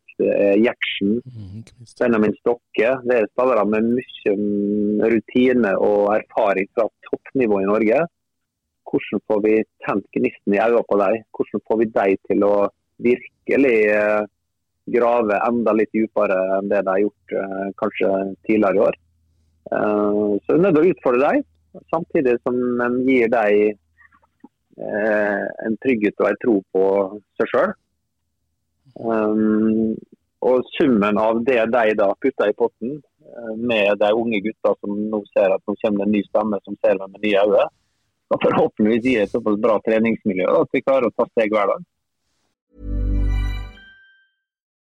Gjertsen, 0.62 1.18
mm, 1.20 1.66
Benjamin 2.00 2.36
Stokke. 2.38 2.94
Det 3.04 3.18
er 3.18 3.28
spillere 3.32 3.66
med 3.68 3.90
mye 3.98 5.08
rutine 5.12 5.74
og 5.84 6.14
erfaring 6.16 6.70
fra 6.72 6.88
toppnivå 7.10 7.60
i 7.60 7.68
Norge. 7.68 8.02
Hvordan 8.88 9.24
får 9.28 9.44
vi 9.44 9.56
tent 9.84 10.08
gnisten 10.16 10.56
i 10.56 10.62
øynene 10.62 10.84
på 10.88 11.00
dem? 11.02 11.20
Hvordan 11.36 11.64
får 11.68 11.82
vi 11.82 11.90
dem 11.98 12.22
til 12.30 12.48
å 12.48 12.54
virkelig 13.02 13.78
eh, 13.90 14.22
grave 14.96 15.38
enda 15.46 15.74
litt 15.76 15.92
dypere 15.94 16.38
enn 16.58 16.68
det 16.70 16.82
de 16.82 16.94
har 16.94 17.02
gjort 17.04 17.34
eh, 17.38 17.70
kanskje 17.80 18.10
tidligere 18.48 18.76
i 18.76 18.84
år. 18.88 18.98
Eh, 19.72 20.30
så 20.42 20.48
det 20.48 20.58
er 20.58 20.64
nødt 20.66 20.78
til 20.78 20.84
å 20.84 20.92
utfordre 20.94 21.22
dem, 21.28 21.48
samtidig 21.92 22.38
som 22.42 22.56
en 22.80 22.98
gir 23.06 23.30
dem 23.32 23.76
eh, 24.78 25.44
en 25.66 25.78
trygghet 25.84 26.20
og 26.20 26.30
en 26.30 26.42
tro 26.44 26.56
på 26.74 26.84
seg 27.40 27.52
sjøl. 27.52 27.76
Um, 28.92 29.94
og 30.42 30.66
summen 30.74 31.18
av 31.22 31.40
det 31.46 31.60
de 31.72 31.94
da 31.96 32.10
putter 32.20 32.50
i 32.50 32.56
potten, 32.58 32.98
med 33.56 33.98
de 33.98 34.12
unge 34.12 34.40
gutta 34.40 34.74
som 34.80 34.98
nå 35.12 35.22
ser 35.30 35.54
at 35.54 35.62
nå 35.66 35.76
kommer 35.84 36.04
en 36.04 36.12
ny 36.12 36.22
stemme 36.26 36.58
som 36.64 36.76
ser 36.84 36.98
dem 36.98 37.14
med 37.14 37.24
nye 37.24 37.44
øyne, 37.46 37.68
skal 38.26 38.42
forhåpentligvis 38.46 39.06
gi 39.06 39.16
et 39.22 39.32
såpass 39.32 39.58
bra 39.60 39.78
treningsmiljø 39.86 40.50
at 40.60 40.76
vi 40.76 40.84
klarer 40.84 41.08
å 41.08 41.16
ta 41.16 41.28
steg 41.30 41.54
hver 41.54 41.72
dag. 41.72 43.11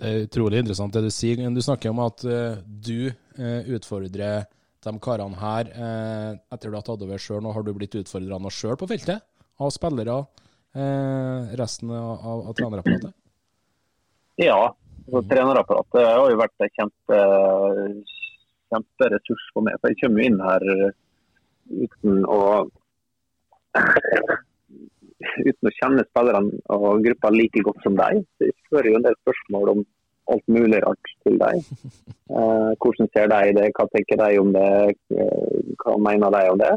Det 0.00 0.08
er 0.08 0.22
utrolig 0.24 0.62
interessant 0.62 0.94
det 0.96 1.02
du 1.04 1.10
sier. 1.12 1.42
Du 1.52 1.60
snakker 1.60 1.92
om 1.92 2.00
at 2.06 2.22
uh, 2.24 2.56
du 2.64 3.10
uh, 3.10 3.62
utfordrer 3.76 4.46
de 4.80 4.92
karene 5.04 5.36
her 5.36 5.68
etter 6.48 6.70
du 6.70 6.76
har 6.78 6.84
tatt 6.86 7.02
over 7.04 7.20
sjøl. 7.20 7.42
Nå 7.44 7.50
har 7.52 7.64
du 7.66 7.74
blitt 7.76 7.98
utfordra 8.00 8.38
nå 8.40 8.48
sjøl 8.48 8.78
på 8.80 8.86
feltet, 8.88 9.20
av 9.60 9.68
spillere, 9.74 10.14
resten 11.60 11.92
av, 11.92 12.46
av 12.48 12.54
trenerapparatet? 12.56 13.12
Ja, 14.40 14.70
altså, 15.04 15.20
trenerapparatet 15.28 16.00
har 16.00 16.32
jo 16.32 16.40
vært 16.40 16.64
en 16.64 16.72
kjempe, 16.78 17.20
kjemperessurs 18.72 19.44
for 19.52 19.68
meg. 19.68 19.76
For 19.82 19.92
jeg 19.92 20.00
kommer 20.00 20.24
jo 20.24 20.30
inn 20.30 20.40
her 20.46 20.64
uten 21.84 22.24
å 22.24 22.40
uten 25.20 25.68
å 25.68 25.74
kjenne 25.76 26.04
spillerne 26.08 26.60
og 26.76 27.02
gruppa 27.04 27.32
like 27.34 27.64
godt 27.66 27.82
som 27.86 27.96
deg. 27.98 28.22
Så 28.36 28.48
jeg 28.48 28.56
spør 28.66 28.90
jo 28.90 28.98
en 28.98 29.06
del 29.06 29.16
spørsmål 29.20 29.72
om 29.74 29.82
alt 30.30 30.52
mulig 30.52 30.82
rart 30.86 31.14
til 31.26 31.40
deg. 31.44 31.64
Eh, 32.30 32.72
hvordan 32.78 33.08
ser 33.10 33.26
de 33.26 33.54
det, 33.56 33.64
hva 33.74 33.88
tenker 33.90 34.20
de 34.20 34.36
om 34.38 34.52
det, 34.54 34.66
eh, 35.18 35.70
hva 35.82 35.96
mener 35.98 36.30
de 36.30 36.42
om 36.52 36.60
det. 36.60 36.68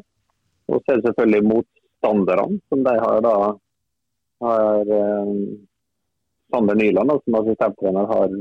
Og 0.65 0.79
så 0.79 0.95
er 0.95 0.97
det 0.97 1.11
selvfølgelig 1.11 1.45
motstanderne, 1.45 2.55
som 2.73 2.81
de 2.87 2.93
har 3.03 3.19
da 3.21 3.33
har 4.41 4.93
eh, 4.97 5.35
Sander 6.49 6.79
Nyland, 6.79 7.13
som 7.23 7.37
assistenttrener, 7.37 8.09
har 8.15 8.33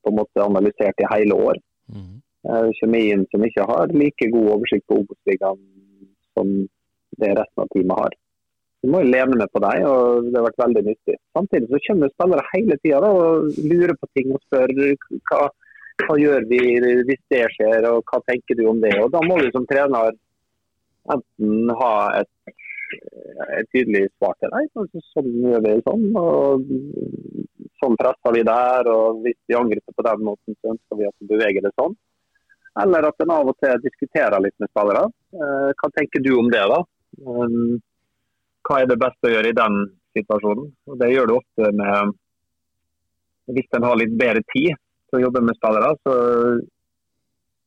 på 0.00 0.12
en 0.14 0.16
måte 0.16 0.46
analysert 0.46 1.04
i 1.04 1.10
hele 1.12 1.36
år. 1.50 1.60
Mm. 1.92 2.16
Eh, 2.48 2.68
kjemien 2.80 3.26
som 3.30 3.44
ikke 3.44 3.66
har 3.68 3.92
like 3.92 4.30
god 4.32 4.50
oversikt 4.56 4.86
på 4.88 5.02
Obos-ligaen 5.02 5.60
som 6.32 6.52
det 7.20 7.32
resten 7.36 7.64
av 7.64 7.68
teamet 7.74 8.00
har. 8.00 8.18
Du 8.80 8.88
må 8.88 9.02
jo 9.02 9.10
leve 9.12 9.36
med 9.36 9.50
på 9.52 9.60
deg, 9.60 9.82
og 9.84 10.28
det 10.30 10.38
har 10.38 10.46
vært 10.46 10.62
veldig 10.62 10.82
nyttig. 10.86 11.16
Samtidig 11.36 11.68
så 11.68 11.80
kommer 11.86 12.12
spillere 12.12 12.46
hele 12.54 12.76
tida 12.80 13.10
og 13.12 13.58
lurer 13.60 13.92
på 14.00 14.08
ting 14.16 14.32
og 14.32 14.40
spør 14.46 14.72
hva, 15.28 15.42
hva 16.06 16.16
gjør 16.20 16.46
vi 16.48 16.60
hvis 17.10 17.22
det 17.34 17.42
skjer, 17.56 17.88
og 17.90 18.00
hva 18.08 18.22
tenker 18.30 18.56
du 18.56 18.64
om 18.70 18.80
det. 18.80 18.94
Og 19.02 19.12
Da 19.12 19.20
må 19.26 19.36
du 19.40 19.50
som 19.52 19.68
trener 19.68 20.16
enten 21.12 21.74
ha 21.80 21.92
et, 22.22 22.54
et 23.58 23.68
tydelig 23.74 24.06
svar 24.14 24.38
til 24.40 24.52
deg. 24.54 24.70
Sånn 25.12 25.28
gjør 25.44 25.66
vi 25.66 25.74
sånn, 25.84 26.06
og 26.16 26.64
sånn 27.82 28.00
presser 28.00 28.36
vi 28.38 28.46
der. 28.48 28.88
og 28.94 29.20
Hvis 29.26 29.38
vi 29.44 29.58
angriper 29.60 29.96
på 29.96 30.06
den 30.08 30.24
måten, 30.30 30.56
så 30.56 30.72
ønsker 30.72 31.02
vi 31.02 31.10
at 31.10 31.16
vi 31.20 31.30
beveger 31.34 31.68
det 31.68 31.74
sånn. 31.76 31.98
Eller 32.80 33.08
at 33.08 33.20
en 33.20 33.32
av 33.34 33.48
og 33.50 33.56
til 33.60 33.84
diskuterer 33.84 34.40
litt 34.40 34.56
med 34.62 34.70
spillere. 34.70 35.04
Eh, 35.36 35.70
hva 35.76 35.92
tenker 35.96 36.22
du 36.24 36.32
om 36.38 36.50
det, 36.52 36.64
da? 36.70 36.82
Hva 38.70 38.84
er 38.84 38.86
det 38.86 39.00
beste 39.02 39.26
å 39.26 39.30
gjøre 39.32 39.50
i 39.50 39.54
den 39.58 39.76
situasjonen? 40.14 40.68
Og 40.86 40.98
Det 41.00 41.08
gjør 41.10 41.26
du 41.26 41.32
ofte 41.40 41.70
med 41.74 42.12
Hvis 43.50 43.72
en 43.74 43.82
har 43.82 43.96
litt 43.98 44.12
bedre 44.14 44.44
tid 44.52 44.76
til 45.10 45.18
å 45.18 45.22
jobbe 45.24 45.40
med 45.42 45.56
spillere, 45.58 45.88
så 46.06 46.12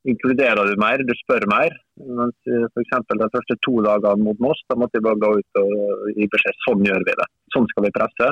inkluderer 0.08 0.70
du 0.70 0.78
mer, 0.80 1.02
du 1.04 1.12
spør 1.20 1.44
mer. 1.52 1.74
Mens 2.00 2.48
f.eks. 2.72 2.94
de 3.10 3.28
første 3.34 3.58
to 3.68 3.74
dagene 3.84 4.24
mot 4.24 4.40
Moss, 4.46 4.62
da 4.72 4.78
måtte 4.80 5.02
vi 5.02 5.04
bare 5.10 5.20
gå 5.20 5.32
ut 5.42 5.60
og 5.60 6.14
gi 6.16 6.28
beskjed 6.32 6.62
sånn 6.64 6.86
gjør 6.88 7.04
vi 7.04 7.16
det. 7.20 7.26
Sånn 7.52 7.68
skal 7.74 7.84
vi 7.84 7.92
presse. 7.98 8.30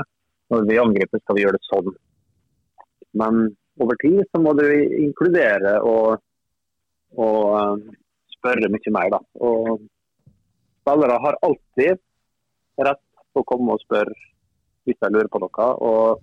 Når 0.56 0.64
vi 0.70 0.80
angriper, 0.80 1.20
skal 1.26 1.36
vi 1.36 1.44
gjøre 1.44 1.60
det 1.60 1.68
sånn. 1.68 1.92
Men 3.20 3.42
over 3.84 4.00
tid 4.00 4.22
så 4.30 4.40
må 4.46 4.56
du 4.56 4.64
inkludere 4.72 5.76
og, 5.92 6.24
og 7.20 7.44
eh, 7.60 8.00
spørre 8.38 8.72
mye 8.72 8.96
mer. 8.96 9.12
Da. 9.18 9.22
Og 9.44 9.84
spillere 10.86 11.20
har 11.28 11.40
alltid 11.50 12.00
rett 12.80 13.38
å 13.38 13.44
komme 13.48 13.76
og 13.76 13.84
spørre 13.84 14.16
hvis 14.88 14.98
de 14.98 15.12
lurer 15.14 15.30
på 15.32 15.42
noe. 15.42 15.72
og 15.86 16.22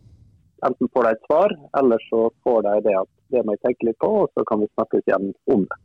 Enten 0.66 0.90
får 0.90 1.06
de 1.06 1.10
et 1.14 1.28
svar, 1.28 1.52
eller 1.78 2.00
så 2.08 2.24
får 2.42 2.64
de 2.66 2.72
det 2.88 2.96
at 2.98 3.10
det 3.30 3.44
må 3.44 3.54
jeg 3.54 3.62
tenke 3.66 3.86
litt 3.86 4.00
på, 4.02 4.08
og 4.24 4.32
så 4.34 4.42
kan 4.48 4.58
vi 4.62 4.66
snakkes 4.72 5.04
igjen 5.06 5.30
om 5.54 5.62
det. 5.68 5.78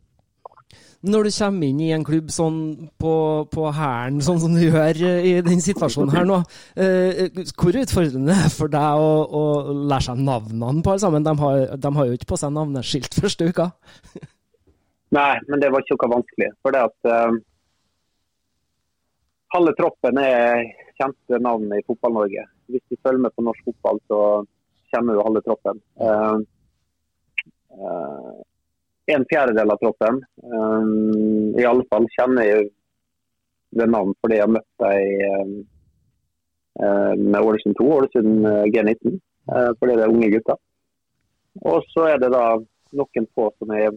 Når 1.04 1.26
du 1.28 1.30
kommer 1.36 1.68
inn 1.68 1.80
i 1.84 1.90
en 1.92 2.04
klubb 2.06 2.30
sånn 2.32 2.58
på, 2.98 3.14
på 3.52 3.64
hæren, 3.76 4.22
sånn 4.24 4.40
som 4.40 4.54
du 4.56 4.62
gjør 4.64 5.00
i 5.20 5.34
den 5.44 5.60
situasjonen 5.62 6.14
her 6.14 6.24
nå, 6.26 6.38
eh, 6.80 7.28
hvor 7.60 7.76
utfordrende 7.76 8.32
er 8.32 8.46
det 8.48 8.54
for 8.56 8.72
deg 8.72 9.04
å, 9.04 9.10
å, 9.28 9.42
lære 9.84 10.06
seg 10.08 10.22
navnene 10.24 10.80
på 10.82 10.94
alle 10.94 11.04
sammen? 11.04 11.26
De 11.26 11.34
har, 11.42 11.64
de 11.76 11.92
har, 11.98 12.08
jo 12.08 12.16
ikke 12.16 12.30
på 12.32 12.40
seg 12.40 12.54
navneskilt 12.56 13.18
første 13.20 13.50
uka. 13.52 13.68
Nei, 15.14 15.34
men 15.46 15.60
det 15.62 15.70
var 15.70 15.84
ikke 15.84 16.00
noe 16.00 16.14
vanskelig. 16.16 16.50
For 16.64 16.74
det 16.74 16.86
at 16.88 17.12
uh, 17.12 17.36
halve 19.54 19.74
troppen 19.78 20.18
er 20.18 20.64
kjente 20.98 21.38
navn 21.42 21.72
i 21.76 21.82
Fotball-Norge. 21.86 22.44
Hvis 22.72 22.82
du 22.90 22.96
følger 23.02 23.22
med 23.22 23.34
på 23.36 23.44
norsk 23.46 23.62
fotball, 23.68 24.00
så 24.10 24.20
kjenner 24.90 25.14
du 25.14 25.22
halve 25.26 25.42
troppen. 25.46 25.80
Uh, 26.00 26.38
en 29.14 29.26
fjerdedel 29.30 29.74
av 29.74 29.80
troppen. 29.82 30.22
Um, 30.42 31.54
I 31.58 31.66
alle 31.68 31.86
fall 31.90 32.06
kjenner 32.16 32.48
jeg 32.48 32.70
ved 33.74 33.90
navnet 33.90 34.18
fordi 34.22 34.38
jeg 34.38 34.46
har 34.46 34.54
møtt 34.54 34.84
dem 34.84 35.54
uh, 36.80 37.12
med 37.18 37.40
Ålesund 37.40 37.76
2, 37.80 37.90
Ålesund 37.98 38.48
G19. 38.74 39.18
Uh, 39.50 39.70
fordi 39.78 39.98
det 39.98 40.06
er 40.06 40.14
unge 40.14 40.30
gutter. 40.34 40.58
Og 41.62 41.86
så 41.92 42.08
er 42.14 42.22
det 42.22 42.32
da 42.34 42.56
noen 42.94 43.30
få 43.34 43.50
som 43.58 43.74
jeg 43.74 43.92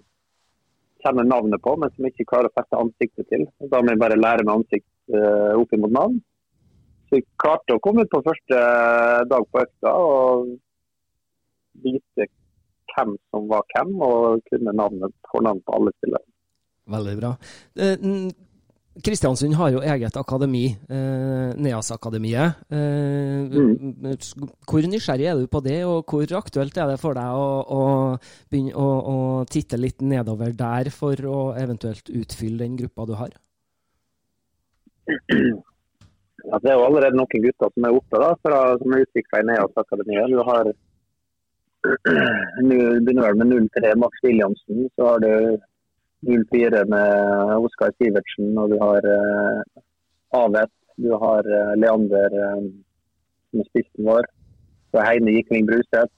kjenner 1.05 1.26
navnet 1.30 1.62
på, 1.62 1.76
men 1.78 1.93
som 1.93 2.05
ikke 2.10 2.26
klarer 2.30 2.49
å 2.49 2.58
feste 2.58 2.78
ansiktet 2.82 3.30
til. 3.32 3.45
Da 3.72 3.82
må 3.82 3.93
jeg 3.93 4.01
bare 4.01 4.20
lære 4.20 4.45
meg 4.45 4.60
ansikt 4.60 4.89
uh, 5.14 5.53
opp 5.60 5.76
mot 5.82 5.93
navn. 5.93 6.18
Så 7.08 7.20
jeg 7.20 7.28
klarte 7.39 7.78
å 7.78 7.84
komme 7.84 8.03
ut 8.03 8.12
på 8.12 8.24
første 8.26 8.64
dag 9.32 9.45
på 9.51 9.62
økta 9.64 9.93
og 9.95 10.49
vite 11.84 12.28
hvem 12.91 13.14
som 13.30 13.45
var 13.51 13.64
hvem, 13.72 13.93
og 14.01 14.41
kunne 14.49 14.74
navnet 14.76 15.16
fornavn 15.32 15.62
på 15.64 15.78
alle 15.78 15.93
spillerne. 15.99 16.34
Veldig 16.88 17.16
bra. 17.20 17.32
Kristiansund 19.03 19.53
har 19.60 19.70
jo 19.76 19.82
eget 19.86 20.16
akademi, 20.18 20.66
eh, 20.89 21.53
NEAS-akademiet. 21.53 22.64
Eh, 22.70 23.45
mm. 23.45 24.18
Hvor 24.66 24.88
nysgjerrig 24.89 25.28
er 25.30 25.36
du 25.38 25.47
på 25.47 25.62
det, 25.62 25.84
og 25.86 26.05
hvor 26.10 26.26
aktuelt 26.39 26.78
er 26.78 26.88
det 26.88 26.99
for 26.99 27.14
deg 27.14 27.30
å, 27.30 27.49
å 27.62 27.82
begynne 28.49 28.74
å, 28.74 28.88
å, 29.14 29.18
titte 29.45 29.78
litt 29.78 30.01
nedover 30.01 30.55
der, 30.58 30.89
for 30.89 31.14
å 31.14 31.41
eventuelt 31.60 32.10
utfylle 32.10 32.64
den 32.64 32.80
gruppa 32.80 33.05
du 33.05 33.14
har? 33.20 33.36
Ja, 36.47 36.60
det 36.64 36.70
er 36.72 36.78
jo 36.78 36.86
allerede 36.86 37.18
noen 37.18 37.43
gutter 37.43 37.72
som 37.74 37.86
er 37.88 37.95
oppe, 37.97 38.20
da, 38.22 38.28
fra, 38.43 38.60
som 38.80 38.93
er 38.93 39.03
utvikla 39.03 39.41
i 39.41 39.47
NEAS-akademiet. 39.49 40.32
Du 40.32 40.43
har 40.47 40.70
begynner 42.68 43.26
vel 43.26 43.39
med 43.41 43.51
0-3 43.51 43.95
Max 43.99 44.24
Williamsen. 44.24 44.86
Så 44.95 45.10
har 45.10 45.24
du 45.26 45.34
0-4 46.28 46.84
med 46.93 47.66
Oskar 47.68 47.91
Sivertsen, 47.97 48.53
og 48.58 48.72
du 48.72 48.78
har 48.82 49.08
uh, 49.08 49.82
Avet. 50.43 50.74
Du 50.97 51.12
har 51.26 51.45
uh, 51.45 51.74
Leander, 51.82 52.38
uh, 52.38 52.64
som 53.51 53.64
er 53.64 53.70
spissen 53.72 54.08
vår. 54.08 54.30
Så 54.91 55.03
Heine 55.03 55.36
Gikling 55.36 55.68
Bruseth. 55.68 56.14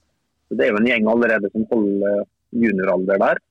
Det 0.49 0.65
er 0.65 0.73
jo 0.73 0.79
en 0.81 0.89
gjeng 0.89 1.09
allerede 1.09 1.49
som 1.53 1.67
holder 1.71 2.23
junioralder 2.53 3.21
der. 3.21 3.41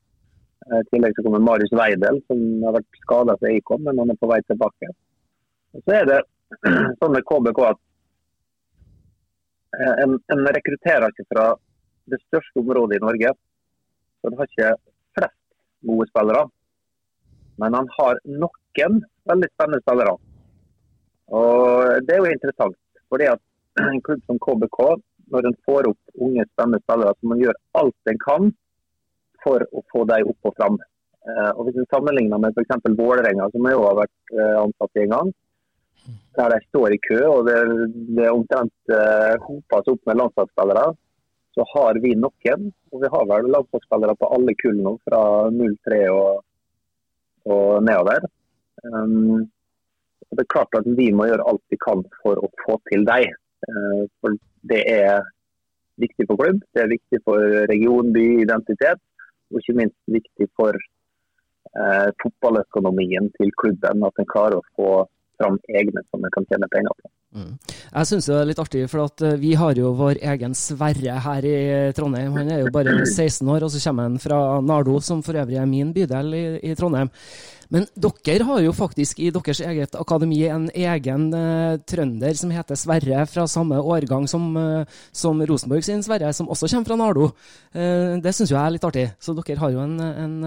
I 0.69 0.87
tillegg 0.93 1.15
så 1.17 1.23
kommer 1.25 1.41
Marius 1.41 1.73
Weidel, 1.73 2.19
som 2.29 2.41
har 2.67 2.75
vært 2.77 3.03
skada 3.03 3.37
for 3.39 3.49
Eikon, 3.49 3.85
men 3.87 4.01
han 4.03 4.11
er 4.13 4.19
på 4.21 4.29
vei 4.29 4.41
tilbake. 4.45 4.91
Så 5.73 5.95
er 5.95 6.07
det 6.09 6.21
sånn 7.01 7.15
med 7.15 7.27
KBK 7.29 7.61
at 7.69 7.81
en, 10.03 10.17
en 10.33 10.47
rekrutterer 10.57 11.13
ikke 11.13 11.29
fra 11.33 11.49
det 12.09 12.19
største 12.25 12.63
området 12.63 12.99
i 12.99 13.05
Norge. 13.05 13.35
Så 14.19 14.31
han 14.31 14.39
har 14.39 14.49
ikke 14.49 14.71
flest 15.19 15.37
gode 15.91 16.09
spillere. 16.09 16.47
Men 17.61 17.77
han 17.77 17.91
har 17.99 18.21
noen 18.25 19.03
veldig 19.29 19.51
spennende 19.53 19.83
spillere. 19.85 20.17
Og 21.37 22.07
Det 22.07 22.15
er 22.15 22.23
jo 22.23 22.33
interessant. 22.33 22.79
fordi 23.09 23.25
at 23.25 23.41
en 23.93 24.01
klubb 24.05 24.21
som 24.27 24.39
KBK, 24.45 24.79
når 25.33 25.47
en 25.49 25.59
får 25.67 25.89
opp 25.91 26.23
unge, 26.25 26.45
spennende 26.53 26.81
spillere, 26.85 27.15
så 27.15 27.31
man 27.31 27.41
gjør 27.43 27.61
alt 27.81 28.13
en 28.13 28.23
kan 28.25 28.53
for 29.45 29.65
å 29.73 29.85
få 29.93 30.05
dem 30.09 30.31
opp 30.33 30.49
og 30.51 30.57
fram. 30.57 30.79
Eh, 31.29 31.51
og 31.55 31.67
Hvis 31.67 31.79
en 31.81 31.91
sammenligner 31.93 32.41
med 32.43 32.57
f.eks. 32.57 32.89
Vålerenga, 32.99 33.51
som 33.53 33.69
jo 33.71 33.85
har 33.85 34.01
vært 34.01 34.35
eh, 34.35 34.57
ansatt 34.63 34.99
i 34.99 35.05
en 35.05 35.15
gang, 35.15 35.33
der 36.39 36.55
de 36.55 36.59
står 36.69 36.95
i 36.95 37.01
kø 37.03 37.19
og 37.27 37.47
det, 37.49 37.59
det 38.17 38.31
omtrent 38.31 38.93
uh, 38.95 39.35
hopes 39.45 39.93
opp 39.93 40.03
med 40.07 40.21
landslagsspillere, 40.21 40.87
så 41.57 41.67
har 41.75 41.99
vi 42.05 42.15
noen. 42.15 42.69
Og 42.93 43.03
vi 43.03 43.11
har 43.15 43.25
vel 43.33 43.51
landslagsspillere 43.55 44.17
på 44.21 44.31
alle 44.37 44.55
kull 44.63 44.79
nå, 44.85 44.95
fra 45.09 45.23
03 45.51 46.03
og, 46.15 46.45
og 47.51 47.83
nedover. 47.87 48.29
Um, 48.87 49.49
det 50.29 50.45
er 50.45 50.53
klart 50.53 50.79
at 50.79 50.87
vi 50.99 51.09
må 51.17 51.27
gjøre 51.27 51.47
alt 51.51 51.65
vi 51.73 51.81
kan 51.83 52.05
for 52.23 52.39
å 52.39 52.53
få 52.63 52.79
til 52.91 53.05
dem. 53.09 53.35
Uh, 53.67 54.07
for 54.21 54.39
det 54.71 54.85
er 54.93 55.27
viktig 55.99 56.29
for 56.29 56.39
klubb, 56.39 56.63
det 56.77 56.85
er 56.85 56.95
viktig 56.95 57.23
for 57.27 57.43
region, 57.73 58.15
by, 58.15 58.27
identitet. 58.45 59.03
Og 59.51 59.63
ikke 59.63 59.79
minst 59.81 59.99
viktig 60.13 60.47
for 60.61 60.77
uh, 60.77 62.09
fotballøkonomien 62.23 63.33
til 63.41 63.55
klubben. 63.59 64.05
At 64.07 64.23
en 64.23 64.31
klarer 64.31 64.61
å 64.61 64.69
få 64.79 64.93
fram 65.39 65.59
egne 65.71 66.05
som 66.11 66.25
vi 66.25 66.33
kan 66.35 66.47
tjene 66.51 66.69
penger 66.73 66.95
på. 66.99 67.11
Mm. 67.39 67.51
Jeg 67.69 68.09
syns 68.09 68.27
det 68.31 68.37
er 68.39 68.49
litt 68.49 68.63
artig, 68.63 68.87
for 68.89 69.05
at 69.05 69.23
eh, 69.27 69.37
vi 69.41 69.53
har 69.61 69.77
jo 69.77 69.93
vår 69.99 70.23
egen 70.33 70.57
Sverre 70.57 71.19
her 71.27 71.45
i 71.45 71.59
Trondheim. 71.97 72.33
Han 72.39 72.55
er 72.55 72.65
jo 72.65 72.73
bare 72.75 72.97
16 73.05 73.45
år, 73.45 73.67
og 73.67 73.73
så 73.75 73.83
kommer 73.85 74.09
han 74.09 74.19
fra 74.23 74.41
Nardo, 74.65 74.99
som 75.05 75.23
for 75.25 75.37
øvrig 75.37 75.61
er 75.61 75.69
min 75.69 75.93
bydel 75.97 76.35
i, 76.35 76.45
i 76.71 76.75
Trondheim. 76.79 77.13
Men 77.69 77.85
dere 78.01 78.47
har 78.49 78.63
jo 78.65 78.73
faktisk 78.73 79.19
i 79.21 79.29
deres 79.35 79.61
eget 79.61 79.97
akademi 80.01 80.39
en 80.49 80.71
egen 80.73 81.27
uh, 81.35 81.77
trønder 81.85 82.39
som 82.41 82.53
heter 82.55 82.81
Sverre, 82.81 83.27
fra 83.29 83.45
samme 83.45 83.77
årgang 83.77 84.25
som, 84.31 84.47
uh, 84.57 85.03
som 85.13 85.43
Rosenborg 85.51 85.85
sin 85.85 86.01
Sverre, 86.05 86.33
som 86.33 86.49
også 86.49 86.71
kommer 86.73 86.89
fra 86.89 86.97
Nardo. 86.97 87.29
Uh, 87.77 88.17
det 88.25 88.33
syns 88.33 88.55
jeg 88.55 88.61
er 88.63 88.73
litt 88.73 88.89
artig. 88.89 89.05
Så 89.21 89.37
dere 89.37 89.61
har 89.61 89.77
jo 89.77 89.85
en, 89.85 90.01
en 90.01 90.41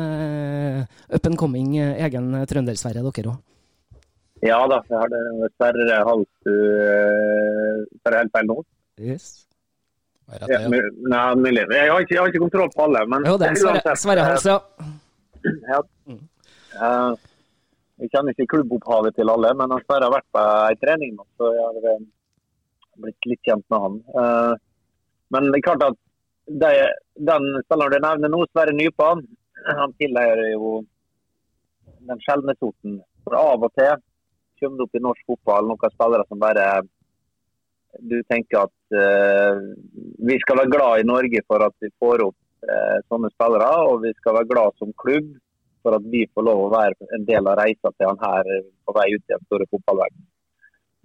up 1.13 1.29
and 1.29 1.37
coming 1.37 1.77
egen 1.77 2.33
trønder-Sverre, 2.49 3.05
dere 3.05 3.35
òg. 3.35 3.39
Ja 4.41 4.59
da, 4.69 4.81
jeg 4.89 4.97
har 4.97 5.11
det. 5.11 5.21
Sverre 5.55 6.01
Halstu 6.07 6.53
Sverre 8.01 8.21
helt 8.23 8.35
feil 8.35 8.47
nå? 8.49 8.57
Yes. 9.01 9.31
Ja, 10.31 10.59
nei. 10.71 10.79
Jeg 11.59 11.91
har, 11.91 11.99
ikke, 11.99 12.13
jeg 12.15 12.21
har 12.21 12.29
ikke 12.31 12.43
kontroll 12.45 12.71
på 12.71 12.85
alle. 12.85 13.03
Men 13.11 13.25
jo, 13.27 13.35
det 13.41 13.51
er 13.51 13.59
Sverre, 13.59 13.95
Sverre 13.99 14.23
Hals, 14.29 14.47
ja. 14.47 14.59
ja. 15.67 15.81
Uh, 16.71 17.13
jeg 18.01 18.09
kjenner 18.13 18.33
ikke 18.33 18.53
klubbopphavet 18.55 19.17
til 19.17 19.29
alle, 19.29 19.51
men 19.59 19.75
Sverre 19.83 20.07
har 20.07 20.15
vært 20.15 20.29
på 20.33 20.45
ei 20.69 20.77
trening 20.81 21.17
nå, 21.17 21.25
så 21.37 21.51
jeg 21.53 21.65
har 21.67 21.89
eh, 21.91 22.05
blitt 23.03 23.27
litt 23.29 23.41
kjent 23.45 23.65
med 23.73 23.83
han. 23.83 23.99
Uh, 24.15 24.53
men 25.35 25.51
det 25.51 25.59
er 25.59 25.67
klart 25.67 25.85
at 25.85 25.99
det, 26.63 26.71
den 27.29 27.45
spilleren 27.65 27.93
du 27.93 28.07
nevner 28.07 28.33
nå, 28.33 28.41
Sverre 28.49 28.73
Nypan, 28.77 29.21
han 29.67 29.93
tilhører 30.01 30.47
jo 30.55 30.79
den 32.07 32.23
sjeldne 32.23 32.55
sorten. 32.57 32.97
For 33.27 33.37
av 33.37 33.67
og 33.67 33.75
til 33.77 33.91
kommer 34.61 34.77
det 34.77 34.87
opp 34.87 34.97
i 34.97 35.03
norsk 35.03 35.29
fotball 35.33 35.69
noen 35.69 35.93
spillere 35.95 36.27
som 36.27 36.41
bare 36.41 36.65
Du 38.11 38.17
tenker 38.31 38.61
at 38.61 38.95
uh, 38.95 39.57
vi 40.23 40.37
skal 40.39 40.61
være 40.61 40.71
glad 40.71 41.01
i 41.01 41.07
Norge 41.09 41.41
for 41.47 41.65
at 41.65 41.75
vi 41.83 41.89
får 41.99 42.23
opp 42.23 42.37
uh, 42.63 42.99
sånne 43.11 43.31
spillere, 43.33 43.71
og 43.89 44.05
vi 44.05 44.13
skal 44.15 44.37
være 44.37 44.51
glad 44.53 44.77
som 44.79 44.93
klubb 45.03 45.27
for 45.83 45.97
at 45.97 46.05
vi 46.13 46.21
får 46.31 46.45
lov 46.45 46.61
å 46.67 46.71
være 46.71 47.09
en 47.17 47.25
del 47.27 47.49
av 47.49 47.57
reisa 47.59 47.91
til 47.91 48.07
han 48.07 48.21
her 48.21 48.51
på 48.85 48.95
vei 48.95 49.09
ut 49.11 49.23
i 49.25 49.33
den 49.33 49.43
store 49.49 49.67
fotballverdenen. 49.73 50.27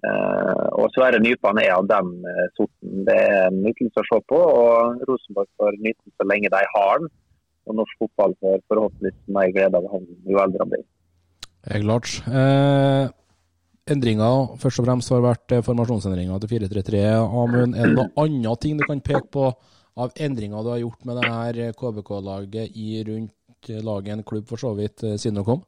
Uh, 0.06 0.66
og 0.78 0.92
Sverre 0.94 1.18
Nypan 1.18 1.58
er 1.58 1.72
av 1.74 1.88
den 1.90 2.12
sorten. 2.54 3.04
Det 3.08 3.16
er 3.16 3.54
nytelse 3.56 4.04
å 4.04 4.08
se 4.12 4.22
på. 4.30 4.38
og 4.38 5.06
Rosenborg 5.08 5.48
får 5.58 5.80
nyte 5.80 6.12
så 6.12 6.28
lenge 6.28 6.52
de 6.52 6.62
har 6.76 7.00
den. 7.02 7.14
Og 7.66 7.80
norsk 7.80 8.04
fotball 8.04 8.36
får 8.44 8.60
forhåpentligvis 8.70 9.34
mer 9.34 9.50
glede 9.56 9.80
av 9.80 9.88
han 9.90 10.06
jo 10.28 10.42
eldre 10.44 10.62
han 10.62 10.74
blir. 10.76 10.84
Er 11.66 11.82
klart. 11.82 12.12
Eh, 12.30 13.08
endringer 13.90 14.56
først 14.60 14.82
og 14.82 14.88
fremst 14.88 15.12
har 15.14 15.22
vært 15.24 15.54
eh, 15.54 15.64
formasjonsendringer 15.64 16.42
til 16.42 16.52
4-3-3. 16.56 17.02
Amund, 17.22 17.76
er 17.76 17.88
det 17.88 17.94
noe 17.94 18.10
annet 18.24 18.62
ting 18.62 18.80
du 18.80 18.84
kan 18.86 19.02
peke 19.04 19.28
på 19.32 19.48
av 19.96 20.12
endringer 20.20 20.64
du 20.64 20.72
har 20.74 20.82
gjort 20.82 21.06
med 21.08 21.20
det 21.20 21.30
her 21.30 21.76
KBK-laget 21.78 22.74
i 22.76 23.00
rundt 23.06 23.70
laget 23.86 24.12
en 24.12 24.22
klubb, 24.26 24.46
for 24.46 24.60
så 24.60 24.74
vidt, 24.74 25.02
eh, 25.02 25.16
siden 25.16 25.40
du 25.40 25.44
kom? 25.46 25.62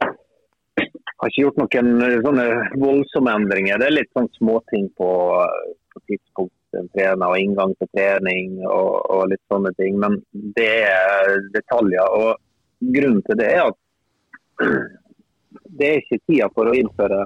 Jeg 0.00 1.22
har 1.22 1.30
ikke 1.30 1.44
gjort 1.44 1.60
noen 1.60 2.22
sånne 2.24 2.46
voldsomme 2.80 3.34
endringer. 3.36 3.78
Det 3.78 3.86
er 3.90 3.96
litt 3.98 4.12
sånn 4.16 4.30
småting 4.38 4.86
på, 4.96 5.10
på 5.92 6.02
tidspunkt 6.08 6.78
en 6.78 6.88
trener 6.94 7.26
og 7.26 7.38
inngang 7.38 7.74
til 7.76 7.90
trening 7.96 8.60
og, 8.64 9.02
og, 9.10 9.26
litt 9.32 9.42
sånne 9.52 9.72
ting. 9.76 9.98
Men 10.00 10.16
det 10.56 10.70
er 10.88 11.36
detaljer. 11.52 12.08
og 12.08 12.90
Grunnen 12.94 13.20
til 13.26 13.36
det 13.36 13.50
er 13.52 13.68
at 13.68 13.78
det 15.50 15.88
er 15.88 16.02
ikke 16.02 16.20
tida 16.26 16.48
for 16.54 16.70
å 16.70 16.76
innføre 16.76 17.24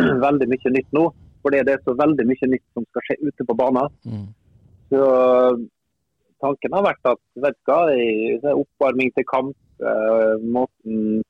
veldig 0.26 0.48
mye 0.50 0.72
nytt 0.76 0.96
nå. 0.96 1.08
Fordi 1.40 1.62
det 1.64 1.74
er 1.74 1.84
så 1.86 1.94
veldig 1.96 2.26
mye 2.28 2.48
nytt 2.52 2.66
som 2.76 2.84
skal 2.90 3.06
skje 3.06 3.16
ute 3.24 3.46
på 3.48 3.56
banen. 3.56 3.92
Mm. 4.04 4.26
Så 4.92 5.04
tanken 6.44 6.76
har 6.76 6.84
vært 6.84 7.10
at 7.12 7.20
vet 7.44 7.56
du 7.56 7.72
hva, 7.72 8.54
oppvarming 8.60 9.12
til 9.16 9.26
kamp, 9.30 9.56
eh, 9.80 10.34
måten 10.56 11.22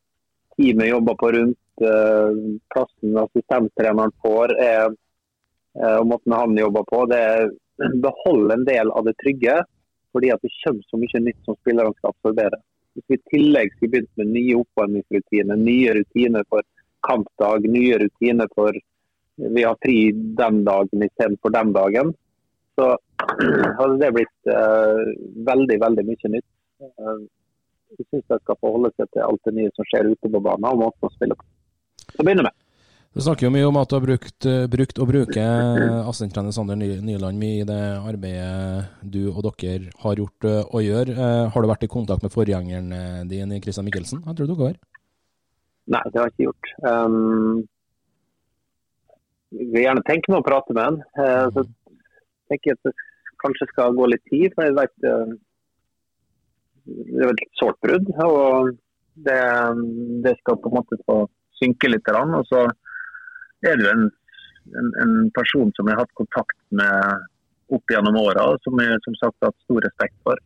teamet 0.56 0.90
jobber 0.90 1.18
på 1.20 1.30
rundt, 1.36 1.84
eh, 1.86 2.40
plassen 2.74 3.20
assistenttreneren 3.22 4.14
får, 4.24 4.56
er, 4.58 4.96
eh, 5.78 5.96
og 6.00 6.08
måten 6.14 6.34
han 6.34 6.58
jobber 6.58 6.88
på, 6.90 7.04
det 7.12 7.20
er 7.34 7.52
beholde 8.06 8.58
en 8.58 8.66
del 8.66 8.90
av 8.90 9.06
det 9.06 9.18
trygge. 9.22 9.60
Fordi 10.10 10.32
at 10.34 10.42
det 10.42 10.50
kommer 10.64 10.82
så 10.90 10.98
mye 10.98 11.20
nytt 11.22 11.44
som 11.46 11.54
spillerne 11.60 11.94
skal 11.94 12.10
absorbere. 12.10 12.58
Hvis 13.00 13.08
vi 13.08 13.18
i 13.18 13.28
tillegg 13.32 13.72
skulle 13.74 13.94
begynt 13.94 14.20
med 14.20 14.32
nye 14.34 14.60
oppvarmingsrutiner, 14.60 15.56
nye 15.56 15.96
rutiner 15.96 16.46
for 16.52 16.66
kampdag, 17.06 17.68
nye 17.72 17.98
rutiner 18.02 18.50
for 18.54 18.76
vi 19.40 19.62
har 19.64 19.76
fri 19.80 20.12
den 20.12 20.64
dagen 20.66 21.04
istedenfor 21.06 21.54
den 21.54 21.72
dagen, 21.72 22.12
så 22.76 22.90
hadde 23.78 23.96
det 24.02 24.10
blitt 24.18 24.52
uh, 24.52 25.00
veldig, 25.48 25.78
veldig 25.80 26.04
mye 26.10 26.32
nytt. 26.34 26.48
Uh, 26.84 27.22
jeg 27.96 28.06
syns 28.06 28.26
de 28.28 28.38
skal 28.42 28.60
forholde 28.60 28.92
seg 28.94 29.08
til 29.14 29.24
alt 29.24 29.48
det 29.48 29.56
nye 29.56 29.72
som 29.74 29.88
skjer 29.88 30.12
ute 30.12 30.28
på 30.28 30.42
banen, 30.44 30.68
og 30.68 30.84
måten 30.84 31.08
å 31.08 31.14
spille 31.14 31.38
på. 31.38 31.48
Så 32.12 32.26
begynner 32.26 32.50
vi. 32.50 32.59
Du 33.10 33.18
snakker 33.18 33.48
jo 33.48 33.50
mye 33.50 33.66
om 33.66 33.74
at 33.80 33.90
du 33.90 33.96
har 33.96 34.04
brukt, 34.04 34.46
eh, 34.46 34.68
brukt 34.70 34.98
og 35.02 35.08
bruker 35.10 35.80
assistenttrener 36.06 36.54
Sander 36.54 36.76
Nyland 36.78 37.40
mye 37.40 37.64
i 37.64 37.66
det 37.66 37.78
arbeidet 38.06 38.84
du 39.02 39.32
og 39.32 39.42
dere 39.58 39.90
har 40.04 40.20
gjort 40.20 40.46
eh, 40.46 40.60
og 40.62 40.84
gjør. 40.84 41.10
Eh, 41.10 41.48
har 41.50 41.64
du 41.64 41.66
vært 41.66 41.82
i 41.82 41.90
kontakt 41.90 42.22
med 42.22 42.30
forgjengeren 42.30 43.26
din, 43.26 43.56
Christian 43.64 43.88
Michelsen? 43.88 44.22
Jeg 44.22 44.38
tror 44.38 44.46
du 44.46 44.54
var. 44.60 44.76
Nei, 45.90 46.02
det 46.06 46.20
har 46.20 46.28
jeg 46.28 46.36
ikke 46.36 46.46
gjort. 46.46 46.70
Um, 46.86 47.64
jeg 49.58 49.66
vil 49.72 49.82
gjerne 49.82 50.04
tenke 50.06 50.30
meg 50.30 50.44
å 50.44 50.46
prate 50.46 50.76
med 50.76 50.86
han. 50.86 50.98
Uh, 51.18 51.46
så 51.56 51.64
tenker 52.46 52.70
jeg 52.70 52.78
at 52.78 52.92
det 52.92 53.08
kanskje 53.42 53.68
skal 53.72 53.96
gå 53.98 54.06
litt 54.06 54.22
tid. 54.30 54.54
for 54.54 54.68
jeg 54.68 54.76
vet 54.78 55.08
uh, 55.10 55.32
Det 56.86 57.26
er 57.26 57.34
et 57.34 57.58
sårt 57.58 57.80
brudd. 57.82 58.06
og 58.22 58.70
det, 59.18 59.40
det, 60.22 60.36
skal 60.44 60.60
på 60.62 60.70
en 60.70 60.78
måte 60.78 61.00
få 61.10 61.24
synke 61.58 61.90
litt. 61.90 62.06
Og 62.06 62.46
så 62.46 62.68
er 63.68 63.76
det 63.78 63.86
jo 63.86 63.92
en, 63.92 64.06
en, 64.80 64.88
en, 65.02 65.14
person 65.36 65.72
som 65.76 65.88
jeg 65.88 65.96
har 65.96 66.04
hatt 66.04 66.18
kontakt 66.18 66.58
med 66.80 67.26
opp 67.76 67.92
gjennom 67.92 68.18
åra, 68.18 68.46
som 68.64 68.80
jeg 68.82 68.98
som 69.04 69.16
sagt 69.18 69.36
har 69.40 69.52
hatt 69.52 69.66
stor 69.66 69.84
respekt 69.86 70.16
for. 70.26 70.40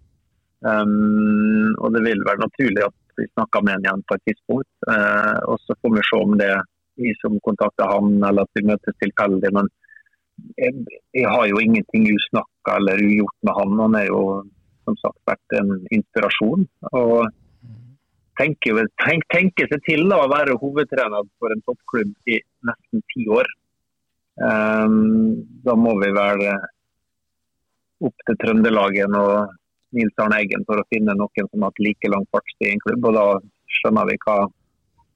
Um, 0.64 1.72
og 1.84 1.92
det 1.94 2.04
vil 2.06 2.24
være 2.24 2.44
naturlig 2.44 2.84
at 2.86 2.96
vi 3.20 3.26
snakker 3.30 3.64
med 3.64 3.76
ham 3.76 3.84
igjen 3.84 4.04
på 4.08 4.16
et 4.16 4.24
tidspunkt. 4.30 4.70
Uh, 4.88 5.38
og 5.52 5.60
så 5.64 5.76
får 5.80 5.94
vi 5.96 6.04
se 6.08 6.20
om 6.20 6.36
det 6.40 6.50
er 6.56 6.62
vi 7.00 7.14
som 7.20 7.38
kontakter 7.46 7.90
han, 7.90 8.18
eller 8.22 8.46
at 8.46 8.58
vi 8.58 8.66
møtes 8.68 8.98
tilfeldig. 9.02 9.50
Men 9.56 9.70
jeg, 10.58 10.74
jeg, 11.14 11.28
har 11.30 11.46
jo 11.50 11.62
ingenting 11.62 12.06
usnakka 12.12 12.78
eller 12.80 13.02
ugjort 13.02 13.38
med 13.46 13.58
han. 13.58 13.80
Han 13.84 13.96
er 13.98 14.06
jo 14.10 14.20
som 14.84 14.98
sagt 15.00 15.20
vært 15.30 15.58
en 15.60 15.74
inspirasjon. 15.94 16.66
og 16.92 17.32
tenker, 18.40 18.86
tenk, 19.04 19.26
tenker 19.32 19.68
seg 19.70 19.82
til 19.88 20.06
da, 20.10 20.22
å 20.24 20.30
være 20.32 20.58
hovedtrener 20.60 21.26
for 21.40 21.54
en 21.54 21.62
toppklubb 21.68 22.32
i 22.34 22.40
nesten 22.68 23.04
ti 23.14 23.26
år. 23.30 23.50
Um, 24.34 25.44
da 25.66 25.76
må 25.78 25.94
vi 26.00 26.10
være 26.14 26.56
opp 28.04 28.24
til 28.26 28.38
Trøndelagen 28.42 29.14
og 29.18 29.52
Nils 29.94 30.18
Arne 30.22 30.40
Eggen 30.42 30.64
for 30.66 30.80
å 30.80 30.88
finne 30.90 31.14
noen 31.14 31.46
som 31.46 31.62
har 31.62 31.70
hatt 31.70 31.84
like 31.86 32.10
lang 32.10 32.26
fartstid 32.34 32.68
i 32.68 32.72
en 32.74 32.82
klubb. 32.82 33.06
og 33.10 33.14
Da 33.18 33.26
skjønner 33.78 34.10
vi 34.10 34.18
hva, 34.26 34.38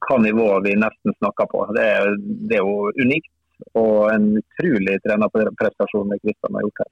hva 0.07 0.21
nivå 0.23 0.47
vi 0.65 0.77
nesten 0.79 1.17
snakker 1.19 1.51
på. 1.51 1.65
Det 1.75 1.85
er, 1.97 2.15
det 2.47 2.61
er 2.61 2.63
jo 2.63 2.93
unikt 3.03 3.33
og 3.75 4.07
en 4.13 4.31
utrolig 4.39 4.95
trenerprestasjon 5.03 6.15
Kristian 6.23 6.55
har 6.55 6.65
gjort 6.65 6.83
her. 6.85 6.91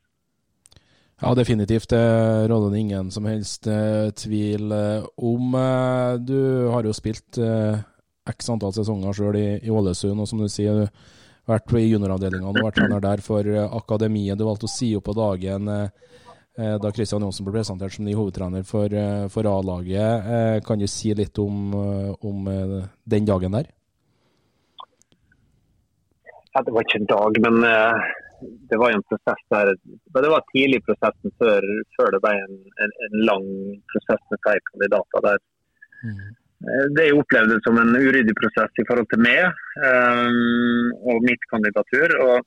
Ja, 1.22 1.34
definitivt. 1.36 1.90
Det 1.90 2.48
råder 2.48 2.72
det 2.72 2.80
ingen 2.80 3.12
som 3.12 3.26
helst 3.26 3.68
uh, 3.68 4.10
tvil 4.10 4.72
uh, 4.72 5.06
om. 5.16 5.56
Uh, 5.56 6.14
du 6.22 6.68
har 6.70 6.86
jo 6.86 6.94
spilt 6.94 7.40
x 8.28 8.50
antall 8.54 8.76
sesonger 8.76 9.16
sjøl 9.18 9.38
i, 9.40 9.48
i, 9.64 9.72
Ålesund, 9.72 10.20
og 10.22 10.30
som 10.30 10.44
du 10.44 10.50
sier, 10.52 10.76
du 10.78 10.86
har 11.48 11.58
vært 11.58 11.74
i 11.80 11.88
junioravdelinga 11.88 12.52
og 12.52 12.60
vært 12.60 12.78
trener 12.78 13.02
der 13.02 13.24
for 13.24 13.50
akademiet. 13.66 14.38
Du 14.38 14.46
valgte 14.46 14.68
å 14.68 14.72
si 14.72 14.92
opp 14.98 15.08
på 15.08 15.16
dagen 15.18 15.72
da 16.58 16.90
Kristian 16.92 17.22
Johnsen 17.22 17.46
ble 17.46 17.54
presentert 17.54 17.94
som 17.94 18.04
ny 18.04 18.16
hovedtrener 18.18 18.66
for, 18.68 18.92
for 19.32 19.48
A-laget. 19.48 20.66
Kan 20.68 20.82
du 20.82 20.88
si 20.92 21.14
litt 21.16 21.40
om, 21.40 21.72
om 22.20 22.50
den 23.06 23.30
dagen 23.30 23.56
der? 23.56 23.70
Ja, 26.52 26.66
det 26.66 26.74
var 26.76 26.84
ikke 26.84 27.00
en 27.00 27.12
dag, 27.14 27.40
men 27.46 27.64
det 28.42 28.78
var 28.78 28.92
jo 28.92 29.00
en 29.00 29.08
prosess 29.10 29.44
der 29.54 29.72
Det 30.22 30.32
var 30.34 30.44
tidlig 30.52 30.80
i 30.80 30.86
prosessen 30.88 31.34
før, 31.42 31.66
før, 31.98 32.12
det 32.14 32.24
ble 32.26 32.34
en, 32.46 32.58
en, 32.84 32.94
en, 33.06 33.16
lang 33.30 33.48
prosess 33.94 34.22
med 34.32 34.42
flere 34.46 34.66
kandidater. 34.72 35.26
der 35.28 35.40
mm. 36.04 36.28
Det 36.96 37.06
jeg 37.06 37.18
opplevde 37.18 37.60
som 37.66 37.78
en 37.78 37.96
uryddig 37.96 38.36
prosess 38.38 38.82
i 38.82 38.86
forhold 38.90 39.10
til 39.12 39.22
meg 39.22 39.42
um, 39.90 40.88
og 41.12 41.26
mitt 41.26 41.44
kandidatur. 41.54 42.16
og 42.28 42.46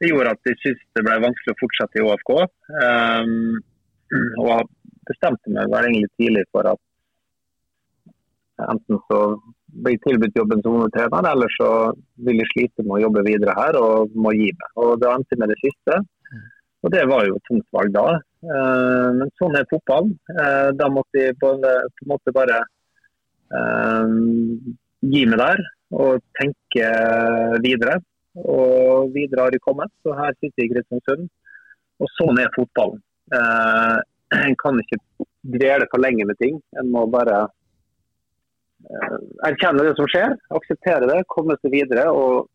Det 0.00 0.10
gjorde 0.10 0.34
at 0.34 0.50
jeg 0.50 0.58
syntes 0.62 0.86
det 0.98 1.06
ble 1.06 1.18
vanskelig 1.26 1.54
å 1.54 1.60
fortsette 1.62 2.00
i 2.00 2.06
ÅFK. 2.06 2.32
Um, 2.82 3.60
og 4.42 4.70
bestemte 5.06 5.54
meg 5.54 5.70
vel 5.70 5.86
egentlig 5.90 6.10
tidlig 6.18 6.44
for 6.50 6.66
at 6.72 6.82
enten 8.70 8.98
så 9.06 9.20
blir 9.72 9.98
tilbudt 10.04 10.36
jobben 10.36 10.62
som 10.64 10.78
hovedtrener, 10.78 11.28
eller 11.32 11.52
så 11.56 11.70
vil 12.26 12.40
jeg 12.42 12.50
slite 12.52 12.84
med 12.86 12.96
å 12.98 13.02
jobbe 13.06 13.26
videre 13.26 13.54
her 13.56 13.78
og 13.80 14.14
må 14.14 14.32
gi 14.36 14.50
meg. 14.50 14.72
Og 14.82 14.98
Det 15.00 15.10
endte 15.10 15.38
med 15.40 15.52
det 15.52 15.60
siste. 15.62 16.00
Og 16.82 16.92
Det 16.92 17.06
var 17.08 17.26
jo 17.26 17.36
et 17.36 17.48
tungt 17.48 17.66
valg 17.76 17.92
da. 17.92 18.06
Eh, 18.40 19.08
men 19.18 19.32
sånn 19.36 19.56
er 19.58 19.68
fotballen. 19.68 20.14
Eh, 20.32 20.68
da 20.76 20.88
måtte 20.88 21.26
jeg 21.26 21.36
på 21.40 21.52
en 21.56 21.66
måte 22.08 22.32
bare 22.32 22.62
eh, 23.52 24.14
gi 25.12 25.26
meg 25.28 25.42
der 25.42 25.60
og 25.90 26.22
tenke 26.40 26.88
videre. 27.64 27.98
Og 28.40 29.10
videre 29.12 29.46
har 29.46 29.56
jeg 29.56 29.64
kommet. 29.66 29.92
Så 30.04 30.16
her 30.16 30.32
sitter 30.38 30.64
jeg 30.64 30.70
i 30.70 30.74
Kristiansund. 30.74 31.28
Og 32.00 32.12
sånn 32.16 32.40
er 32.40 32.52
fotballen. 32.56 33.02
En 34.30 34.54
kan 34.56 34.78
ikke 34.78 35.00
dvele 35.42 35.88
for 35.90 36.00
lenge 36.00 36.24
med 36.24 36.38
ting. 36.40 36.60
En 36.78 36.88
må 36.94 37.02
bare 37.10 37.42
erkjenne 39.46 39.84
det 39.84 39.96
som 39.98 40.08
skjer, 40.10 40.34
akseptere 40.56 41.08
det, 41.10 41.20
komme 41.30 41.56
seg 41.60 41.74
videre 41.74 42.08
og 42.14 42.48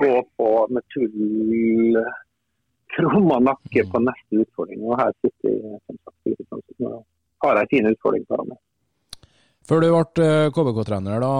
gå 0.00 0.14
på 0.38 0.48
med 0.72 0.86
tull 0.94 1.98
krumma 2.94 3.38
nakke 3.44 3.84
på 3.90 4.00
neste 4.02 4.42
utfordring. 4.44 4.80
Og 4.86 4.98
her 4.98 5.12
sitter 5.20 5.52
jeg 5.52 5.82
som 5.86 6.00
sagt 6.00 6.86
og 6.88 7.04
har 7.44 7.60
en 7.60 7.70
fin 7.70 7.86
utfordring 7.90 8.24
foran 8.30 8.50
meg. 8.52 8.60
Før 9.68 9.82
du 9.84 9.90
ble 9.92 10.28
KBK-trener, 10.56 11.20
da, 11.20 11.32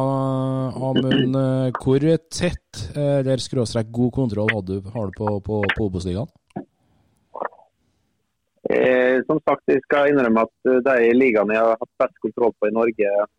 Amund, 0.76 1.38
eh, 1.38 1.78
hvor 1.80 2.04
tett 2.28 2.82
eller 2.92 3.40
skråstrek 3.40 3.88
god 3.88 4.12
kontroll 4.18 4.52
har 4.52 4.66
du, 4.68 4.74
har 4.92 5.08
du 5.08 5.16
på, 5.16 5.38
på, 5.46 5.62
på 5.72 5.86
Obos-ligaen? 5.86 6.28
Eh, 8.68 9.24
som 9.24 9.40
sagt, 9.48 9.64
jeg 9.72 9.80
skal 9.86 10.12
innrømme 10.12 10.44
at 10.44 10.72
de 10.84 11.12
ligaene 11.16 11.56
jeg 11.56 11.64
har 11.70 11.80
hatt 11.80 12.02
best 12.04 12.20
kontroll 12.26 12.52
på 12.60 12.68
i 12.68 12.76
Norge, 12.76 13.14
Eh, 13.16 13.37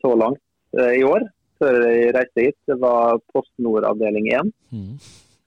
så 0.00 0.14
langt 0.14 0.40
eh, 0.78 0.94
i 1.00 1.04
år, 1.04 1.26
før 1.58 1.78
jeg 1.88 2.14
reiste 2.16 2.46
hit. 2.46 2.58
Det 2.68 2.78
var 2.82 3.20
Post 3.32 3.52
Nord 3.62 3.86
avdeling 3.88 4.28
1, 4.32 4.50
mm. 4.74 4.90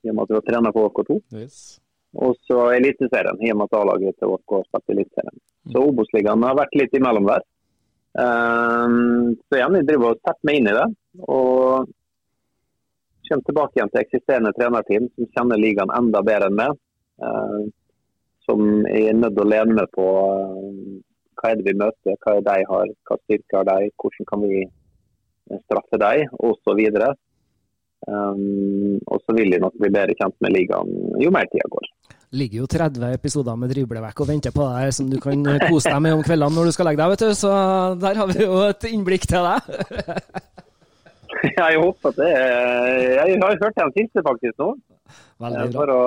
i 0.03 0.11
og 0.11 0.15
med 0.15 0.23
at 0.23 0.31
jeg 0.31 0.39
var 0.39 0.47
trener 0.47 0.75
på 0.75 0.85
OK2. 0.89 1.19
Yes. 1.35 1.59
Og 2.17 2.37
så 2.47 2.71
Eliteserien, 2.77 3.41
i 3.43 3.51
og 3.53 3.59
med 3.59 3.69
at 3.69 3.77
A-laget 3.81 4.17
til 4.17 4.33
OK 4.37 4.57
spilte 4.65 4.95
Eliteserien. 4.95 5.37
Mm. 5.37 5.71
Så 5.73 5.85
Obos-ligaen 5.91 6.47
har 6.47 6.57
vært 6.57 6.79
litt 6.79 6.97
imellom 6.97 7.29
der. 7.29 7.45
Um, 8.17 9.35
så 9.45 9.59
igjen, 9.59 9.75
jeg 9.77 9.87
driver 9.91 10.15
og 10.15 10.21
setter 10.23 10.47
meg 10.49 10.59
inn 10.61 10.71
i 10.71 10.77
det. 10.77 10.87
Og 11.27 11.91
kommer 13.27 13.43
tilbake 13.43 13.75
igjen 13.75 13.91
til 13.91 14.05
eksisterende 14.05 14.53
trenerteam 14.55 15.09
som 15.11 15.27
kjenner 15.35 15.59
ligaen 15.59 15.91
enda 15.93 16.23
bedre 16.25 16.47
enn 16.47 16.61
meg. 16.61 16.79
Som 17.19 17.73
som 18.47 18.85
er 18.87 19.11
nødt 19.13 19.35
til 19.35 19.43
å 19.43 19.51
lene 19.51 19.75
meg 19.75 19.89
på 19.95 20.07
hva 21.37 21.51
er 21.51 21.59
det 21.59 21.67
vi 21.69 21.77
møter, 21.77 22.17
hva 22.23 22.33
er 22.33 22.43
det 22.43 22.51
de 22.51 22.67
har, 22.71 22.91
hva 23.07 23.17
styrker 23.23 23.59
har 23.59 23.69
de, 23.69 23.93
hvordan 24.01 24.29
kan 24.31 24.43
vi 24.45 24.65
straffe 25.63 25.99
dem, 26.01 26.35
osv. 26.49 26.83
Um, 28.07 28.99
og 29.09 29.23
så 29.25 29.33
vil 29.33 29.51
de 29.51 29.59
nok 29.59 29.73
bli 29.81 29.89
bedre 29.89 30.13
kjent 30.19 30.35
med 30.45 30.53
ligaen 30.53 30.91
jo 31.17 31.31
mer 31.33 31.47
tida 31.49 31.65
går. 31.73 31.87
ligger 32.37 32.61
jo 32.61 32.67
30 32.69 33.15
episoder 33.15 33.55
med 33.57 33.71
driblevekk 33.73 34.21
og 34.21 34.29
venter 34.29 34.53
på 34.53 34.67
deg 34.67 34.93
som 34.93 35.09
du 35.09 35.17
kan 35.23 35.41
kose 35.65 35.89
deg 35.89 36.03
med 36.05 36.13
om 36.13 36.23
kveldene 36.23 36.55
når 36.55 36.69
du 36.69 36.75
skal 36.75 36.89
legge 36.91 37.01
deg, 37.01 37.15
vet 37.15 37.25
du. 37.25 37.33
Så 37.39 37.51
der 38.03 38.21
har 38.21 38.31
vi 38.31 38.45
jo 38.45 38.61
et 38.67 38.87
innblikk 38.91 39.27
til 39.31 39.47
deg. 39.47 39.61
jeg 41.57 41.79
håper 41.81 42.13
det 42.17 42.29
Jeg 42.31 43.39
har 43.41 43.59
hørt 43.63 43.81
den 43.81 43.91
siste 43.97 44.23
faktisk 44.25 44.55
nå. 44.61 44.69
For 45.75 45.91
å 45.93 45.99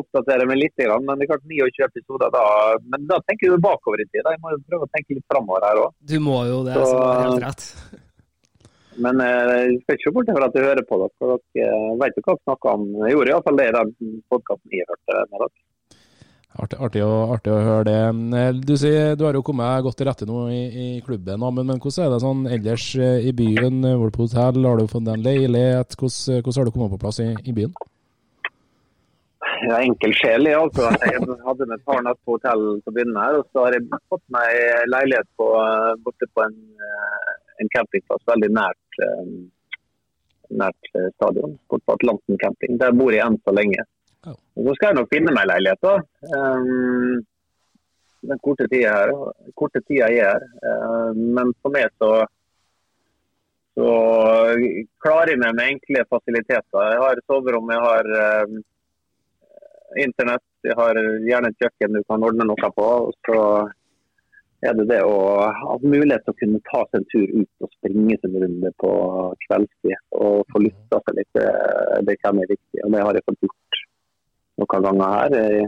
oppdatere 0.00 0.46
meg 0.48 0.58
litt. 0.60 0.82
Men 0.82 1.14
det 1.16 1.26
er 1.26 1.30
klart 1.32 1.44
29 1.48 1.84
episoder 1.86 2.32
da. 2.34 2.42
Men 2.90 3.06
da 3.08 3.20
tenker 3.28 3.54
du 3.54 3.62
bakover 3.62 4.02
i 4.02 4.08
tid. 4.10 4.26
Jeg 4.26 4.42
må 4.42 4.52
jo 4.54 4.58
prøve 4.66 4.88
å 4.88 4.92
tenke 4.96 5.16
litt 5.16 5.26
framover 5.32 5.68
her 5.68 5.82
òg. 5.84 5.94
Du 6.12 6.18
må 6.20 6.40
jo 6.48 6.58
det, 6.66 6.74
Så- 6.74 6.90
så 6.90 6.98
er 7.12 7.22
helt 7.28 7.46
rett. 7.46 7.64
Men 9.04 9.20
eh, 9.20 9.52
jeg 9.52 9.80
skal 9.82 9.96
ikke 9.98 10.08
se 10.08 10.12
bort 10.16 10.30
fra 10.32 10.46
at 10.48 10.54
jeg 10.56 10.64
hører 10.64 10.84
på 10.88 10.98
dere. 11.02 11.38
Dere 11.52 11.64
eh, 11.68 11.96
vet 12.00 12.16
jo 12.16 12.22
hva 12.24 12.32
dere 12.32 12.44
snakker 12.48 12.70
om. 12.72 12.84
Jeg 13.04 13.12
gjorde 13.16 13.32
iallfall 13.32 13.58
det 13.60 13.66
i 13.68 13.74
den 13.76 13.90
podkasten 14.32 14.72
jeg 14.78 14.88
hørte 14.88 15.18
med 15.30 15.42
dere. 15.42 15.50
Artig, 16.56 16.78
artig, 16.80 17.02
å, 17.04 17.16
artig 17.34 17.52
å 17.52 17.58
høre 17.60 17.84
det. 17.84 17.96
Eh, 18.40 18.52
Du 18.64 18.76
sier 18.80 19.16
du 19.18 19.26
har 19.26 19.36
jo 19.36 19.42
kommet 19.44 19.82
godt 19.84 19.98
til 20.00 20.08
rette 20.08 20.28
nå 20.28 20.46
i, 20.48 20.62
i 20.84 20.86
klubben, 21.04 21.42
men, 21.42 21.66
men 21.68 21.82
hvordan 21.82 22.06
er 22.06 22.14
det 22.14 22.22
sånn 22.22 22.46
ellers 22.48 22.86
eh, 22.96 23.26
i 23.28 23.34
byen? 23.36 23.82
Var 23.84 24.06
du 24.08 24.16
på 24.16 24.24
hotell, 24.24 24.62
har 24.64 24.80
du 24.80 24.88
fått 24.88 25.10
en 25.12 25.26
leilighet? 25.26 25.98
Hvordan, 26.00 26.40
hvordan 26.40 26.62
har 26.62 26.70
du 26.70 26.74
kommet 26.76 26.96
på 26.96 27.02
plass 27.04 27.20
i, 27.24 27.28
i 27.44 27.54
byen? 27.56 27.76
Jeg 29.62 29.72
er 29.72 29.84
enkel 29.86 30.12
altså. 30.60 30.88
Jeg 31.00 31.20
hadde 31.46 31.66
med 31.66 31.76
et 31.78 31.84
par 31.88 32.02
natt 32.04 32.18
på 32.24 32.36
hotell 32.36 32.64
til 32.80 32.92
å 32.92 32.94
begynne 32.94 33.24
her. 33.24 33.38
Og 33.40 33.46
så 33.50 33.64
har 33.64 33.76
jeg 33.76 34.00
fått 34.12 34.24
meg 34.32 34.56
leilighet 34.92 35.28
på, 35.40 35.48
eh, 35.62 35.92
borte 36.04 36.28
på 36.34 36.44
en, 36.44 36.56
eh, 36.88 37.34
en 37.62 37.70
campingplass 37.74 38.24
veldig 38.32 38.50
nært, 38.52 39.00
eh, 39.06 39.30
nært 40.62 40.90
eh, 40.94 41.08
stadion. 41.16 41.56
Borte 41.70 41.88
på 41.88 41.96
Atlanten 41.96 42.40
camping. 42.42 42.78
Der 42.82 42.92
bor 42.92 43.12
jeg 43.12 43.24
enn 43.24 43.38
så 43.44 43.54
lenge. 43.56 43.86
Og 44.32 44.68
Så 44.68 44.76
skal 44.76 44.88
jeg 44.90 44.98
nok 45.00 45.12
finne 45.12 45.34
meg 45.36 45.48
leilighet, 45.50 45.82
da. 45.86 45.96
Um, 46.34 47.24
den 48.26 48.40
korte 48.42 48.66
tida 48.70 50.08
jeg 50.10 50.18
er 50.18 50.32
her. 50.32 50.46
Eh, 50.70 51.10
men 51.14 51.52
for 51.62 51.74
meg 51.74 51.92
så 52.00 52.24
så 53.76 53.88
klarer 55.04 55.34
jeg 55.34 55.40
meg 55.42 55.56
med 55.56 55.70
enkle 55.74 56.04
fasiliteter. 56.08 56.84
Jeg 56.94 57.00
har 57.02 57.18
soverom, 57.28 57.72
jeg 57.74 57.82
har 57.84 58.06
um, 58.48 58.54
internett, 60.00 60.44
jeg 60.64 60.76
har 60.78 60.96
gjerne 61.28 61.50
et 61.52 61.60
kjøkken 61.60 61.98
du 61.98 62.00
kan 62.08 62.24
ordne 62.24 62.46
noe 62.48 62.70
på. 62.78 62.86
Så 63.28 63.42
er 64.64 64.78
det 64.78 64.86
det 64.88 65.02
å 65.04 65.18
ha 65.60 65.76
mulighet 65.82 66.24
til 66.24 66.32
å 66.32 66.38
kunne 66.40 66.62
ta 66.70 66.80
seg 66.86 67.02
en 67.02 67.08
tur 67.12 67.34
ut 67.42 67.66
og 67.66 67.74
springe 67.76 68.16
sin 68.22 68.38
runde 68.46 68.72
på 68.80 68.92
kveldstid. 69.44 70.00
Og 70.24 70.48
få 70.54 70.64
lufta 70.64 71.02
seg 71.04 71.20
litt, 71.20 71.32
det, 71.36 71.46
det 72.08 72.16
kommer 72.24 72.48
viktig. 72.48 72.80
Og 72.80 72.96
det 72.96 73.04
har 73.04 73.20
jeg 73.20 73.28
fått 73.28 73.44
gjort 73.44 73.60
noen 74.60 74.86
ganger 74.88 75.16
her 75.16 75.38
i, 75.40 75.64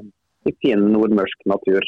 i 0.49 0.55
fin 0.63 0.85
nordmørsk 0.93 1.49
natur. 1.51 1.85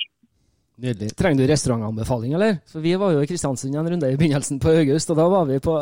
Nydelig. 0.80 1.10
Trenger 1.16 1.42
du 1.42 1.50
restaurantanbefaling, 1.50 2.32
eller? 2.34 2.54
For 2.72 2.80
Vi 2.80 2.94
var 2.96 3.12
jo 3.12 3.20
i 3.20 3.26
Kristiansund 3.28 3.76
en 3.76 3.88
runde 3.92 4.08
i 4.08 4.16
begynnelsen 4.16 4.60
på 4.62 4.72
august, 4.72 5.10
og 5.12 5.18
da 5.18 5.26
var 5.28 5.48
vi 5.50 5.58
på 5.60 5.74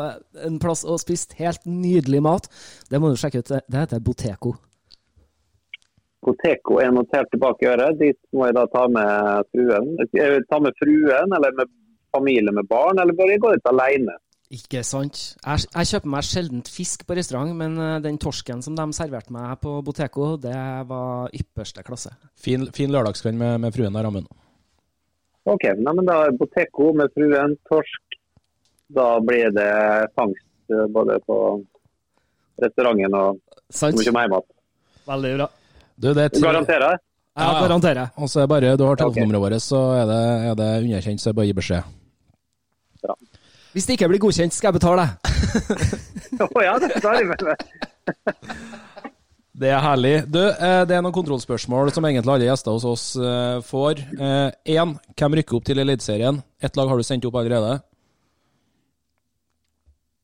en 0.43 0.57
plass 0.59 0.83
og 0.83 0.99
spiste 0.99 1.37
helt 1.39 1.63
nydelig 1.63 2.19
mat. 2.25 2.49
Det 2.91 2.99
må 2.99 3.11
du 3.11 3.19
sjekke 3.19 3.39
ut. 3.39 3.53
Det 3.63 3.79
heter 3.79 4.03
Boteco. 4.03 4.57
Boteco 6.25 6.81
er 6.83 6.91
notert 6.91 7.31
tilbake 7.31 7.63
i 7.63 7.69
øret. 7.71 7.99
Dit 8.01 8.19
må 8.35 8.49
jeg 8.49 8.57
da 8.59 8.65
ta 8.73 8.87
med 8.91 9.47
fruen. 9.53 9.93
Jeg 10.11 10.33
vil 10.35 10.47
Ta 10.51 10.59
med 10.59 10.75
fruen 10.83 11.37
eller 11.37 11.55
med 11.61 11.71
familie 12.11 12.51
med 12.51 12.67
barn, 12.67 12.99
eller 12.99 13.15
bare 13.15 13.39
gå 13.39 13.53
ut 13.55 13.71
alene? 13.71 14.17
Ikke 14.49 14.81
sant? 14.81 15.17
Jeg, 15.45 15.67
jeg 15.75 15.87
kjøper 15.91 16.09
meg 16.09 16.25
sjelden 16.25 16.61
fisk 16.65 17.03
på 17.05 17.13
restaurant, 17.19 17.51
men 17.53 17.75
eh, 17.77 17.99
den 18.01 18.15
torsken 18.21 18.63
som 18.65 18.73
de 18.77 18.85
serverte 18.97 19.29
meg 19.35 19.59
på 19.61 19.75
Boteco, 19.85 20.31
det 20.41 20.55
var 20.89 21.29
ypperste 21.37 21.83
klasse. 21.85 22.15
Fin, 22.33 22.65
fin 22.73 22.89
lørdagskveld 22.89 23.37
med, 23.37 23.59
med 23.61 23.75
fruen 23.75 23.93
der, 23.93 24.07
Amund. 24.09 24.25
Ok, 25.49 25.67
nei, 25.77 25.93
men 25.99 26.07
da 26.09 26.17
Boteco 26.39 26.89
med 26.97 27.13
fruen, 27.13 27.53
torsk. 27.69 28.17
Da 28.89 29.19
blir 29.21 29.51
det 29.53 29.69
fangst 30.17 30.73
eh, 30.73 30.87
både 30.97 31.19
på 31.29 31.37
restauranten 32.63 33.13
og 33.19 33.37
Sant? 33.69 34.01
mye 34.01 34.15
mer 34.17 34.31
mat. 34.33 34.47
Veldig 35.09 35.35
bra. 35.37 35.47
Du, 35.99 36.09
det 36.17 36.25
er 36.25 36.33
tre- 36.33 36.41
Garanterer. 36.47 36.97
Jeg 37.37 37.45
Ja, 37.45 37.53
ja. 37.53 37.61
garanterer. 37.67 38.09
Og 38.17 38.27
så 38.33 38.41
er 38.41 38.47
det 38.47 38.51
bare 38.55 38.73
du 38.81 38.83
har 38.89 38.97
telefonnummeret 38.97 39.39
okay. 39.45 39.53
vårt, 39.53 39.61
så 39.69 39.79
er 40.01 40.05
det, 40.09 40.19
er 40.49 40.57
det 40.59 40.69
underkjent, 40.87 41.21
så 41.21 41.29
er 41.29 41.33
det 41.33 41.37
bare 41.37 41.45
å 41.45 41.51
gi 41.53 41.57
beskjed. 41.61 41.95
Hvis 43.79 43.85
det 43.87 43.95
ikke 43.95 44.09
blir 44.11 44.19
godkjent, 44.19 44.51
skal 44.51 44.73
jeg 44.73 44.75
betale 44.75 45.05
deg. 45.07 45.29
Å 46.59 46.63
ja, 46.65 46.73
det 46.83 46.89
tar 46.99 47.15
jeg 47.15 47.29
med 47.29 47.45
meg. 47.47 47.61
Det 49.59 49.69
er 49.71 49.79
herlig. 49.79 50.11
Du, 50.27 50.41
eh, 50.51 50.81
det 50.83 50.97
er 50.97 51.05
noen 51.05 51.15
kontrollspørsmål 51.15 51.93
som 51.95 52.03
egentlig 52.09 52.33
alle 52.33 52.49
gjester 52.49 52.75
hos 52.75 52.87
oss 52.89 53.05
eh, 53.15 53.61
får. 53.63 54.03
Én, 54.19 54.91
hvem 55.15 55.37
rykker 55.39 55.61
opp 55.61 55.69
til 55.69 55.79
Eliteserien? 55.79 56.41
Ett 56.59 56.75
lag 56.75 56.91
har 56.91 56.99
du 56.99 57.07
sendt 57.07 57.27
opp 57.29 57.39
allerede? 57.39 57.77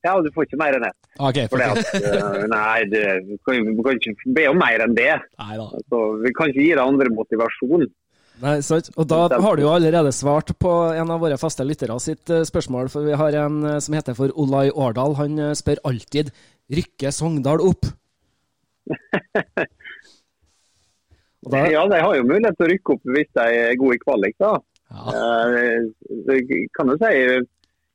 Ja, 0.03 0.19
du 0.19 0.27
får 0.35 0.49
ikke 0.49 0.59
mer 0.59 0.75
enn 0.75 0.89
ett. 0.89 0.97
Ok, 1.15 1.39
For 1.47 1.63
det 1.63 1.71
at, 1.71 1.93
eh, 1.95 2.43
nei, 2.51 2.79
det, 2.91 3.03
du 3.23 3.37
kan, 3.47 3.71
kan 3.87 4.03
ikke 4.03 4.33
be 4.35 4.49
om 4.51 4.59
mer 4.59 4.83
enn 4.83 4.99
det. 4.99 5.13
Altså, 5.39 6.01
vi 6.27 6.35
kan 6.35 6.51
ikke 6.51 6.59
gi 6.59 6.73
deg 6.75 6.83
andre 6.83 7.07
motivasjon. 7.15 7.87
Nei, 8.43 8.57
sant? 8.65 8.89
Og 8.99 9.07
da 9.07 9.27
har 9.31 9.55
du 9.55 9.63
jo 9.63 9.71
allerede 9.71 10.11
svart 10.15 10.51
på 10.59 10.71
en 10.91 11.11
av 11.13 11.21
våre 11.23 11.37
faste 11.39 11.63
lyttere 11.63 11.95
sitt 12.03 12.29
eh, 12.33 12.43
spørsmål, 12.47 12.89
for 12.91 13.07
vi 13.07 13.15
har 13.15 13.37
en 13.45 13.61
eh, 13.63 13.79
som 13.83 13.95
heter 13.95 14.17
for 14.17 14.33
Olai 14.41 14.67
Årdal. 14.71 15.15
Han 15.21 15.39
eh, 15.39 15.53
spør 15.55 15.79
alltid 15.87 16.33
rykker 16.75 17.15
Sogndal 17.15 17.63
opp? 17.63 17.87
Da, 21.45 21.59
Ja, 21.69 21.83
de 21.85 21.99
har 22.01 22.15
jo 22.17 22.23
mulighet 22.25 22.55
til 22.57 22.65
å 22.65 22.69
rykke 22.71 22.93
opp 22.95 23.03
hvis 23.13 23.27
de 23.37 23.43
er 23.53 23.75
gode 23.77 23.99
i 23.99 23.99
kvalik. 24.01 24.33
da. 24.41 24.55
Ja. 24.89 25.11
Eh, 25.13 26.55
kan 26.73 26.89
du 26.89 26.95
si, 26.97 27.11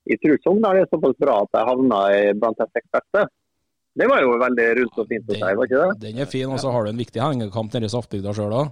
Jeg 0.07 0.21
tror 0.23 0.39
Sogndal 0.45 0.79
er 0.79 0.87
såpass 0.87 1.17
bra 1.19 1.41
at 1.43 1.51
de 1.57 1.65
havna 1.67 1.99
blant 2.39 2.63
de 2.63 2.69
seks 2.71 2.87
beste. 2.95 3.25
Det 3.99 4.07
var 4.07 4.23
jo 4.23 4.37
veldig 4.39 4.69
rundt 4.79 5.01
og 5.03 5.11
fint 5.11 5.27
å 5.27 5.35
si, 5.35 5.43
var 5.43 5.67
ikke 5.67 5.83
det? 5.83 5.99
Den 6.05 6.23
er 6.23 6.31
fin, 6.31 6.47
og 6.47 6.63
så 6.63 6.71
har 6.71 6.87
du 6.87 6.93
en 6.93 7.03
viktig 7.03 7.19
hengekamp 7.25 7.75
nede 7.75 7.91
i 7.91 7.93
Saftbygda 7.93 8.37
sjøl 8.39 8.55
òg. 8.55 8.71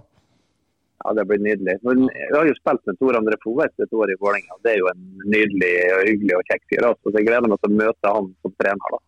Ja, 1.05 1.13
Det 1.15 1.25
blir 1.31 1.43
nydelig. 1.43 1.77
Men 1.87 2.09
jeg 2.11 2.33
har 2.35 2.49
jo 2.49 2.57
spilt 2.59 2.89
med 2.89 2.99
Tor 2.99 3.19
André 3.19 3.37
Fove 3.43 3.69
et 3.69 3.93
år 3.95 4.13
i 4.13 4.17
Vålerenga. 4.19 4.57
Det 4.65 4.73
er 4.73 4.81
jo 4.81 4.89
en 4.91 5.05
nydelig, 5.31 5.75
og 5.95 6.09
hyggelig 6.09 6.35
og 6.39 6.49
kjekk 6.51 6.65
fyr. 6.73 6.89
Altså. 6.89 7.05
Så 7.11 7.21
jeg 7.21 7.29
gleder 7.29 7.53
meg 7.53 7.61
til 7.63 7.71
å 7.71 7.79
møte 7.83 8.15
han 8.17 8.33
som 8.43 8.57
trener. 8.59 8.97
da. 8.97 9.01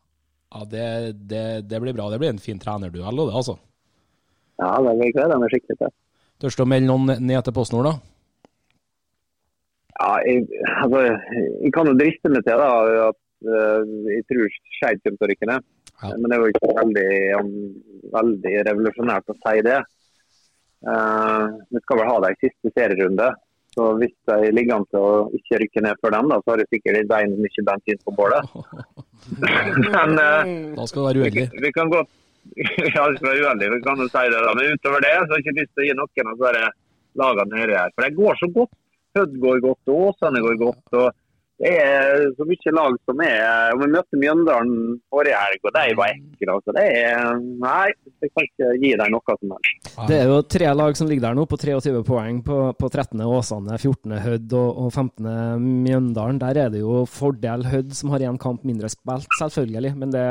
Ja, 0.50 0.68
det, 0.74 0.86
det, 1.30 1.42
det 1.70 1.82
blir 1.82 1.96
bra. 1.96 2.06
Det 2.10 2.20
blir 2.22 2.32
en 2.32 2.42
fin 2.42 2.62
trenerduell, 2.62 3.18
og 3.22 3.30
det, 3.30 3.34
altså. 3.42 3.56
Ja, 4.60 4.76
det 4.86 5.12
gleder 5.16 5.34
jeg 5.34 5.42
meg 5.42 5.52
skikkelig 5.54 5.80
til. 5.82 5.92
Tørs 6.40 6.56
du 6.56 6.64
å 6.64 6.70
melde 6.72 6.88
noen 6.88 7.26
ned 7.26 7.42
til 7.44 7.56
PostNord, 7.56 7.90
da? 7.90 7.94
Ja, 10.00 10.12
jeg, 10.24 10.46
altså, 10.80 11.02
jeg 11.60 11.72
kan 11.76 11.90
jo 11.90 11.98
driste 11.98 12.32
meg 12.32 12.46
til 12.46 12.62
da, 12.62 12.70
at 13.10 13.18
uh, 13.50 13.82
jeg 14.08 14.24
tror 14.30 14.58
Skeid 14.78 15.02
kommer 15.02 15.18
til 15.18 15.26
å 15.26 15.30
rykke 15.32 15.48
ned. 15.50 15.66
Ja. 16.00 16.12
Men 16.16 16.26
det 16.26 16.36
er 16.36 16.42
jo 16.42 16.52
ikke 16.54 16.76
veldig, 16.78 17.08
veldig 18.14 18.54
revolusjonært 18.70 19.34
å 19.34 19.36
si 19.36 19.64
det. 19.66 19.80
Eh, 20.80 21.46
vi 21.70 21.80
skal 21.84 21.98
vel 22.00 22.08
ha 22.08 22.18
det 22.24 22.30
i 22.36 22.40
siste 22.48 22.72
serierunde. 22.76 23.28
Så 23.70 23.84
hvis 24.00 24.14
de 24.26 24.48
ligger 24.50 24.80
an 24.80 24.86
til 24.90 24.98
å 24.98 25.10
ikke 25.36 25.60
rykke 25.62 25.82
ned 25.84 25.98
før 26.02 26.14
den, 26.16 26.30
da, 26.32 26.40
så 26.42 26.50
har 26.54 26.58
de 26.62 26.66
sikkert 26.72 27.06
bein 27.10 27.36
mye 27.38 27.64
bensin 27.68 28.00
på 28.02 28.14
bålet. 28.18 28.48
Men 29.94 30.16
eh, 30.18 30.50
Da 30.78 30.86
skal 30.90 31.02
du 31.02 31.06
være 31.06 31.22
uheldig. 31.24 31.46
vi 31.66 31.72
kan 31.76 31.92
godt 31.92 32.10
Ja, 32.96 33.04
det 33.06 33.20
skal 33.20 33.28
være 33.28 33.44
uheldig, 33.44 33.68
vi 33.76 33.80
kan 33.84 34.00
jo 34.00 34.08
si 34.10 34.24
det. 34.32 34.40
da. 34.46 34.52
Men 34.56 34.74
utover 34.74 35.04
det 35.04 35.14
så 35.20 35.28
har 35.28 35.36
jeg 35.38 35.44
ikke 35.46 35.58
lyst 35.60 35.72
til 35.76 35.84
å 35.84 35.88
gi 35.88 35.96
noen 36.00 36.30
av 36.32 36.44
disse 36.44 36.70
lagene 37.20 37.58
nedi 37.60 37.76
her. 37.76 37.92
For 37.94 38.06
det 38.06 38.16
går 38.18 38.38
så 38.40 38.48
godt. 38.56 38.72
Hødd 39.18 39.32
går 39.42 39.62
godt, 39.64 39.90
og 39.90 40.02
Åsane 40.08 40.40
går 40.44 40.58
godt. 40.60 40.84
og 40.94 41.08
Det 41.60 41.70
er 41.76 42.22
så 42.38 42.46
mye 42.48 42.72
lag 42.72 42.94
som 43.04 43.18
er 43.20 43.74
og 43.74 43.82
Vi 43.82 43.88
møtte 43.92 44.20
Mjøndalen 44.20 44.94
forrige 45.12 45.36
helg, 45.36 45.66
og 45.68 45.74
de 45.74 45.96
var 45.98 46.12
ekle. 46.14 46.54
Altså. 46.54 46.74
Det 46.76 46.84
er 47.02 47.42
Nei, 47.60 47.90
jeg 48.24 48.30
kan 48.32 48.46
ikke 48.46 48.70
gi 48.80 48.92
dem 49.00 49.12
noe 49.12 49.36
som 49.36 49.52
helst. 49.56 49.90
det 50.08 50.20
er 50.22 50.30
jo 50.30 50.38
tre 50.56 50.70
lag 50.78 50.96
som 50.96 51.10
ligger 51.10 51.26
der 51.28 51.36
nå, 51.36 51.44
på 51.50 51.58
23 51.60 52.00
poeng. 52.06 52.40
På, 52.46 52.60
på 52.78 52.88
13. 52.88 53.20
Åsane, 53.26 53.76
14. 53.76 54.16
Hødd 54.24 54.56
og, 54.56 54.80
og 54.86 54.94
15. 54.94 55.28
Mjøndalen. 55.84 56.40
Der 56.40 56.62
er 56.64 56.72
det 56.72 56.80
jo 56.80 57.04
fordel 57.10 57.68
Hødd, 57.68 57.92
som 57.98 58.14
har 58.14 58.24
én 58.24 58.40
kamp 58.40 58.64
mindre 58.64 58.88
spilt, 58.92 59.28
selvfølgelig. 59.42 59.92
Men 60.00 60.16
det 60.16 60.24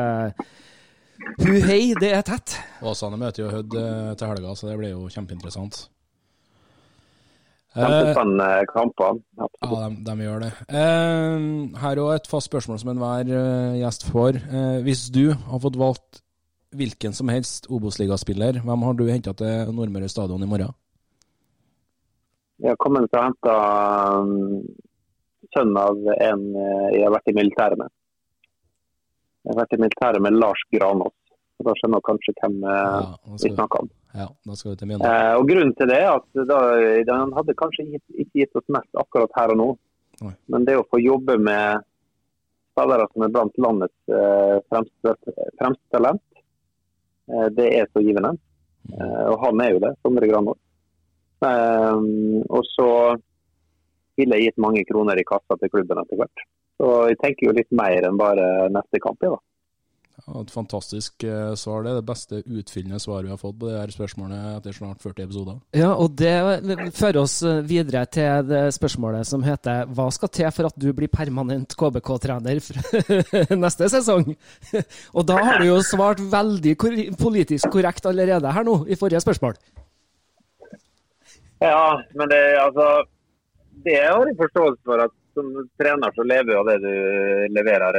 Hu 1.44 1.54
hei, 1.68 1.94
det 2.00 2.14
er 2.16 2.26
tett. 2.26 2.58
Åsane 2.82 3.20
møter 3.20 3.44
jo 3.44 3.54
Hødd 3.54 3.76
eh, 3.78 4.12
til 4.18 4.32
helga, 4.32 4.56
så 4.58 4.72
det 4.72 4.78
blir 4.80 4.96
jo 4.96 5.06
kjempeinteressant. 5.14 5.84
Eh, 7.80 7.86
Kjempespennende 7.86 8.66
kamper. 8.74 9.20
ja, 9.38 9.48
Absolutt. 9.48 10.00
de, 10.00 10.06
de 10.10 10.26
gjør 10.26 10.42
det. 10.44 10.50
Eh, 10.68 11.46
her 11.80 12.02
er 12.04 12.16
et 12.18 12.28
fast 12.28 12.50
spørsmål 12.52 12.80
som 12.82 12.92
enhver 12.92 13.32
eh, 13.40 13.78
gjest 13.80 14.04
får. 14.12 14.42
Eh, 14.50 14.82
hvis 14.84 15.06
du 15.16 15.30
har 15.32 15.64
fått 15.64 15.80
valgt 15.80 16.22
hvilken 16.76 17.16
som 17.18 17.32
helst 17.32 17.70
Obos-ligaspiller, 17.72 18.60
hvem 18.66 18.84
har 18.86 19.00
du 19.00 19.08
henta 19.10 19.34
til 19.34 19.72
Nordmøre 19.74 20.10
stadion 20.12 20.44
i 20.44 20.50
morgen? 20.50 20.76
Jeg 22.60 22.74
har 22.74 22.80
kommet 22.84 23.08
til 23.08 23.22
å 23.22 23.24
hente 23.24 23.54
um, 24.20 24.66
sønnen 25.56 25.80
av 25.80 25.96
en 26.20 26.44
eh, 26.60 26.90
jeg 26.98 27.06
har 27.06 27.16
vært 27.16 27.32
i 27.32 27.38
militæret 27.38 27.80
med. 27.80 27.94
Jeg 29.48 29.54
har 29.54 29.62
vært 29.62 29.78
i 29.78 29.80
militæret 29.80 30.26
med 30.26 30.36
Lars 30.36 30.66
Granås. 30.76 31.16
Da 31.64 31.76
skjønner 31.80 32.04
du 32.04 32.08
kanskje 32.08 32.36
hvem 32.42 32.60
eh, 32.68 33.00
Ja, 33.00 33.38
vi 33.40 33.54
snakker 33.56 33.86
om. 33.86 33.90
Ja, 34.14 34.26
da 34.46 34.56
skal 34.58 34.74
vi 34.74 34.80
til 34.80 34.90
Mjøndalen. 34.90 35.28
Eh, 35.28 35.36
og 35.38 35.50
Grunnen 35.50 35.76
til 35.78 35.92
det 35.92 36.00
er 36.02 36.10
at 36.16 36.42
da, 36.50 36.60
han 37.14 37.36
hadde 37.38 37.58
kanskje 37.60 37.86
ikke 37.86 38.42
gitt 38.42 38.58
oss 38.58 38.74
mest 38.74 38.90
akkurat 38.98 39.36
her 39.38 39.54
og 39.54 39.60
nå. 39.60 39.70
Oi. 40.26 40.34
Men 40.52 40.66
det 40.68 40.80
å 40.80 40.88
få 40.90 41.00
jobbe 41.02 41.38
med 41.40 41.86
spillere 42.74 43.08
som 43.12 43.26
er 43.26 43.34
blant 43.36 43.62
landets 43.62 44.14
eh, 44.14 44.58
fremste, 44.72 45.16
fremste 45.60 45.96
talent, 45.96 46.24
eh, 47.32 47.48
det 47.56 47.68
er 47.80 47.90
så 47.94 48.04
givende. 48.04 48.34
Eh, 48.90 49.26
og 49.30 49.38
han 49.46 49.62
er 49.64 49.76
jo 49.76 49.84
det, 49.84 49.94
Sondre 50.04 50.30
Granvold. 50.30 50.60
Eh, 51.46 52.06
og 52.50 52.72
så 52.74 52.90
ville 54.20 54.40
jeg 54.40 54.50
gitt 54.50 54.64
mange 54.64 54.84
kroner 54.88 55.20
i 55.20 55.28
kassa 55.28 55.60
til 55.60 55.72
klubben 55.72 56.02
etter 56.02 56.20
hvert. 56.20 56.48
Så 56.80 56.90
jeg 57.12 57.20
tenker 57.20 57.50
jo 57.50 57.56
litt 57.56 57.72
mer 57.76 58.08
enn 58.08 58.20
bare 58.20 58.70
neste 58.72 59.02
kamp. 59.04 59.22
Ja, 59.24 59.36
da. 59.36 59.44
Ja, 60.26 60.42
et 60.42 60.52
fantastisk 60.52 61.24
eh, 61.24 61.54
svar. 61.60 61.84
Det 61.84 61.92
er 61.92 62.00
det 62.00 62.08
beste 62.08 62.42
utfyllende 62.44 63.00
svaret 63.02 63.28
vi 63.28 63.34
har 63.34 63.40
fått 63.40 63.58
på 63.60 63.70
det 63.70 63.78
her 63.78 63.94
spørsmålet 63.94 64.48
etter 64.58 64.76
snart 64.76 65.02
40 65.04 65.26
episoder. 65.26 65.60
Ja, 65.78 65.92
og 65.94 66.16
det 66.20 66.34
fører 66.98 67.22
oss 67.24 67.38
videre 67.68 68.04
til 68.12 68.48
det 68.50 68.64
spørsmålet 68.76 69.30
som 69.30 69.46
heter 69.46 69.90
Hva 69.96 70.10
skal 70.14 70.34
til 70.36 70.52
for 70.56 70.70
at 70.70 70.80
du 70.80 70.90
blir 70.96 71.12
permanent 71.12 71.76
KBK-trener 71.80 72.62
neste 73.64 73.92
sesong? 73.96 74.34
Og 75.18 75.28
da 75.30 75.38
har 75.40 75.62
du 75.62 75.70
jo 75.70 75.80
svart 75.86 76.22
veldig 76.32 76.76
kor 76.80 76.98
politisk 77.20 77.72
korrekt 77.74 78.06
allerede 78.10 78.52
her 78.54 78.66
nå, 78.68 78.82
i 78.90 78.98
forrige 79.00 79.22
spørsmål. 79.24 79.56
Ja, 81.60 82.02
men 82.16 82.30
det, 82.32 82.44
altså, 82.60 82.86
det 83.86 83.98
har 84.00 84.28
jeg 84.28 84.38
forståelse 84.40 84.84
for 84.86 85.08
at 85.08 85.16
som 85.34 85.50
trener 85.80 86.14
så 86.16 86.26
lever 86.28 86.54
jo 86.54 86.62
av 86.62 86.70
det 86.72 86.78
du 86.84 86.94
leverer 87.56 87.86
av 87.90 87.98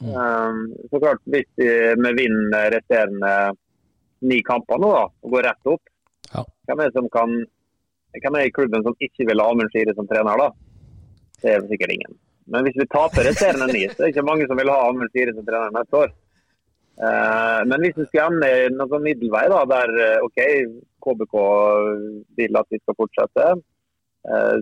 resultat. 0.00 0.50
Um, 0.50 0.88
så 0.90 1.00
klart, 1.02 1.20
hvis 1.24 1.48
vi 1.56 1.68
vi 2.04 2.12
vinner 2.18 2.70
resterende 2.74 3.32
ni 4.20 4.42
kamper 4.44 4.80
nå 4.80 4.90
da, 4.92 5.04
og 5.22 5.30
går 5.36 5.46
rett 5.48 5.72
opp, 5.72 5.82
Ja. 6.34 6.44
hvem 6.66 6.80
er 6.80 6.90
det 6.90 6.94
som 6.94 7.08
kan 7.08 7.44
hvem 8.10 8.34
er 8.36 8.46
i 8.48 8.50
klubben 8.50 8.82
som 8.82 8.94
ikke 9.00 9.26
vil 9.28 9.40
ha 9.40 9.50
Amund 9.50 9.70
Skire 9.70 9.94
som 9.94 10.06
trener 10.10 10.38
da? 10.38 10.50
Det 11.42 11.52
er 11.54 11.66
sikkert 11.68 11.92
ingen. 11.94 12.16
Men 12.50 12.64
hvis 12.66 12.78
vi 12.80 12.86
taper 12.90 13.22
resterende 13.28 13.68
ni, 13.72 13.84
så 13.88 14.02
er 14.02 14.08
det 14.08 14.16
ikke 14.16 14.26
mange 14.26 14.46
som 14.50 14.58
vil 14.58 14.70
ha 14.72 14.88
Amund 14.88 15.10
Skire 15.12 15.34
som 15.36 15.46
trener 15.46 15.70
neste 15.70 15.96
år. 15.96 16.10
Eh, 17.00 17.60
men 17.70 17.80
hvis 17.80 17.96
vi 17.96 18.06
skal 18.10 18.32
ende 18.34 18.48
i 18.50 18.68
noen 18.74 19.04
middelvei, 19.06 19.44
da, 19.52 19.60
der 19.70 19.92
eh, 20.04 20.24
OK, 20.26 20.40
KBK 21.06 21.36
vil 22.36 22.58
at 22.60 22.68
vi 22.74 22.80
skal 22.82 22.98
fortsette, 22.98 23.46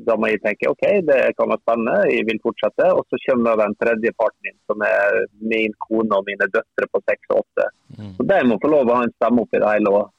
da 0.07 0.15
må 0.15 0.29
jeg 0.31 0.39
tenke 0.45 0.69
OK, 0.71 0.85
det 1.03 1.17
kan 1.35 1.51
være 1.51 1.63
spennende, 1.65 1.95
jeg 2.13 2.27
vil 2.29 2.39
fortsette. 2.45 2.91
Og 2.95 3.03
så 3.11 3.19
kommer 3.25 3.59
den 3.59 3.75
tredje 3.81 4.13
parten 4.15 4.51
inn, 4.51 4.59
som 4.71 4.85
er 4.87 5.25
min 5.53 5.75
kone 5.87 6.21
og 6.21 6.29
mine 6.29 6.47
døtre 6.55 6.87
på 6.93 7.01
seks 7.09 7.33
og 7.33 7.41
åtte. 7.41 7.67
Mm. 7.97 8.13
Så 8.19 8.29
de 8.31 8.39
må 8.47 8.61
få 8.63 8.71
lov 8.71 8.93
å 8.93 9.01
ha 9.01 9.09
en 9.09 9.17
stemme 9.17 9.43
oppi 9.43 9.59
det 9.59 9.73
hele 9.73 9.95
òg. 9.99 10.15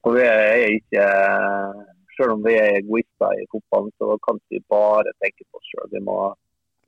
For 0.00 0.16
vi 0.16 0.22
er 0.24 0.62
ikke 0.78 1.02
Selv 2.16 2.32
om 2.32 2.44
vi 2.46 2.54
er 2.56 2.78
egoister 2.78 3.36
i 3.36 3.42
fotballen, 3.52 3.90
så 4.00 4.14
kan 4.24 4.38
vi 4.48 4.62
bare 4.72 5.10
tenke 5.20 5.44
på 5.44 5.58
oss 5.58 5.66
sjøl. 5.68 5.90
Vi 5.92 6.00
må 6.00 6.14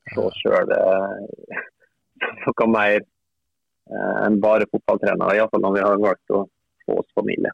se 0.09 0.23
oss 0.23 0.39
sjøl 0.41 0.71
noe 2.47 2.67
mer 2.73 2.97
eh, 2.97 4.15
enn 4.25 4.39
bare 4.41 4.67
fotballtrenere. 4.71 5.37
Iallfall 5.37 5.63
når 5.65 5.75
vi 5.75 5.83
har 5.85 6.01
valgt 6.01 6.33
å 6.35 6.41
få 6.85 6.97
oss 7.03 7.13
familie. 7.17 7.53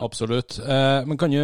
Absolutt. 0.00 0.58
Eh, 0.64 1.06
men 1.06 1.20
kan 1.20 1.30
du 1.30 1.42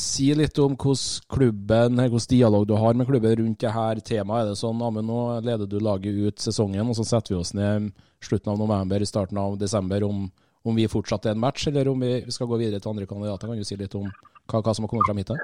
si 0.00 0.28
litt 0.36 0.58
om 0.62 0.74
hvordan 0.78 1.28
klubben, 1.32 2.00
hvordan 2.00 2.30
dialog 2.30 2.66
du 2.68 2.74
har 2.78 2.94
med 2.94 3.08
klubben 3.08 3.36
rundt 3.40 3.60
det 3.62 3.72
her 3.74 4.00
temaet? 4.00 4.46
Er 4.46 4.52
det 4.52 4.60
sånn 4.60 4.82
Amund, 4.84 5.08
nå 5.08 5.22
leder 5.44 5.68
du 5.68 5.78
laget 5.82 6.16
ut 6.16 6.42
sesongen, 6.42 6.88
og 6.88 6.98
så 6.98 7.06
setter 7.06 7.34
vi 7.34 7.40
oss 7.40 7.54
ned 7.58 7.90
slutten 8.24 8.52
av 8.52 8.60
november, 8.60 9.04
starten 9.06 9.38
av 9.38 9.58
desember 9.58 10.04
om, 10.06 10.26
om 10.64 10.78
vi 10.78 10.88
fortsatt 10.90 11.26
er 11.26 11.36
en 11.36 11.42
match, 11.42 11.68
eller 11.70 11.90
om 11.90 12.02
vi 12.02 12.22
skal 12.34 12.50
gå 12.50 12.60
videre 12.60 12.82
til 12.82 12.94
andre 12.94 13.08
kandidater? 13.10 13.50
Kan 13.50 13.60
du 13.60 13.66
si 13.66 13.78
litt 13.78 13.96
om 13.98 14.06
hva, 14.08 14.62
hva 14.62 14.74
som 14.74 14.86
har 14.86 14.92
kommet 14.92 15.10
frem 15.10 15.22
hit? 15.22 15.34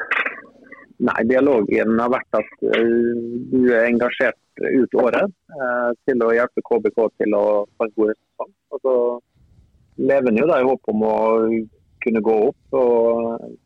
Nei, 1.04 1.20
dialogen 1.26 1.98
har 1.98 2.12
vært 2.12 2.38
at 2.38 2.66
eh, 2.70 2.92
du 3.50 3.60
er 3.66 3.88
engasjert 3.88 4.38
ut 4.62 4.94
året 5.02 5.26
eh, 5.26 5.90
til 6.06 6.22
å 6.22 6.30
hjelpe 6.36 6.62
KBK 6.68 7.00
til 7.18 7.34
å 7.34 7.44
få 7.74 7.88
en 7.88 7.96
god 7.98 8.14
sesong. 8.14 8.52
Og 8.70 8.84
så 8.86 8.94
lever 9.98 10.30
en 10.30 10.38
jo 10.38 10.46
da 10.50 10.60
i 10.62 10.68
håp 10.68 10.94
om 10.94 11.04
å 11.08 11.18
kunne 12.04 12.22
gå 12.24 12.36
opp, 12.48 12.78
og 12.78 13.58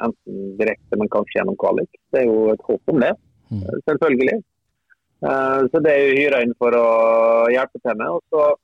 enten 0.00 0.56
direkte, 0.58 0.96
men 0.96 1.08
kanskje 1.08 1.40
gjennom 1.40 1.56
kvalik. 1.60 1.90
Det 2.12 2.22
er 2.22 2.26
jo 2.30 2.52
et 2.52 2.60
håp 2.68 2.82
om 2.94 3.00
det, 3.00 3.12
Mm. 3.52 3.62
eh, 3.62 3.80
selvfølgelig. 3.88 4.38
Eh, 5.22 5.60
så 5.70 5.80
det 5.84 5.90
er 5.92 6.00
jo 6.08 6.14
hyra 6.20 6.42
inn 6.42 6.54
for 6.58 6.72
å 6.72 6.86
hjelpe 7.52 7.78
til 7.82 7.96
med. 7.96 8.08
Og 8.08 8.22
så 8.32 8.54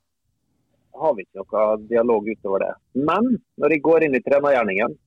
har 0.99 1.13
vi 1.15 1.23
ikke 1.23 1.43
noe 1.45 1.87
dialog 1.87 2.25
utover 2.27 2.59
det. 2.65 2.73
Men 2.95 3.37
når 3.59 3.69
jeg 3.75 3.81
går 3.81 4.03
inn 4.03 4.15
i 4.15 4.19
trenergjerningen, 4.25 4.97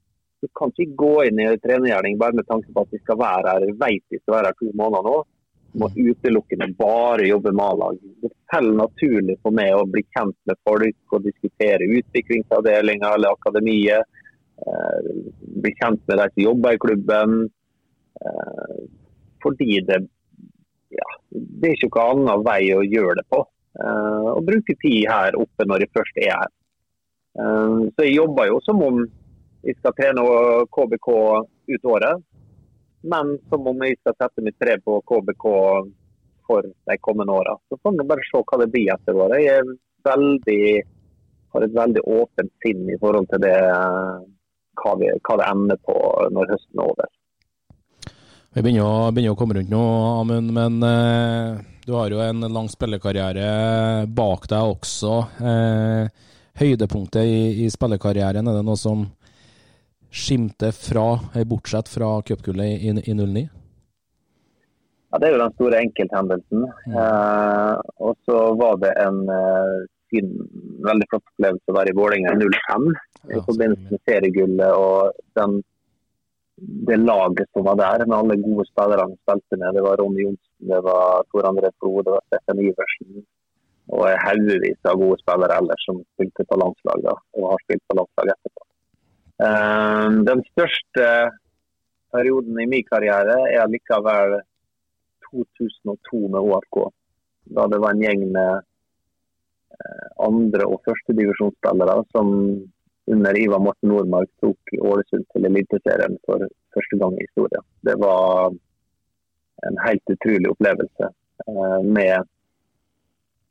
du 0.43 0.49
kan 0.59 0.71
ikke 0.73 0.97
gå 0.97 1.27
inn 1.29 1.39
i 1.41 1.57
trenergjerning 1.59 2.17
bare 2.19 2.33
med 2.35 2.47
tanke 2.47 2.73
på 2.73 2.81
at 2.83 2.91
vi 2.91 2.99
skal 2.99 3.17
være 3.17 3.47
her, 3.53 3.67
vet 3.79 4.03
vi 4.11 4.19
skal 4.23 4.35
være 4.39 4.47
her 4.47 4.57
to 4.59 4.71
måneder 4.75 5.05
nå. 5.05 5.25
Må 5.75 5.89
utelukkende 5.97 6.77
bare 6.77 7.27
jobbe 7.29 7.53
med 7.53 7.65
A-lag. 7.65 7.99
Det 8.23 8.31
faller 8.53 8.75
naturlig 8.77 9.39
for 9.43 9.51
meg 9.57 9.73
å 9.73 9.87
bli 9.89 10.03
kjent 10.17 10.37
med 10.47 10.57
folk 10.69 10.97
og 11.17 11.23
diskutere 11.25 11.87
utviklingsavdelinga 12.01 13.15
eller 13.15 13.33
akademiet. 13.33 14.05
Eh, 14.67 14.99
bli 15.63 15.75
kjent 15.75 16.03
med 16.07 16.19
de 16.19 16.29
som 16.35 16.43
jobber 16.43 16.75
i 16.75 16.79
klubben. 16.79 17.51
Eh, 18.25 18.83
fordi 19.43 19.81
det 19.87 20.03
ja, 20.93 21.09
det 21.31 21.69
er 21.69 21.75
ikke 21.75 21.89
noen 21.89 22.29
annen 22.29 22.45
vei 22.47 22.63
å 22.77 22.85
gjøre 22.85 23.21
det 23.23 23.27
på. 23.33 23.47
å 23.73 24.33
og 24.37 24.45
bruke 24.45 24.75
tid 24.83 25.07
her 25.09 25.33
oppe 25.41 25.65
når 25.65 25.87
jeg 25.87 25.93
først 25.97 26.19
er 26.21 26.35
her. 26.37 26.51
Eh, 27.41 27.79
så 27.95 28.05
jeg 28.07 28.19
jobber 28.19 28.51
jo 28.51 28.61
som 28.67 28.83
om 28.85 29.01
jeg 29.63 29.79
skal 29.79 29.95
trene 29.97 30.25
KBK 30.75 31.09
ut 31.73 31.89
året, 31.95 32.23
men 33.03 33.37
som 33.49 33.67
om 33.67 33.85
jeg 33.87 33.97
skal 34.01 34.17
sette 34.19 34.45
mitt 34.45 34.59
tre 34.61 34.77
på 34.85 34.99
KBK 35.09 35.47
for 36.47 36.67
de 36.67 36.99
kommende 37.01 37.33
åra. 37.33 37.57
Så 37.69 37.79
får 37.83 37.97
vi 37.99 38.09
bare 38.11 38.27
se 38.29 38.43
hva 38.43 38.59
det 38.61 38.71
blir 38.75 38.93
etter 38.93 39.19
året. 39.25 39.43
Jeg 39.43 39.63
er 39.63 39.73
veldig, 40.11 40.65
har 41.55 41.67
et 41.67 41.77
veldig 41.79 42.05
åpent 42.19 42.53
sinn 42.65 42.91
i 42.91 42.99
forhold 43.01 43.31
til 43.31 43.43
det, 43.47 43.57
hva, 44.81 44.95
vi, 45.01 45.11
hva 45.21 45.39
det 45.41 45.51
ender 45.51 45.81
på 45.87 45.97
når 46.33 46.55
høsten 46.55 46.81
er 46.81 46.95
over. 46.95 47.11
Vi 48.53 48.61
begynner 48.61 48.85
å, 48.85 49.13
begynner 49.15 49.33
å 49.33 49.39
komme 49.41 49.57
rundt 49.57 49.73
nå, 49.73 49.85
Amund, 50.21 50.53
men 50.53 50.83
eh, 50.85 51.63
du 51.87 51.95
har 51.97 52.13
jo 52.13 52.21
en 52.21 52.45
lang 52.53 52.69
spillekarriere 52.69 54.05
bak 54.13 54.45
deg 54.51 54.75
også. 54.75 55.15
Eh, 55.41 56.29
høydepunktet 56.61 57.25
i, 57.25 57.65
i 57.65 57.71
spillekarrieren, 57.73 58.47
er 58.47 58.59
det 58.59 58.67
noe 58.67 58.77
som 58.77 59.07
skimter 60.13 60.77
fra, 60.77 61.07
eh, 61.33 61.47
bortsett 61.49 61.89
fra 61.89 62.13
cupgullet 62.29 62.85
i, 62.85 62.93
i 62.93 63.17
09? 63.17 63.49
Ja, 65.13 65.19
Det 65.19 65.29
er 65.29 65.33
jo 65.33 65.41
den 65.43 65.57
store 65.57 65.81
enkelthendelsen. 65.87 66.69
Eh, 66.93 67.75
og 68.05 68.21
så 68.29 68.39
var 68.61 68.77
det 68.85 68.93
en 69.01 69.25
eh, 69.33 69.75
fin, 70.13 70.29
veldig 70.85 71.09
flott 71.11 71.25
opplevelse 71.25 71.73
å 71.73 71.77
være 71.77 71.93
i 71.93 71.97
Vålerenga 71.97 72.37
i 72.37 72.53
05 72.53 72.93
i 73.31 73.43
forbindelse 73.47 73.91
med 73.91 74.03
seriegullet 74.09 74.73
og 74.75 75.13
den, 75.39 75.61
det 76.89 76.99
laget 77.01 77.47
som 77.53 77.67
var 77.67 77.79
der, 77.81 78.07
med 78.07 78.17
alle 78.19 78.39
gode 78.43 78.67
spillere 78.71 79.07
han 79.07 79.15
spilte 79.23 79.59
med. 79.61 79.77
Det 79.77 79.85
var 79.87 80.01
Ronny 80.01 80.25
Johnsen, 80.27 80.57
det 80.73 80.81
var 80.89 81.23
Tor 81.31 81.49
André 81.51 81.71
Flo, 81.79 81.95
det 82.03 82.17
var 82.17 82.27
Steffen 82.27 82.65
Iversen 82.65 83.23
og 83.93 84.07
haugevis 84.25 84.89
av 84.89 84.99
gode 85.01 85.19
spillere 85.21 85.59
ellers 85.59 85.87
som 85.87 85.99
spilte 86.15 86.47
på 86.49 86.59
landslag 86.61 87.03
da, 87.05 87.17
og 87.37 87.49
har 87.51 87.65
spilt 87.65 87.83
på 87.91 87.97
landslag 87.99 88.33
etterpå. 88.35 88.67
Eh, 89.47 90.09
den 90.29 90.43
største 90.53 91.07
perioden 92.15 92.61
i 92.63 92.69
min 92.71 92.87
karriere 92.87 93.39
er 93.51 93.71
likevel 93.73 94.39
2002 95.31 96.21
med 96.29 96.41
ÅFK. 96.41 96.79
Da 97.57 97.67
det 97.73 97.81
var 97.83 97.97
en 97.97 98.05
gjeng 98.05 98.27
med 98.37 98.53
eh, 99.81 100.07
andre- 100.29 100.69
og 100.69 100.83
førstedivisjonsspillere 100.87 101.99
som 102.15 102.31
under 103.11 103.39
Ivar 103.39 103.59
Morten 103.59 103.89
Nordmark 103.89 104.31
tok 104.41 104.75
Ålesund 104.79 105.25
til 105.33 105.49
Eliteserien 105.49 106.19
for 106.27 106.45
første 106.75 106.99
gang 107.01 107.17
i 107.19 107.27
historien. 107.27 107.65
Det 107.83 107.97
var 108.01 108.55
en 109.67 109.81
helt 109.87 110.15
utrolig 110.15 110.51
opplevelse 110.51 111.09
eh, 111.49 111.81
med 111.99 112.31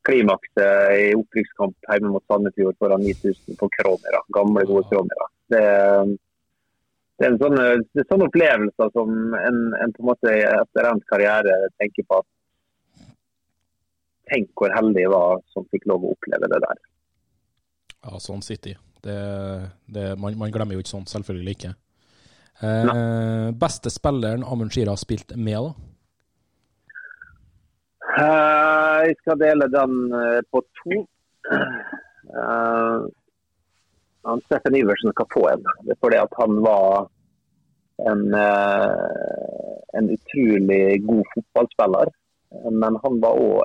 klimakset 0.07 0.95
i 0.97 1.11
opprykkskamp 1.13 1.91
hjemme 1.91 2.15
mot 2.15 2.25
Sandefjord 2.25 2.77
foran 2.81 3.03
9000 3.05 3.59
på 3.59 3.69
Kråmyra. 3.77 4.23
Gamle, 4.33 4.65
gode 4.69 4.87
Kråmyra. 4.89 5.27
Det, 5.53 5.63
det 7.19 7.27
er 7.27 7.33
en 7.35 7.41
sånn, 7.43 7.59
det 7.59 8.03
er 8.03 8.09
sånne 8.09 8.29
opplevelser 8.31 8.93
som 8.95 9.35
en, 9.37 9.59
en 9.77 9.95
på 9.95 10.03
en 10.03 10.11
måte 10.13 10.37
etter 10.47 10.89
endt 10.89 11.09
karriere 11.11 11.57
tenker 11.81 12.07
på 12.07 12.21
at 12.23 12.29
Tenk 14.31 14.47
hvor 14.55 14.71
heldig 14.71 15.01
jeg 15.01 15.11
var 15.11 15.41
som 15.51 15.65
fikk 15.73 15.89
lov 15.91 16.05
å 16.07 16.11
oppleve 16.13 16.47
det 16.47 16.59
der. 16.63 16.77
Ja, 18.01 18.17
sånn 18.19 18.41
City. 18.45 18.75
Det, 19.01 19.17
det, 19.85 20.15
man, 20.21 20.37
man 20.37 20.51
glemmer 20.53 20.77
jo 20.77 20.83
ikke 20.83 20.93
sånt, 20.93 21.09
selvfølgelig 21.09 21.55
ikke. 21.57 21.71
Eh, 22.61 23.47
beste 23.57 23.89
spilleren 23.89 24.43
Amund 24.45 24.73
Shira 24.73 24.93
har 24.93 25.01
spilt 25.01 25.33
med, 25.35 25.57
da? 25.65 25.71
Eh, 28.11 28.99
jeg 29.07 29.17
skal 29.21 29.39
dele 29.41 29.69
den 29.73 29.95
eh, 30.13 30.41
på 30.53 30.61
to. 30.81 31.01
Han 34.21 34.41
Steffen 34.45 34.77
Iversen 34.77 35.13
skal 35.15 35.29
få 35.33 35.47
en. 35.49 35.65
Det 35.85 35.95
er 35.95 36.01
fordi 36.05 36.19
at 36.21 36.37
han 36.37 36.59
var 36.61 37.07
en, 38.09 38.21
uh, 38.33 39.77
en 39.97 40.09
utrolig 40.15 41.01
god 41.05 41.23
fotballspiller. 41.33 42.11
Men 42.69 42.99
han 43.03 43.21
var 43.23 43.41
òg 43.41 43.63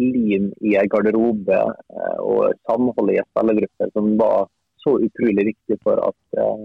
lim 0.00 0.50
i 0.64 0.74
en 0.80 0.88
garderobe 0.90 1.60
uh, 1.60 2.13
og 2.24 2.56
samholdet 2.68 3.16
i 3.16 3.20
en 3.22 3.30
spillergruppe 3.30 3.90
som 3.92 4.10
var 4.20 4.48
så 4.84 4.96
utrolig 5.06 5.46
viktig 5.52 5.78
for 5.84 6.00
at 6.08 6.40
eh, 6.40 6.64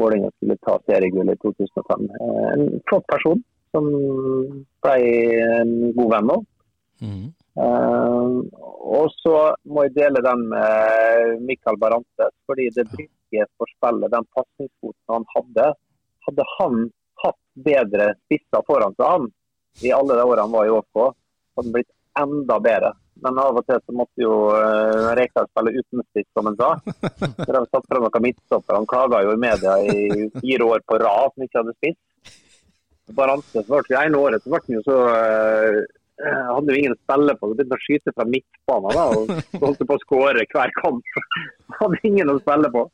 Vålerenga 0.00 0.30
skulle 0.32 0.56
ta 0.64 0.78
seriegullet 0.88 1.36
i 1.36 1.40
2005. 1.42 2.06
en 2.54 2.62
flott 2.88 3.06
person 3.12 3.42
som 3.74 3.88
ble 4.84 4.96
en 5.44 5.74
god 5.98 6.14
venn 6.14 6.30
nå. 6.30 6.38
Mm. 7.04 7.26
Uh, 7.60 8.40
og 9.00 9.10
så 9.20 9.34
må 9.68 9.84
jeg 9.86 9.96
dele 9.98 10.22
den 10.24 10.46
med 10.52 11.44
Mikael 11.44 11.78
Barante, 11.80 12.30
fordi 12.48 12.70
det 12.76 12.86
brukes 12.92 13.52
for 13.60 13.72
spillet, 13.76 14.12
den 14.14 14.28
pasningsfoten 14.36 15.14
han 15.14 15.28
hadde. 15.34 15.68
Hadde 16.26 16.48
han 16.56 16.82
hatt 17.24 17.40
bedre 17.68 18.12
spisser 18.24 18.64
foran 18.68 18.96
seg 18.96 19.06
han 19.14 19.28
i 19.84 19.92
alle 19.94 20.16
de 20.16 20.24
årene 20.26 20.46
han 20.46 20.54
var 20.56 20.66
i 20.66 20.74
ÅFK, 20.74 21.02
hadde 21.56 21.68
han 21.68 21.74
blitt 21.76 21.92
enda 22.20 22.58
bedre. 22.64 22.94
Men 23.24 23.38
av 23.42 23.58
og 23.60 23.66
til 23.68 23.80
så 23.84 23.94
måtte 23.96 24.24
jo 24.24 24.34
uh, 24.54 25.10
Rekdal 25.18 25.48
spille 25.50 25.74
uten 25.76 26.04
spiss, 26.08 26.28
som 26.36 26.46
han 26.50 26.58
sa. 26.60 26.70
Så 27.36 27.48
de 27.48 27.62
satt 27.68 27.88
frem 27.90 28.04
noen 28.06 28.26
midtstopper. 28.26 28.76
Han 28.78 28.88
klaga 28.90 29.22
jo 29.26 29.34
i 29.34 29.40
media 29.40 29.76
i 29.84 30.28
fire 30.38 30.68
år 30.74 30.84
på 30.88 31.00
rad 31.02 31.34
som 31.34 31.46
ikke 31.46 31.62
hadde 31.62 31.76
spiss. 31.78 31.98
så 33.10 33.64
ble 33.66 33.80
det 33.88 33.98
ene 33.98 34.20
året 34.20 34.44
så 34.44 34.52
ble 34.52 34.62
han 34.66 34.76
jo 34.78 34.84
så 34.86 34.98
uh, 35.10 35.80
hadde 36.20 36.74
jo 36.74 36.80
ingen 36.80 36.96
å 36.96 37.00
spille 37.00 37.36
på. 37.36 37.50
Så 37.50 37.58
begynte 37.58 37.78
å 37.78 37.84
skyte 37.84 38.16
fra 38.16 38.28
midtbanen 38.28 38.98
da, 38.98 39.06
og 39.16 39.62
holdt 39.64 39.84
på 39.84 39.98
å 39.98 40.02
skåre 40.06 40.48
hver 40.54 40.74
kamp. 40.80 41.14
hadde 41.80 42.02
ingen 42.08 42.32
å 42.32 42.40
spille 42.40 42.72
på. 42.72 42.86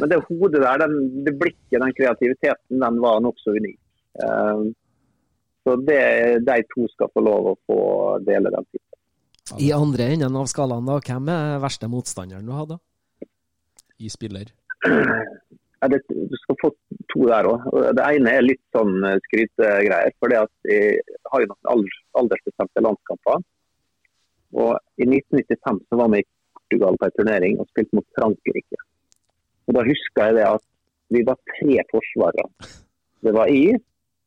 Men 0.00 0.12
det 0.12 0.22
hodet 0.28 0.62
der, 0.64 0.84
den, 0.84 1.24
det 1.26 1.38
blikket, 1.38 1.78
den 1.78 1.96
kreativiteten, 1.98 2.82
den 2.82 3.00
var 3.02 3.22
nokså 3.24 3.56
unik. 3.58 3.80
Uh, 4.20 4.70
så 5.64 5.76
det, 5.76 6.38
de 6.46 6.62
to 6.72 6.86
skal 6.94 7.10
få 7.14 7.22
lov 7.24 7.50
å 7.52 7.58
få 7.68 7.82
dele 8.26 8.52
den 8.52 8.64
tittelen. 8.70 8.89
I 9.58 9.72
andre 9.74 10.12
enden 10.14 10.36
av 10.38 10.46
skalaen, 10.50 10.86
da, 10.86 11.00
hvem 11.02 11.28
er 11.32 11.62
verste 11.62 11.88
motstanderen 11.90 12.46
du 12.46 12.54
hadde? 12.54 12.78
I 14.00 14.10
spiller? 14.12 14.52
Ja, 15.80 15.88
det, 15.88 16.02
du 16.08 16.36
skal 16.42 16.58
få 16.60 16.70
to 17.12 17.26
der 17.28 17.48
òg. 17.48 17.64
Det 17.96 18.04
ene 18.04 18.34
er 18.36 18.44
litt 18.44 18.62
sånn 18.76 19.00
eh, 19.08 19.16
skrytegreier. 19.26 20.12
For 20.20 20.32
jeg 20.34 21.00
har 21.32 21.44
jo 21.44 21.48
noen 21.50 21.88
aldersbestemte 22.20 22.84
landskamper. 22.84 23.40
Og 24.60 24.72
I 25.00 25.06
1995 25.06 25.80
så 25.88 26.00
var 26.00 26.12
vi 26.12 26.22
i 26.22 26.28
Portugal 26.58 26.98
på 27.00 27.08
en 27.08 27.16
turnering 27.16 27.60
og 27.60 27.68
spilte 27.70 27.96
mot 27.96 28.08
Frankrike. 28.18 28.80
Og 29.68 29.76
Da 29.78 29.86
husker 29.86 30.26
jeg 30.26 30.38
det 30.40 30.46
at 30.50 30.66
vi 31.14 31.24
var 31.26 31.38
tre 31.50 31.76
forsvarere. 31.90 32.48
Det 33.24 33.32
var 33.36 33.50
jeg, 33.52 33.80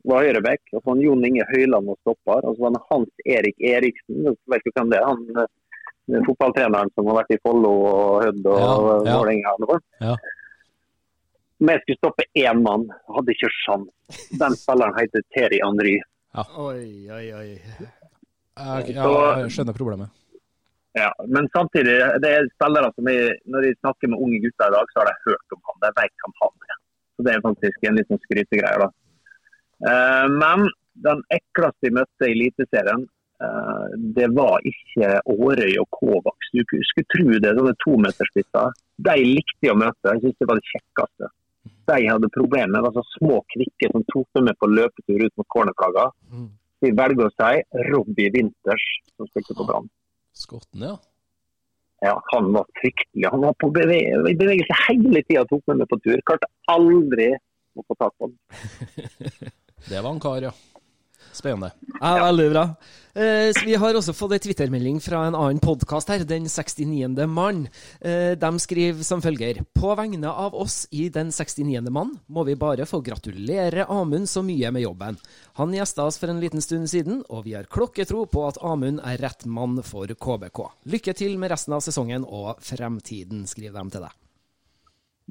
var 0.10 0.26
høyrebekk, 0.26 0.62
og 0.74 0.80
så 0.82 0.86
var 0.90 1.02
Jon 1.04 1.26
Inge 1.28 1.46
Høyland 1.52 1.92
og 1.92 1.98
stopper. 2.02 2.46
Og 2.48 2.56
så 2.56 2.66
var 2.66 2.76
det 2.76 2.82
Hans 2.92 3.28
Erik 3.38 3.68
Eriksen, 3.74 4.24
jeg 4.28 4.38
vet 4.52 4.66
ikke 4.68 4.80
hvem 4.82 4.94
det 4.94 5.00
er. 5.00 5.10
han 5.10 5.44
eh, 5.44 6.24
fotballtreneren 6.28 6.92
som 6.94 7.10
har 7.12 7.22
vært 7.22 7.36
i 7.36 7.42
Follo 7.44 7.74
og 7.90 8.24
Hødd 8.26 8.50
og 8.52 8.88
Vålerenga. 9.08 9.54
Ja, 9.64 10.08
ja. 10.08 10.16
Om 11.64 11.70
jeg 11.72 11.84
skulle 11.84 12.02
stoppe 12.02 12.26
én 12.44 12.60
mann, 12.66 12.90
hadde 13.16 13.32
ikke 13.36 13.52
sjans. 13.62 14.18
Den 14.42 14.58
spilleren 14.60 14.98
heter 14.98 15.24
Terry 15.36 15.62
Henry. 15.64 15.94
Ja. 16.34 16.44
Oi, 16.60 17.08
oi, 17.14 17.28
oi. 17.38 17.48
Jeg, 18.54 18.96
jeg 18.98 19.54
skjønner 19.54 19.78
problemet. 19.78 20.12
Ja, 20.94 21.10
Men 21.26 21.48
samtidig, 21.56 21.96
det 22.22 22.30
er 22.30 22.50
spillere 22.54 22.92
som 22.94 23.08
jeg, 23.10 23.38
når 23.50 23.66
de 23.66 23.72
snakker 23.80 24.12
med 24.12 24.22
unge 24.22 24.42
gutter 24.44 24.70
i 24.70 24.76
dag, 24.76 24.92
så 24.92 25.02
har 25.02 25.10
de 25.10 25.16
hørt 25.30 25.56
om 25.56 25.62
han. 25.70 25.80
De 25.86 25.90
vet 26.02 26.14
hvem 26.22 26.36
han 26.42 26.68
er. 26.68 26.78
Så 27.16 27.26
Det 27.26 27.32
er 27.34 27.46
faktisk 27.48 27.88
en 27.90 27.98
liten 27.98 28.22
skrytegreie. 28.26 28.82
da. 28.84 28.90
Uh, 29.84 30.26
men 30.32 30.70
den 31.04 31.22
ekleste 31.34 31.90
jeg 31.90 31.98
møtte 31.98 32.30
i 32.30 32.34
Eliteserien, 32.38 33.06
uh, 33.44 33.88
det 34.18 34.32
var 34.38 34.64
ikke 34.70 35.20
Årøy 35.34 35.78
og 35.82 35.88
Kovacs. 36.00 36.52
Du 36.56 36.64
skulle 36.90 37.12
tro 37.12 37.30
det, 37.36 37.56
sånne 37.60 37.78
tometerspisser. 37.84 38.84
De 39.04 39.16
likte 39.22 39.68
jeg 39.68 39.76
å 39.76 39.80
møte. 39.80 40.12
Jeg 40.12 40.24
syntes 40.24 40.40
det 40.42 40.52
var 40.52 40.62
det 40.62 40.70
kjekkeste 40.72 41.34
de 41.86 42.08
hadde 42.08 42.30
problemer 42.30 42.68
med, 42.68 42.82
var 42.82 42.94
så 42.94 43.04
små 43.18 43.40
kvikker 43.56 43.92
som 43.92 44.04
tok 44.12 44.28
dem 44.36 44.48
med 44.50 44.60
på 44.60 44.70
løpetur 44.72 45.26
ut 45.26 45.34
mot 45.40 45.50
cornerflagga. 45.56 46.06
De 46.32 46.44
Vi 46.84 46.92
velger 47.00 47.30
å 47.30 47.32
si 47.32 47.82
Robbie 47.90 48.32
Winters, 48.34 48.86
som 49.16 49.28
spilte 49.32 49.56
på 49.56 49.68
Brann. 49.68 49.90
Skotten, 50.36 50.84
ja. 50.84 50.98
Ja, 52.04 52.18
Han 52.34 52.52
var 52.52 52.68
fryktelig. 52.80 53.30
Han 53.32 53.46
var 53.48 53.54
på 53.60 53.70
i 53.72 54.36
bevegelse 54.36 54.80
hele 54.88 55.24
tida, 55.24 55.46
tok 55.48 55.64
med 55.68 55.84
meg 55.84 55.92
på 55.92 56.00
tur. 56.04 56.20
Klarte 56.28 56.52
aldri 56.68 57.30
å 57.76 57.86
få 57.88 57.96
tak 57.96 58.16
på 58.20 58.32
den. 58.32 59.54
Det 59.90 60.02
var 60.02 60.12
en 60.12 60.22
kar, 60.24 60.42
ja. 60.42 60.52
Spennende. 61.34 61.72
Ja, 62.00 62.26
Veldig 62.26 62.52
bra. 62.52 62.68
Eh, 63.16 63.54
vi 63.66 63.76
har 63.78 63.94
også 63.94 64.14
fått 64.18 64.32
ei 64.34 64.42
twittermelding 64.42 65.00
fra 65.02 65.20
en 65.28 65.36
annen 65.38 65.60
podkast 65.62 66.10
her, 66.10 66.24
Den 66.26 66.48
69. 66.50 67.28
mann. 67.30 67.68
Eh, 68.02 68.34
de 68.38 68.50
skriver 68.60 69.04
som 69.06 69.22
følger. 69.22 69.64
På 69.74 69.94
vegne 69.98 70.30
av 70.30 70.56
oss 70.58 70.88
i 70.92 71.10
Den 71.10 71.30
69. 71.32 71.92
mann 71.94 72.16
må 72.28 72.44
vi 72.46 72.56
bare 72.56 72.88
få 72.90 73.04
gratulere 73.06 73.86
Amund 73.86 74.30
så 74.30 74.42
mye 74.42 74.72
med 74.72 74.82
jobben. 74.82 75.18
Han 75.62 75.74
gjesta 75.74 76.06
oss 76.06 76.18
for 76.18 76.34
en 76.34 76.42
liten 76.42 76.62
stund 76.62 76.90
siden, 76.90 77.24
og 77.30 77.46
vi 77.46 77.54
har 77.54 77.70
klokketro 77.70 78.26
på 78.26 78.48
at 78.48 78.58
Amund 78.62 79.02
er 79.06 79.22
rett 79.22 79.46
mann 79.46 79.82
for 79.84 80.08
KBK. 80.08 80.66
Lykke 80.90 81.14
til 81.14 81.38
med 81.38 81.54
resten 81.54 81.74
av 81.78 81.86
sesongen 81.86 82.26
og 82.26 82.62
fremtiden, 82.62 83.46
skriver 83.46 83.78
de 83.78 83.94
til 83.94 84.08
deg. 84.08 84.20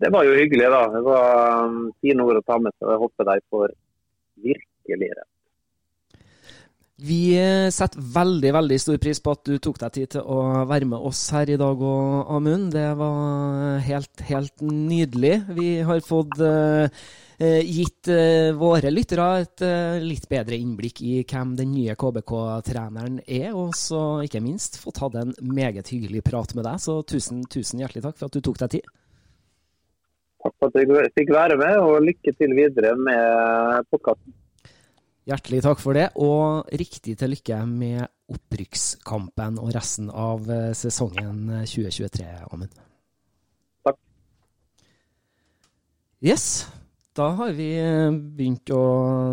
Det 0.02 0.08
var 0.10 0.24
jo 0.24 0.38
hyggelig, 0.38 0.70
da. 0.70 0.86
Det 0.88 1.02
var 1.04 1.66
um, 1.66 1.90
fine 2.00 2.24
ord 2.24 2.38
å 2.38 2.46
ta 2.46 2.56
med 2.62 2.72
seg. 2.78 2.94
Jeg 2.94 3.02
håper 3.02 3.28
de 3.28 3.40
får 3.50 3.74
virkelig 4.36 5.12
rett. 5.16 5.32
Vi 7.02 7.34
eh, 7.34 7.66
setter 7.74 8.02
veldig 8.14 8.52
veldig 8.54 8.76
stor 8.78 8.98
pris 9.02 9.18
på 9.22 9.32
at 9.34 9.42
du 9.48 9.56
tok 9.62 9.80
deg 9.80 9.94
tid 9.96 10.12
til 10.14 10.28
å 10.28 10.62
være 10.70 10.86
med 10.86 11.02
oss 11.02 11.24
her 11.34 11.50
i 11.50 11.58
dag, 11.58 11.82
og 11.82 12.30
Amund. 12.30 12.70
Det 12.76 12.92
var 13.00 13.80
helt, 13.82 14.22
helt 14.28 14.62
nydelig. 14.62 15.34
Vi 15.56 15.72
har 15.88 16.02
fått 16.06 16.38
uh, 16.38 16.86
gitt 17.42 18.06
uh, 18.12 18.52
våre 18.54 18.92
lyttere 18.92 19.26
et 19.40 19.64
litt 20.04 20.28
bedre 20.30 20.60
innblikk 20.60 21.02
i 21.02 21.16
hvem 21.26 21.56
den 21.58 21.72
nye 21.74 21.96
KBK-treneren 21.98 23.18
er, 23.26 23.50
og 23.50 23.74
så 23.74 24.22
ikke 24.22 24.44
minst 24.44 24.78
fått 24.78 25.02
hatt 25.02 25.18
en 25.18 25.34
meget 25.42 25.90
hyggelig 25.90 26.22
prat 26.28 26.54
med 26.54 26.68
deg. 26.68 26.78
Så 26.86 27.00
tusen, 27.02 27.42
tusen 27.50 27.82
hjertelig 27.82 28.06
takk 28.06 28.20
for 28.20 28.30
at 28.30 28.38
du 28.38 28.44
tok 28.44 28.62
deg 28.62 28.76
tid. 28.78 28.92
Takk 30.42 30.54
for 30.58 30.72
at 30.72 30.78
jeg 30.80 31.10
fikk 31.14 31.30
være 31.30 31.56
med, 31.60 31.76
og 31.78 32.02
lykke 32.02 32.32
til 32.34 32.54
videre 32.58 32.96
med 32.98 33.86
podkasten. 33.92 34.34
Hjertelig 35.30 35.60
takk 35.62 35.78
for 35.78 35.94
det, 35.94 36.08
og 36.18 36.72
riktig 36.74 37.14
til 37.20 37.30
lykke 37.30 37.60
med 37.70 38.08
opprykkskampen 38.32 39.60
og 39.62 39.70
resten 39.76 40.08
av 40.10 40.48
eh, 40.50 40.72
sesongen 40.74 41.44
2023, 41.62 42.26
eh, 42.26 42.40
Amund. 42.48 42.74
Takk. 43.86 44.00
Yes, 46.26 46.48
da 47.14 47.28
har 47.38 47.54
vi 47.54 47.68
eh, 47.78 48.10
begynt 48.10 48.74
å 48.74 48.82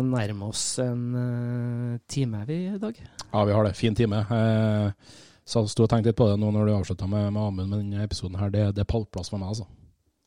nærme 0.06 0.52
oss 0.52 0.62
en 0.84 1.98
time 2.06 2.44
vi 2.46 2.60
i 2.68 2.78
dag. 2.78 3.02
Ja, 3.24 3.42
vi 3.50 3.58
har 3.58 3.66
det. 3.66 3.74
Fin 3.80 3.98
time. 3.98 4.22
Jeg 4.30 4.94
så 5.42 5.66
sto 5.66 5.88
og 5.88 5.90
tenkte 5.90 6.12
litt 6.12 6.22
på 6.22 6.30
det 6.30 6.38
nå 6.38 6.54
når 6.54 6.70
du 6.70 6.76
avslutta 6.76 7.10
med, 7.10 7.32
med 7.34 7.42
Amund 7.42 7.66
men 7.66 7.82
denne 7.82 8.06
episoden 8.06 8.38
her. 8.38 8.54
Det, 8.54 8.68
det 8.78 8.86
er 8.86 8.92
pallplass 8.94 9.34
for 9.34 9.42
meg, 9.42 9.50
altså. 9.56 9.66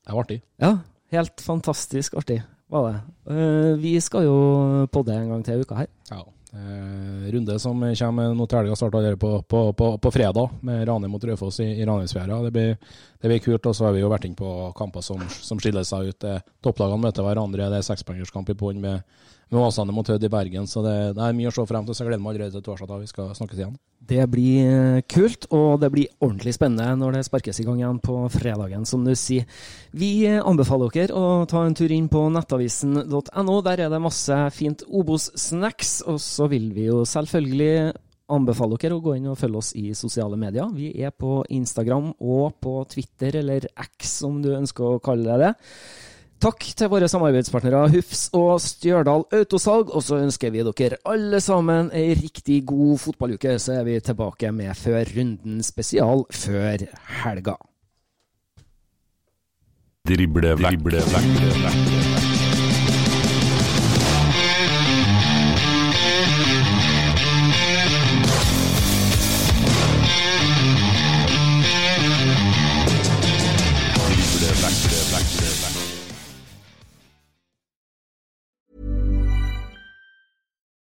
Det 0.04 0.12
var 0.12 0.26
artig. 0.26 0.42
Ja, 0.60 0.78
helt 1.16 1.42
fantastisk 1.42 2.18
artig 2.20 2.42
var 2.74 2.88
det. 2.90 3.00
Uh, 3.34 3.74
vi 3.80 3.98
skal 4.02 4.26
jo 4.28 4.38
podde 4.92 5.16
en 5.16 5.30
gang 5.30 5.44
til 5.46 5.62
i 5.62 5.66
uka 5.66 5.84
her. 5.84 5.92
Ja. 6.12 6.24
Uh, 6.54 7.30
runde 7.34 7.56
som 7.58 7.80
kommer 7.82 8.34
nå 8.38 8.46
til 8.46 8.60
helga, 8.60 8.76
starter 8.78 9.16
på, 9.18 9.32
på, 9.50 9.62
på, 9.74 9.88
på, 9.98 10.12
fredag, 10.14 10.58
med 10.62 10.84
Rane 10.88 11.10
mot 11.10 11.24
Raufoss 11.26 11.60
i, 11.64 11.70
i 11.82 11.86
Ranheimsfjæra. 11.86 12.42
Det, 12.54 12.66
det 13.22 13.32
blir 13.32 13.42
kult. 13.42 13.66
Og 13.70 13.76
så 13.76 13.88
har 13.88 13.96
vi 13.96 14.04
jo 14.04 14.12
vært 14.12 14.28
inne 14.30 14.38
på 14.38 14.72
kamper 14.78 15.06
som, 15.06 15.22
som 15.34 15.62
skiller 15.62 15.86
seg 15.88 16.12
ut. 16.14 16.28
Topplagene 16.66 17.08
møter 17.08 17.26
hverandre. 17.26 17.72
Det 17.74 17.82
er 17.82 17.88
sekspoengerskamp 17.90 18.54
i 18.54 18.58
bånn 18.60 18.82
med 18.84 19.02
med 19.54 19.64
Åsane 19.64 19.94
mot 19.96 20.08
Hødd 20.10 20.26
i 20.26 20.32
Bergen. 20.32 20.68
Så 20.70 20.84
det, 20.86 20.96
det, 21.18 21.24
er 21.24 21.36
mye 21.38 21.50
å 21.50 21.56
se 21.56 21.66
frem 21.70 21.86
til. 21.88 21.96
Så 21.96 22.04
jeg 22.04 22.12
gleder 22.12 22.24
meg 22.24 22.34
allerede 22.34 22.58
til 22.58 22.66
torsdag 22.66 22.90
da 22.92 23.00
vi 23.02 23.10
skal 23.10 23.34
snakkes 23.38 23.62
igjen. 23.62 23.76
Det 24.04 24.26
blir 24.28 24.68
eh, 24.68 25.02
kult, 25.08 25.48
og 25.56 25.80
det 25.80 25.90
blir 25.94 26.12
ordentlig 26.20 26.56
spennende 26.58 26.98
når 27.00 27.18
det 27.18 27.26
sparkes 27.30 27.62
i 27.62 27.68
gang 27.68 27.80
igjen 27.80 28.02
på 28.04 28.18
fredagen, 28.34 28.88
som 28.90 29.06
du 29.08 29.14
sier. 29.16 29.48
Vi 29.96 30.28
anbefaler 30.36 30.92
dere 30.96 31.16
å 31.16 31.44
ta 31.50 31.64
en 31.64 31.78
tur 31.78 31.94
inn 31.94 32.10
på 32.12 32.26
nettavisen.no. 32.36 33.60
Der 33.68 33.86
er 33.86 33.94
det 33.94 34.02
masse 34.04 34.40
fint 34.58 34.84
Obos-snacks. 34.90 36.02
Og 36.12 36.20
så 36.24 36.50
vil 36.52 36.74
vi 36.76 36.90
jo 36.90 37.04
selvfølgelig 37.08 37.94
anbefale 38.34 38.80
dere 38.82 38.98
å 38.98 39.04
gå 39.04 39.18
inn 39.18 39.30
og 39.32 39.38
følge 39.40 39.60
oss 39.60 39.74
i 39.80 39.92
sosiale 39.98 40.40
medier. 40.40 40.72
Vi 40.76 40.92
er 41.04 41.14
på 41.16 41.42
Instagram 41.54 42.14
og 42.20 42.58
på 42.64 42.80
Twitter, 42.92 43.40
eller 43.42 43.68
X 43.74 44.22
om 44.28 44.42
du 44.44 44.54
ønsker 44.56 44.96
å 44.96 45.04
kalle 45.04 45.28
det 45.28 45.48
det. 45.48 45.54
Takk 46.44 46.66
til 46.76 46.90
våre 46.92 47.08
samarbeidspartnere 47.08 47.86
Hufs 47.94 48.26
og 48.36 48.58
Stjørdal 48.60 49.24
Autosalg. 49.32 49.94
Og 49.96 50.04
så 50.04 50.20
ønsker 50.26 50.52
vi 50.52 50.66
dere 50.68 51.00
alle 51.08 51.40
sammen 51.40 51.88
ei 51.96 52.10
riktig 52.20 52.66
god 52.68 53.00
fotballuke, 53.00 53.56
så 53.64 53.80
er 53.80 53.88
vi 53.88 53.96
tilbake 54.04 54.52
med 54.52 54.76
Før 54.76 55.08
runden 55.16 55.64
spesial 55.64 56.26
før 56.28 56.84
helga. 57.24 57.56
Drible, 60.04 60.42
drible, 60.60 61.00
drible, 61.00 61.32
drible. 61.40 62.43